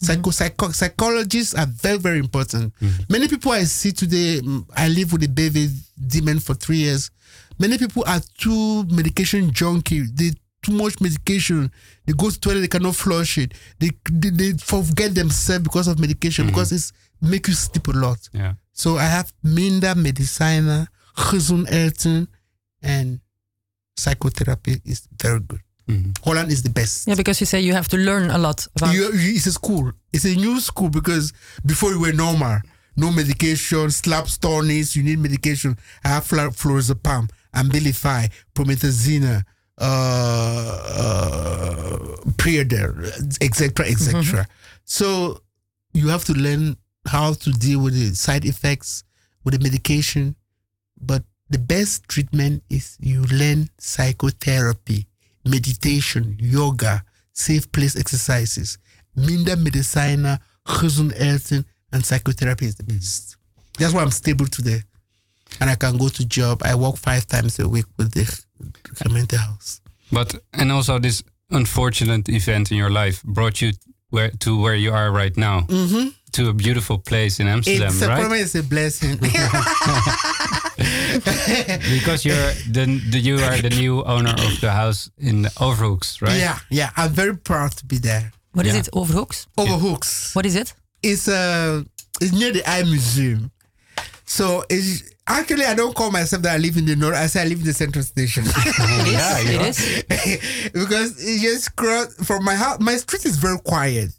Yeah. 0.00 0.06
Psycho, 0.06 0.30
psycho, 0.30 0.68
psychologists 0.70 1.54
are 1.54 1.66
very, 1.66 1.98
very 1.98 2.18
important. 2.18 2.72
Mm-hmm. 2.80 3.02
Many 3.12 3.28
people 3.28 3.52
I 3.52 3.64
see 3.64 3.92
today, 3.92 4.40
mm, 4.40 4.64
I 4.74 4.88
live 4.88 5.12
with 5.12 5.22
a 5.24 5.28
baby 5.28 5.68
demon 6.06 6.38
for 6.40 6.54
three 6.54 6.78
years. 6.78 7.10
Many 7.58 7.76
people 7.76 8.04
are 8.06 8.20
too 8.38 8.84
medication 8.84 9.52
junkie. 9.52 10.02
They 10.12 10.32
too 10.62 10.72
much 10.72 11.00
medication. 11.00 11.70
They 12.06 12.12
go 12.12 12.30
to 12.30 12.40
toilet, 12.40 12.60
they 12.60 12.68
cannot 12.68 12.96
flush 12.96 13.38
it. 13.38 13.54
They 13.78 13.90
they, 14.10 14.30
they 14.30 14.52
forget 14.58 15.14
themselves 15.14 15.64
because 15.64 15.88
of 15.88 15.98
medication 15.98 16.46
mm-hmm. 16.46 16.54
because 16.54 16.72
it's 16.72 16.92
make 17.20 17.48
you 17.48 17.54
sleep 17.54 17.86
a 17.88 17.92
lot. 17.92 18.18
Yeah. 18.32 18.54
So 18.72 18.96
I 18.96 19.04
have 19.04 19.32
Minda 19.42 19.94
Medicina, 19.94 20.88
Eten, 21.70 22.28
and 22.82 23.20
psychotherapy 23.96 24.80
is 24.84 25.06
very 25.20 25.40
good. 25.40 25.60
Mhm. 25.90 26.24
Holland 26.24 26.50
is 26.52 26.62
the 26.62 26.70
best. 26.70 27.06
Yeah, 27.08 27.16
because 27.16 27.40
you 27.40 27.46
say 27.46 27.60
you 27.60 27.74
have 27.74 27.88
to 27.88 27.96
learn 27.96 28.30
a 28.30 28.38
lot 28.38 28.66
about. 28.76 28.94
You, 28.94 29.12
you- 29.12 29.34
it's 29.36 29.46
a 29.46 29.52
school. 29.52 29.92
It's 30.12 30.24
a 30.24 30.34
new 30.34 30.60
school 30.60 30.88
because 30.90 31.32
before 31.64 31.90
you 31.92 32.00
were 32.00 32.12
normal, 32.12 32.58
no 32.96 33.10
medication, 33.10 33.90
slap 33.90 34.26
stonies, 34.26 34.94
you 34.96 35.02
need 35.02 35.18
medication. 35.18 35.76
I 36.04 36.08
have 36.08 36.24
fluorazepam, 36.26 37.28
Abilify, 37.54 38.30
promethazine, 38.54 39.42
uh, 39.78 39.82
uh, 41.02 42.16
etc., 43.40 43.86
etc. 43.86 44.46
So 44.84 45.40
you 45.92 46.08
have 46.08 46.24
to 46.24 46.32
learn 46.34 46.76
how 47.06 47.32
to 47.34 47.50
deal 47.52 47.80
with 47.80 47.94
the 47.94 48.14
side 48.14 48.44
effects 48.44 49.04
with 49.44 49.54
the 49.54 49.60
medication. 49.60 50.36
But 51.00 51.24
the 51.48 51.58
best 51.58 52.08
treatment 52.08 52.62
is 52.68 52.96
you 53.00 53.22
learn 53.24 53.70
psychotherapy, 53.78 55.06
meditation, 55.44 56.36
yoga, 56.40 57.02
safe 57.32 57.70
place 57.72 57.96
exercises. 57.96 58.78
Minder 59.16 59.56
Medicina, 59.56 60.40
Gezond 60.66 61.12
Eten, 61.20 61.64
and 61.92 62.04
psychotherapy 62.04 62.66
is 62.66 62.76
the 62.76 62.84
best. 62.84 63.36
That's 63.78 63.92
why 63.92 64.02
I'm 64.02 64.10
stable 64.10 64.46
today. 64.46 64.82
And 65.60 65.68
I 65.68 65.74
can 65.74 65.96
go 65.96 66.08
to 66.08 66.24
job. 66.26 66.62
I 66.64 66.74
work 66.74 66.96
five 66.96 67.26
times 67.26 67.58
a 67.58 67.68
week 67.68 67.86
with 67.96 68.12
the 68.12 68.44
mental 69.10 69.38
house. 69.38 69.80
But 70.12 70.34
and 70.52 70.70
also 70.70 70.98
this 70.98 71.22
unfortunate 71.50 72.28
event 72.28 72.70
in 72.70 72.76
your 72.76 72.90
life 72.90 73.22
brought 73.24 73.60
you 73.60 73.72
where 74.10 74.30
to 74.40 74.60
where 74.60 74.74
you 74.74 74.92
are 74.92 75.10
right 75.10 75.36
now, 75.36 75.60
Mm-hmm. 75.62 76.08
To 76.32 76.48
a 76.48 76.52
beautiful 76.52 76.98
place 76.98 77.40
in 77.40 77.48
Amsterdam, 77.48 77.88
It's 77.88 78.02
a 78.02 78.08
right? 78.08 78.18
problem, 78.20 78.40
it's 78.40 78.54
a 78.54 78.62
blessing. 78.62 79.18
Because 80.78 82.24
you're 82.24 82.52
the, 82.70 82.86
the 83.10 83.18
you 83.18 83.36
are 83.36 83.58
the 83.60 83.70
new 83.70 84.02
owner 84.04 84.30
of 84.30 84.60
the 84.60 84.70
house 84.70 85.10
in 85.18 85.44
Overhoeks, 85.58 86.22
right? 86.22 86.38
Yeah, 86.38 86.58
yeah. 86.70 86.90
I'm 86.96 87.10
very 87.10 87.36
proud 87.36 87.72
to 87.76 87.84
be 87.86 87.98
there. 87.98 88.32
What 88.52 88.66
is 88.66 88.74
Yeah. 88.74 88.80
it? 88.80 88.88
Overhoeks? 88.92 89.46
Overhoeks. 89.58 90.34
What 90.34 90.46
is 90.46 90.56
it? 90.56 90.74
It's 91.02 91.28
uh 91.28 91.82
it's 92.20 92.32
near 92.32 92.52
the 92.52 92.62
Eye 92.68 92.84
Museum. 92.84 93.50
So 94.24 94.64
it's 94.70 95.02
actually 95.26 95.64
I 95.64 95.74
don't 95.74 95.94
call 95.94 96.10
myself 96.10 96.42
that 96.42 96.54
I 96.54 96.58
live 96.58 96.76
in 96.76 96.86
the 96.86 96.96
north. 96.96 97.16
I 97.16 97.26
say 97.26 97.42
I 97.42 97.44
live 97.46 97.60
in 97.60 97.66
the 97.66 97.72
central 97.74 98.04
station. 98.04 98.44
It 98.56 99.06
is. 99.06 99.12
Yeah, 99.12 99.38
you 99.40 99.50
it 99.50 99.60
are. 99.60 99.66
is. 99.68 100.70
because 100.72 101.10
it 101.22 101.40
just 101.42 101.74
cross 101.76 102.14
from 102.26 102.44
my 102.44 102.54
house. 102.54 102.78
My 102.80 102.96
street 102.96 103.24
is 103.26 103.36
very 103.36 103.58
quiet, 103.58 104.10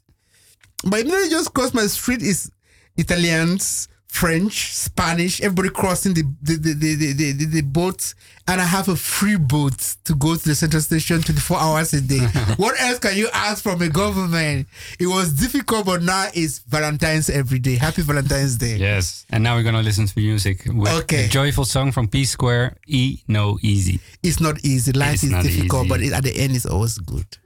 but 0.85 1.05
you 1.05 1.29
just 1.29 1.53
cross 1.53 1.73
my 1.73 1.85
street 1.87 2.21
is 2.21 2.51
Italians, 2.97 3.87
French, 4.11 4.73
Spanish, 4.73 5.39
everybody 5.41 5.69
crossing 5.69 6.13
the 6.13 6.23
the, 6.41 6.57
the, 6.57 6.73
the, 6.73 7.13
the, 7.13 7.31
the, 7.31 7.45
the 7.45 7.61
boats. 7.61 8.13
And 8.47 8.59
I 8.59 8.65
have 8.65 8.89
a 8.89 8.95
free 8.97 9.37
boat 9.37 9.95
to 10.03 10.15
go 10.15 10.35
to 10.35 10.43
the 10.43 10.55
central 10.55 10.81
station 10.81 11.21
24 11.21 11.57
hours 11.57 11.93
a 11.93 12.01
day. 12.01 12.19
what 12.57 12.77
else 12.81 12.99
can 12.99 13.15
you 13.15 13.29
ask 13.33 13.63
from 13.63 13.81
a 13.81 13.87
government? 13.87 14.67
It 14.99 15.07
was 15.07 15.31
difficult, 15.31 15.85
but 15.85 16.01
now 16.01 16.27
it's 16.33 16.59
Valentine's 16.59 17.29
every 17.29 17.59
day. 17.59 17.75
Happy 17.77 18.01
Valentine's 18.01 18.57
Day. 18.57 18.75
Yes. 18.75 19.25
And 19.29 19.43
now 19.43 19.55
we're 19.55 19.63
going 19.63 19.75
to 19.75 19.81
listen 19.81 20.07
to 20.07 20.19
music. 20.19 20.65
With 20.65 20.91
okay. 21.03 21.25
A 21.25 21.29
joyful 21.29 21.63
song 21.63 21.93
from 21.93 22.09
P 22.09 22.25
Square, 22.25 22.75
E 22.87 23.19
No 23.29 23.57
Easy. 23.61 24.01
It's 24.21 24.41
not 24.41 24.59
easy. 24.65 24.91
Life 24.91 25.23
is 25.23 25.29
difficult, 25.29 25.85
easy. 25.85 25.89
but 25.89 26.01
it, 26.01 26.11
at 26.11 26.23
the 26.23 26.35
end, 26.35 26.53
it's 26.53 26.65
always 26.65 26.97
good. 26.97 27.37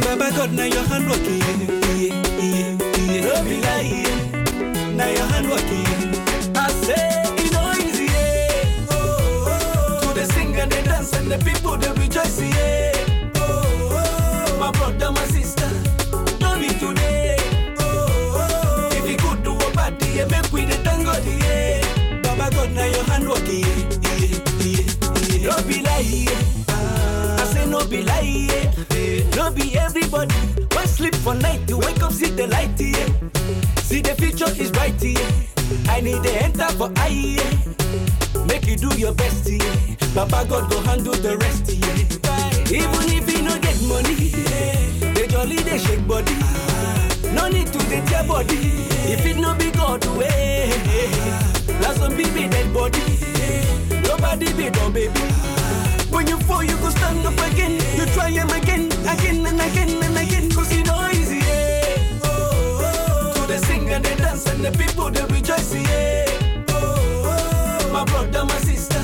Baba 0.00 0.30
God, 0.34 0.52
now 0.52 0.64
your 0.64 0.82
hand 0.84 1.08
working. 1.08 1.38
Yeah, 1.40 2.76
yeah, 2.80 3.82
yeah 3.82 4.32
now 4.96 5.08
your 5.08 5.26
hand 5.26 5.48
working. 5.50 5.86
I 6.56 6.68
say 6.70 7.22
it 7.36 7.52
no 7.52 7.72
easy, 7.72 8.04
yeah. 8.06 8.86
Oh, 8.90 9.46
oh, 9.48 10.00
To 10.02 10.14
the 10.20 10.24
sing 10.32 10.56
and 10.56 10.72
the 10.72 10.82
dance 10.82 11.12
and 11.14 11.30
the 11.30 11.38
people 11.38 11.76
they 11.76 11.92
rejoice, 11.92 12.40
yeah. 12.40 12.92
Oh, 13.36 13.98
oh, 13.98 14.58
my 14.58 14.70
brother, 14.72 15.12
my 15.12 15.24
sister, 15.26 15.68
don't 16.38 16.60
be 16.60 16.68
today. 16.68 17.36
Oh, 17.78 18.38
oh, 18.38 18.88
if 18.92 19.08
you 19.10 19.16
could 19.18 19.42
do 19.44 19.52
a 19.54 19.70
party, 19.72 20.06
yeah, 20.16 20.26
make 20.26 20.50
we 20.52 20.64
the 20.64 20.76
tango, 20.84 21.12
yeah. 21.44 22.20
Baba 22.22 22.54
God, 22.54 22.72
now 22.72 22.86
your 22.86 23.04
hand 23.04 23.28
working, 23.28 23.60
yeah, 23.60 24.16
yeah, 24.20 24.82
yeah. 25.40 25.50
Don't 25.50 25.66
be 25.68 25.80
yeah. 25.82 27.36
I 27.40 27.44
say 27.52 27.66
no 27.66 27.84
be 27.86 28.02
lie. 28.02 28.91
No 29.36 29.50
be 29.50 29.76
everybody. 29.78 30.34
One 30.74 30.86
sleep 30.86 31.14
for 31.16 31.34
night 31.34 31.66
to 31.68 31.76
wake 31.78 32.02
up, 32.02 32.12
see 32.12 32.30
the 32.30 32.46
light, 32.46 32.78
yeah. 32.80 33.06
See 33.80 34.00
the 34.00 34.14
future 34.14 34.50
is 34.60 34.70
bright, 34.70 35.02
yeah. 35.02 35.18
I 35.88 36.00
need 36.00 36.22
to 36.22 36.30
enter 36.42 36.68
for 36.78 36.90
I, 36.96 37.08
yeah. 37.08 38.44
Make 38.46 38.66
you 38.66 38.76
do 38.76 38.88
your 38.98 39.14
best, 39.14 39.48
yeah. 39.48 39.96
Papa 40.14 40.46
God 40.48 40.70
go 40.70 40.80
handle 40.82 41.14
the 41.14 41.36
rest, 41.38 41.68
yeah. 41.68 42.72
Even 42.72 43.08
if 43.16 43.30
you 43.32 43.42
no 43.42 43.58
get 43.58 43.80
money, 43.82 44.14
yeah. 44.14 45.12
They 45.14 45.26
jolly, 45.26 45.56
they 45.56 45.78
shake 45.78 46.06
body. 46.06 46.34
No 47.32 47.48
need 47.48 47.68
to 47.72 47.78
get 47.88 48.08
your 48.10 48.24
body. 48.24 48.56
If 49.12 49.24
it 49.26 49.36
no 49.38 49.54
be 49.54 49.70
God 49.70 50.04
way, 50.16 50.70
that's 51.80 51.98
some 51.98 52.16
baby 52.16 52.48
dead 52.48 52.72
body. 52.72 53.00
Nobody 54.06 54.52
be 54.52 54.70
no 54.70 54.90
baby. 54.90 55.61
When 56.12 56.26
you 56.28 56.38
fall, 56.40 56.62
you 56.62 56.76
go 56.78 56.90
stand 56.90 57.26
up 57.26 57.38
again. 57.52 57.72
You 57.96 58.06
try 58.14 58.30
him 58.30 58.50
again, 58.50 58.86
again 59.08 59.46
and 59.46 59.60
again 59.60 60.02
and 60.02 60.16
again. 60.18 60.50
Cause 60.50 60.72
you 60.74 60.84
know 60.84 61.08
easy, 61.10 61.38
yeah 61.38 61.98
they 63.48 63.58
sing 63.58 63.90
and 63.90 64.04
they 64.04 64.16
dance 64.16 64.46
and 64.46 64.64
the 64.64 64.72
people 64.72 65.10
they 65.10 65.24
rejoice, 65.26 65.74
yeah. 65.74 66.64
Oh, 66.70 67.28
oh, 67.28 67.90
my 67.92 68.04
brother, 68.04 68.44
my 68.46 68.56
sister, 68.58 69.02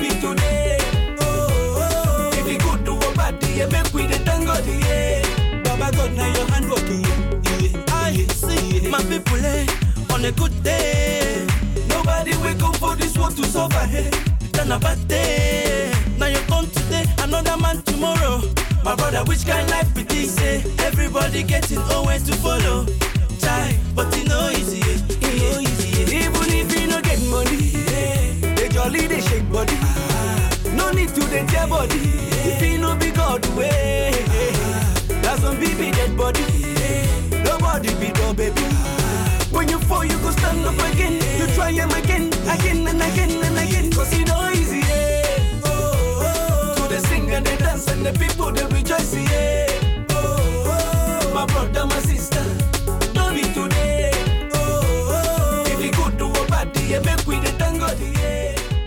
be 0.00 0.08
today. 0.20 0.78
Oh, 1.20 1.76
oh, 1.84 2.30
if 2.32 2.46
you 2.50 2.58
good 2.58 2.84
to 2.86 2.92
a 2.92 3.12
party, 3.14 3.48
yeah, 3.58 3.66
make 3.66 3.92
we 3.92 4.06
the 4.06 4.18
tango, 4.24 4.54
yeah. 4.64 5.62
Baba 5.64 5.94
God, 5.94 6.12
now 6.14 6.26
your 6.34 6.46
hand 6.52 6.70
working, 6.70 7.02
yeah. 7.02 7.84
I 7.88 8.14
see 8.28 8.88
my 8.88 9.02
people, 9.02 9.44
eh, 9.44 9.66
on 10.14 10.24
a 10.24 10.32
good 10.32 10.62
day. 10.62 11.46
Nobody 11.88 12.34
wake 12.38 12.62
up 12.62 12.76
for 12.76 12.96
this 12.96 13.18
world 13.18 13.36
to 13.36 13.44
suffer, 13.44 13.86
hey. 13.86 14.10
Then 14.52 14.72
a 14.72 14.78
bad 14.78 15.06
day. 15.06 15.99
Now 16.20 16.26
you 16.26 16.38
come 16.48 16.66
today, 16.66 17.06
another 17.20 17.56
man 17.56 17.80
tomorrow. 17.80 18.42
My 18.84 18.94
brother, 18.94 19.24
which 19.24 19.46
kind 19.46 19.64
of 19.64 19.70
life 19.70 19.94
be 19.94 20.02
this? 20.02 20.38
Eh? 20.38 20.60
Everybody 20.84 21.42
getting 21.42 21.78
nowhere 21.88 22.18
to 22.18 22.32
follow 22.44 22.84
tie, 23.38 23.74
but 23.94 24.14
it 24.18 24.28
no 24.28 24.50
easy, 24.50 24.80
eh? 24.82 25.00
it 25.08 25.40
no 25.40 25.60
easy. 25.60 26.02
Eh? 26.02 26.26
Even 26.26 26.48
if 26.52 26.78
you 26.78 26.88
no 26.88 27.00
get 27.00 27.22
money, 27.22 27.72
eh? 27.88 28.54
they 28.54 28.68
jolly 28.68 29.06
they 29.06 29.22
shake 29.22 29.50
body. 29.50 29.72
Ah. 29.80 30.50
No 30.74 30.90
need 30.90 31.08
to 31.08 31.20
they 31.32 31.46
tear 31.46 31.66
body. 31.66 31.96
If 32.44 32.60
you 32.60 32.76
no 32.76 32.94
be 32.96 33.12
God 33.12 33.42
way, 33.56 34.12
that's 35.22 35.40
some 35.40 35.56
baby 35.56 35.90
dead 35.90 36.18
body. 36.18 36.44
Nobody 37.48 37.94
be 37.94 38.12
no 38.20 38.34
baby. 38.34 38.60
Ah. 38.60 39.48
When 39.52 39.70
you 39.70 39.78
fall, 39.78 40.04
you 40.04 40.18
go 40.18 40.30
stand 40.32 40.66
up 40.66 40.74
again. 40.92 41.14
You 41.38 41.46
try 41.54 41.72
them 41.72 41.90
again, 41.92 42.28
again 42.46 42.86
and 42.86 43.00
again 43.00 43.30
and 43.30 43.56
again. 43.56 43.59
Dance 47.80 47.96
and 47.96 48.06
the 48.06 48.18
people 48.18 48.52
they 48.52 48.64
rejoice, 48.74 49.14
yeah. 49.14 50.06
Oh, 50.10 50.64
oh, 50.66 51.34
my 51.34 51.46
brother, 51.46 51.86
my 51.86 51.98
sister. 52.00 52.36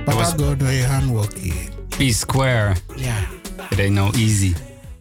Papa 0.05 0.37
God, 0.37 0.61
your 0.61 0.87
handwork 0.87 1.33
here. 1.33 1.69
P 1.91 2.11
Square. 2.11 2.75
Yeah. 2.97 3.25
It 3.71 3.79
ain't 3.79 3.95
no 3.95 4.11
easy. 4.15 4.53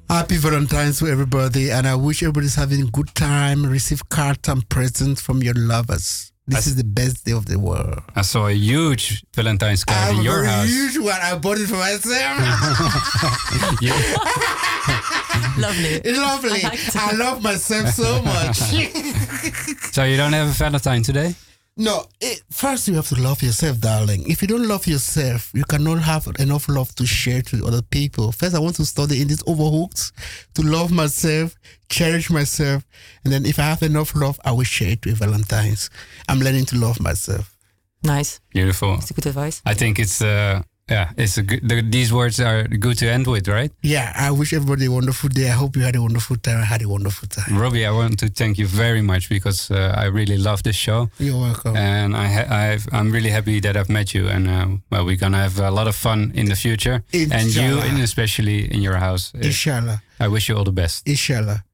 Happy 0.09 0.37
Valentine's 0.37 0.99
to 1.01 1.07
everybody, 1.07 1.71
and 1.71 1.87
I 1.87 1.97
wish 1.97 2.23
everybody's 2.23 2.55
having 2.55 2.83
a 2.83 2.91
good 2.91 3.13
time. 3.15 3.65
Receive 3.67 4.09
cards 4.09 4.49
and 4.49 4.67
presents 4.69 5.21
from 5.21 5.43
your 5.43 5.55
lovers. 5.55 6.32
This 6.47 6.67
I 6.67 6.71
is 6.71 6.77
the 6.77 6.85
best 6.85 7.25
day 7.25 7.33
of 7.33 7.47
the 7.47 7.59
world. 7.59 8.01
I 8.17 8.23
saw 8.23 8.49
a 8.49 8.53
huge 8.53 9.25
Valentine's 9.33 9.85
card 9.85 10.17
in 10.17 10.23
your 10.23 10.45
house. 10.45 10.65
A 10.65 10.67
huge 10.67 10.99
one. 10.99 11.21
I 11.21 11.37
bought 11.39 11.59
it 11.59 11.69
for 11.69 11.77
myself. 11.77 12.03
Lovely. 15.59 16.01
Lovely. 16.03 16.65
I, 16.65 16.79
I 16.95 17.13
love 17.15 17.43
myself 17.43 17.91
so 17.91 18.23
much. 18.23 18.57
so 19.93 20.05
you 20.05 20.17
don't 20.17 20.33
have 20.33 20.49
a 20.49 20.53
Valentine 20.53 21.03
today? 21.03 21.35
No, 21.77 22.05
it, 22.21 22.43
first 22.51 22.87
you 22.87 22.95
have 22.95 23.09
to 23.09 23.21
love 23.21 23.43
yourself, 23.43 23.81
darling. 23.81 24.31
If 24.31 24.43
you 24.43 24.49
don't 24.49 24.69
love 24.69 24.87
yourself, 24.87 25.51
you 25.55 25.65
cannot 25.65 26.03
have 26.03 26.29
enough 26.39 26.69
love 26.69 26.95
to 26.97 27.07
share 27.07 27.41
to 27.43 27.67
other 27.67 27.81
people. 27.81 28.31
First, 28.31 28.55
I 28.55 28.59
want 28.59 28.77
to 28.77 28.85
study 28.85 29.23
in 29.23 29.29
these 29.29 29.43
Overhoeks 29.45 30.13
to 30.55 30.63
love 30.63 30.93
myself, 30.93 31.55
cherish 31.89 32.29
myself, 32.29 32.85
and 33.25 33.33
then 33.33 33.47
if 33.47 33.59
I 33.59 33.63
have 33.63 33.83
enough 33.83 34.15
love, 34.15 34.39
I 34.45 34.53
will 34.53 34.65
share 34.65 34.91
it 34.91 35.07
with 35.07 35.17
Valentine's. 35.17 35.89
I'm 36.29 36.41
learning 36.41 36.67
to 36.67 36.77
love 36.77 37.01
myself. 37.01 37.57
Nice. 38.03 38.41
Beautiful. 38.51 38.97
That's 38.97 39.11
a 39.11 39.15
good 39.15 39.27
advice. 39.27 39.63
I 39.65 39.73
think 39.73 39.99
it's 39.99 40.21
uh, 40.21 40.63
yeah, 40.91 41.13
it's 41.17 41.39
a 41.39 41.43
good, 41.43 41.69
the, 41.69 41.81
these 41.81 42.13
words 42.13 42.41
are 42.41 42.65
good 42.65 42.99
to 42.99 43.11
end 43.11 43.27
with, 43.27 43.49
right? 43.49 43.71
Yeah, 43.83 44.13
I 44.17 44.31
wish 44.31 44.53
everybody 44.53 44.87
a 44.87 44.91
wonderful 44.91 45.29
day. 45.29 45.49
I 45.49 45.53
hope 45.53 45.77
you 45.77 45.83
had 45.83 45.95
a 45.97 46.03
wonderful 46.03 46.37
time. 46.37 46.61
I 46.61 46.65
had 46.65 46.83
a 46.83 46.89
wonderful 46.89 47.29
time. 47.29 47.57
Robbie, 47.57 47.87
I 47.87 47.93
want 47.93 48.19
to 48.19 48.29
thank 48.29 48.59
you 48.59 48.67
very 48.67 49.01
much 49.01 49.29
because 49.29 49.71
uh, 49.71 49.95
I 49.97 50.07
really 50.07 50.37
love 50.37 50.63
this 50.65 50.77
show. 50.77 51.09
You're 51.19 51.39
welcome. 51.39 51.77
And 51.77 52.17
I 52.17 52.79
i 52.93 52.99
am 52.99 53.13
really 53.13 53.31
happy 53.31 53.61
that 53.61 53.77
I've 53.77 53.89
met 53.89 54.13
you. 54.13 54.29
And 54.29 54.49
uh, 54.49 54.67
well, 54.91 55.05
we're 55.05 55.17
gonna 55.17 55.39
have 55.39 55.59
a 55.61 55.71
lot 55.71 55.87
of 55.87 55.95
fun 55.95 56.33
in 56.35 56.47
the 56.47 56.57
future. 56.57 57.05
Inshallah. 57.13 57.41
And 57.41 57.55
you, 57.55 57.79
and 57.79 58.03
especially 58.03 58.73
in 58.73 58.83
your 58.83 58.97
house. 58.97 59.33
Inshallah. 59.35 60.03
I 60.19 60.29
wish 60.29 60.49
you 60.49 60.57
all 60.57 60.65
the 60.65 60.73
best. 60.73 61.07
Inshallah. 61.07 61.65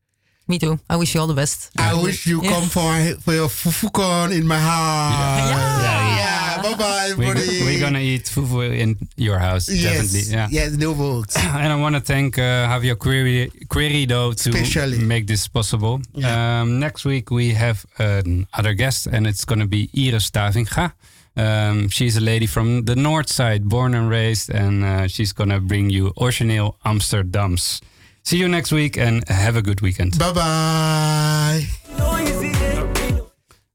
Me 0.49 0.59
too. 0.59 0.81
I 0.89 0.97
wish 0.97 1.15
you 1.15 1.21
all 1.21 1.27
the 1.27 1.35
best. 1.35 1.71
I 1.79 1.93
wish 2.03 2.27
you 2.27 2.43
yeah. 2.43 2.51
come 2.51 2.69
for 2.69 3.21
for 3.21 3.35
your 3.35 3.49
fufukon 3.49 4.33
in 4.33 4.47
my 4.47 4.59
house. 4.59 5.51
Yeah. 5.51 5.83
yeah. 5.83 6.17
yeah. 6.17 6.63
Bye 6.63 6.75
bye, 6.75 7.09
everybody. 7.11 7.65
We, 7.67 7.77
are 7.77 7.81
gonna 7.81 7.99
eat 8.01 8.25
fufu 8.25 8.63
in 8.77 8.97
your 9.17 9.39
house. 9.39 9.69
Yes. 9.69 10.11
Definitely. 10.11 10.33
Yeah. 10.33 10.49
Yes, 10.51 10.73
no 10.73 10.95
votes. 10.95 11.37
and 11.63 11.71
I 11.71 11.77
want 11.77 11.97
to 11.97 12.01
thank 12.01 12.39
uh, 12.39 12.67
Javier 12.67 12.99
Query, 12.99 13.51
Querido 13.67 14.35
to 14.43 14.51
Especially. 14.51 14.99
make 14.99 15.27
this 15.27 15.47
possible. 15.49 16.01
Yeah. 16.15 16.63
Um, 16.63 16.81
next 16.81 17.05
week 17.05 17.31
we 17.31 17.53
have 17.53 17.85
another 17.99 18.73
guest, 18.73 19.07
and 19.07 19.27
it's 19.27 19.45
gonna 19.45 19.67
be 19.67 19.91
Iris 19.95 20.31
Stavinga. 20.31 20.93
Um, 21.37 21.89
she's 21.91 22.17
a 22.17 22.21
lady 22.23 22.47
from 22.47 22.87
the 22.87 22.97
north 22.97 23.29
side, 23.29 23.69
born 23.69 23.95
and 23.95 24.09
raised, 24.09 24.49
and 24.51 24.83
uh, 24.83 25.09
she's 25.09 25.33
gonna 25.33 25.61
bring 25.61 25.91
you 25.91 26.13
original 26.19 26.79
Amsterdams. 26.87 27.83
See 28.29 28.37
you 28.37 28.47
next 28.47 28.73
week 28.73 28.99
and 28.99 29.27
have 29.31 29.57
a 29.57 29.63
good 29.63 29.81
weekend. 29.81 30.19
Bye 30.19 30.33
bye. 30.33 31.65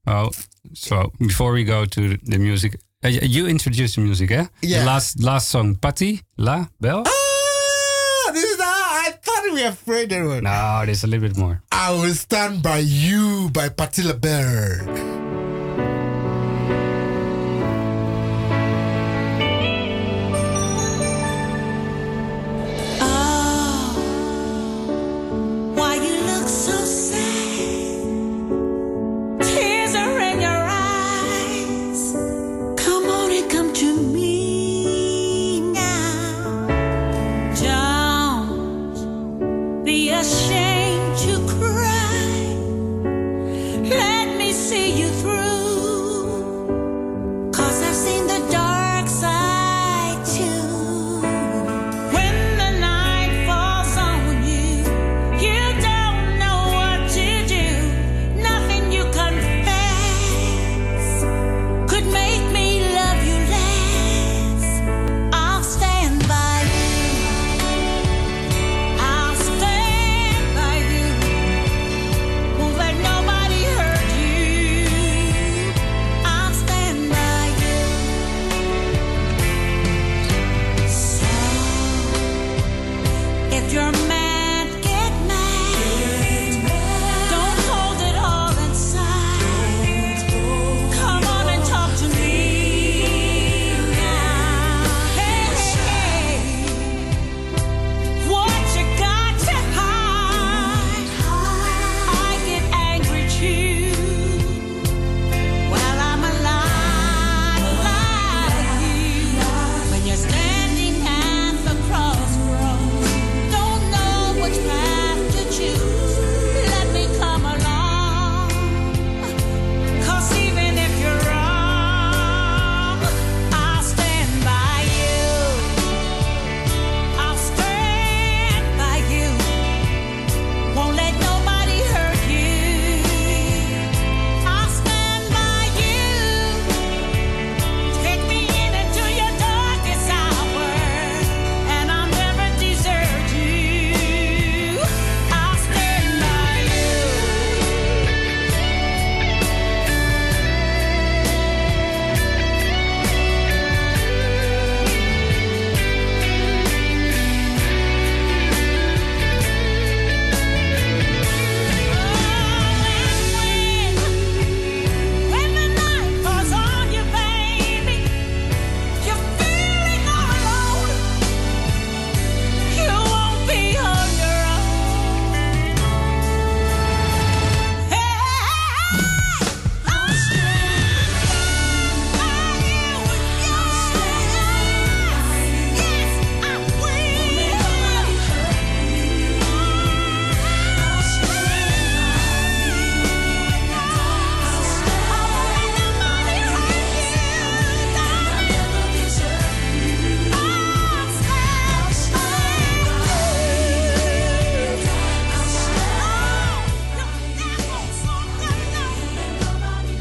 Oh, 0.06 0.30
so 0.74 1.10
before 1.18 1.50
we 1.50 1.64
go 1.64 1.84
to 1.86 2.16
the 2.18 2.38
music, 2.38 2.78
uh, 3.04 3.08
you 3.08 3.48
introduced 3.48 3.96
the 3.96 4.02
music, 4.02 4.30
eh? 4.30 4.46
Yeah. 4.62 4.78
The 4.78 4.86
last 4.86 5.20
last 5.20 5.48
song, 5.48 5.74
Patti 5.74 6.20
La 6.38 6.66
Belle. 6.80 7.02
Ah, 7.04 8.30
this 8.32 8.44
is 8.44 8.60
I 8.60 9.18
thought 9.20 9.42
we 9.42 9.60
were 9.60 9.70
afraid 9.70 10.12
of 10.12 10.30
it. 10.30 10.44
No, 10.44 10.82
there's 10.86 11.02
a 11.02 11.08
little 11.08 11.26
bit 11.28 11.36
more. 11.36 11.60
I 11.72 11.90
will 11.90 12.14
stand 12.14 12.62
by 12.62 12.78
you 12.78 13.50
by 13.52 13.70
Patti 13.70 14.04
LaBelle. 14.04 14.84
ashamed 14.86 15.23